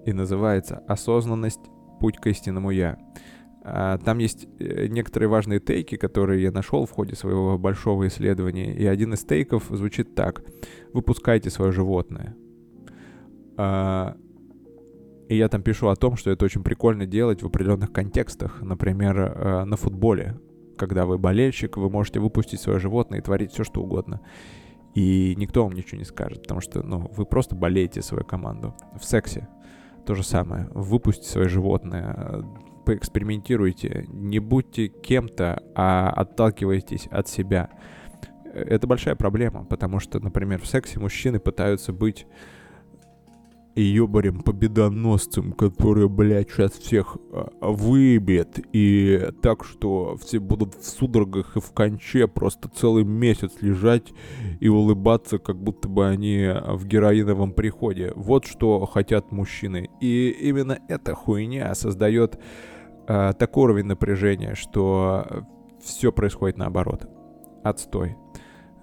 и 0.04 0.12
называется 0.12 0.82
«Осознанность. 0.86 1.60
Путь 2.00 2.18
к 2.18 2.26
истинному 2.26 2.70
Я». 2.70 2.98
Там 3.62 4.18
есть 4.18 4.46
некоторые 4.58 5.30
важные 5.30 5.58
тейки, 5.58 5.96
которые 5.96 6.42
я 6.42 6.52
нашел 6.52 6.84
в 6.84 6.90
ходе 6.90 7.14
своего 7.14 7.56
большого 7.56 8.08
исследования. 8.08 8.74
И 8.74 8.84
один 8.84 9.14
из 9.14 9.24
тейков 9.24 9.68
звучит 9.70 10.14
так. 10.14 10.42
Выпускайте 10.92 11.48
свое 11.48 11.72
животное. 11.72 12.36
И 15.28 15.36
я 15.36 15.48
там 15.48 15.62
пишу 15.62 15.88
о 15.88 15.96
том, 15.96 16.16
что 16.16 16.30
это 16.30 16.44
очень 16.44 16.62
прикольно 16.62 17.06
делать 17.06 17.42
в 17.42 17.46
определенных 17.46 17.92
контекстах. 17.92 18.60
Например, 18.60 19.18
э, 19.18 19.64
на 19.64 19.76
футболе. 19.76 20.38
Когда 20.76 21.06
вы 21.06 21.18
болельщик, 21.18 21.76
вы 21.76 21.88
можете 21.88 22.20
выпустить 22.20 22.60
свое 22.60 22.78
животное 22.78 23.20
и 23.20 23.22
творить 23.22 23.52
все, 23.52 23.64
что 23.64 23.82
угодно. 23.82 24.20
И 24.94 25.34
никто 25.36 25.64
вам 25.64 25.74
ничего 25.74 25.98
не 25.98 26.04
скажет, 26.04 26.42
потому 26.42 26.60
что 26.60 26.82
ну, 26.82 27.10
вы 27.16 27.26
просто 27.26 27.56
болеете 27.56 28.02
свою 28.02 28.24
команду. 28.24 28.74
В 28.98 29.04
сексе 29.04 29.48
то 30.06 30.14
же 30.14 30.22
самое. 30.22 30.68
Выпустите 30.72 31.30
свое 31.30 31.48
животное, 31.48 32.44
поэкспериментируйте. 32.84 34.06
Не 34.08 34.38
будьте 34.38 34.88
кем-то, 34.88 35.62
а 35.74 36.10
отталкивайтесь 36.10 37.06
от 37.10 37.28
себя. 37.28 37.70
Это 38.52 38.86
большая 38.86 39.16
проблема, 39.16 39.64
потому 39.64 39.98
что, 39.98 40.20
например, 40.20 40.60
в 40.60 40.66
сексе 40.66 41.00
мужчины 41.00 41.40
пытаются 41.40 41.92
быть 41.92 42.26
ебарем 43.82 44.40
победоносцем, 44.40 45.52
который, 45.52 46.08
блядь, 46.08 46.50
сейчас 46.50 46.72
всех 46.72 47.16
а, 47.32 47.50
выбьет, 47.60 48.60
и 48.72 49.28
так, 49.42 49.64
что 49.64 50.16
все 50.16 50.38
будут 50.38 50.74
в 50.74 50.84
судорогах 50.84 51.56
и 51.56 51.60
в 51.60 51.72
конче 51.72 52.28
просто 52.28 52.68
целый 52.68 53.04
месяц 53.04 53.52
лежать 53.60 54.12
и 54.60 54.68
улыбаться, 54.68 55.38
как 55.38 55.56
будто 55.56 55.88
бы 55.88 56.06
они 56.06 56.48
в 56.66 56.86
героиновом 56.86 57.52
приходе. 57.52 58.12
Вот 58.14 58.46
что 58.46 58.86
хотят 58.86 59.32
мужчины. 59.32 59.90
И 60.00 60.30
именно 60.30 60.78
эта 60.88 61.14
хуйня 61.14 61.74
создает 61.74 62.38
а, 63.06 63.32
такой 63.32 63.64
уровень 63.64 63.86
напряжения, 63.86 64.54
что 64.54 65.46
все 65.82 66.12
происходит 66.12 66.56
наоборот. 66.56 67.08
Отстой. 67.62 68.16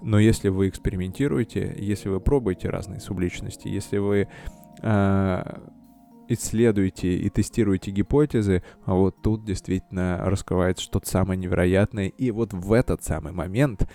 Но 0.02 0.18
если 0.18 0.48
вы 0.48 0.68
экспериментируете, 0.68 1.74
если 1.78 2.08
вы 2.08 2.20
пробуете 2.20 2.68
разные 2.68 3.00
субличности, 3.00 3.68
если 3.68 3.98
вы 3.98 4.28
э, 4.82 5.42
исследуете 6.28 7.16
и 7.16 7.30
тестируете 7.30 7.90
гипотезы, 7.90 8.62
а 8.84 8.94
вот 8.94 9.22
тут 9.22 9.44
действительно 9.44 10.18
раскрывается 10.24 10.84
что-то 10.84 11.08
самое 11.08 11.38
невероятное. 11.38 12.08
И 12.08 12.30
вот 12.30 12.52
в 12.52 12.72
этот 12.72 13.02
самый 13.02 13.32
момент 13.32 13.88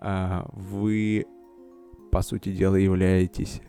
э, 0.00 0.42
вы, 0.52 1.26
по 2.10 2.22
сути 2.22 2.52
дела, 2.52 2.76
являетесь 2.76 3.60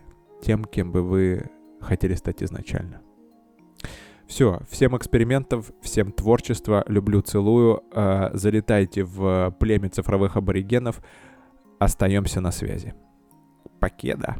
тем, 0.42 0.64
кем 0.64 0.92
бы 0.92 1.02
вы 1.02 1.50
хотели 1.80 2.14
стать 2.14 2.42
изначально. 2.42 3.00
Все, 4.26 4.60
всем 4.70 4.96
экспериментов, 4.96 5.70
всем 5.82 6.10
творчества, 6.10 6.84
люблю, 6.88 7.20
целую. 7.20 7.82
Э, 7.92 8.30
залетайте 8.32 9.04
в 9.04 9.54
племя 9.60 9.90
цифровых 9.90 10.36
аборигенов. 10.36 11.02
Остаемся 11.78 12.40
на 12.40 12.50
связи. 12.50 12.94
Покеда. 13.80 14.36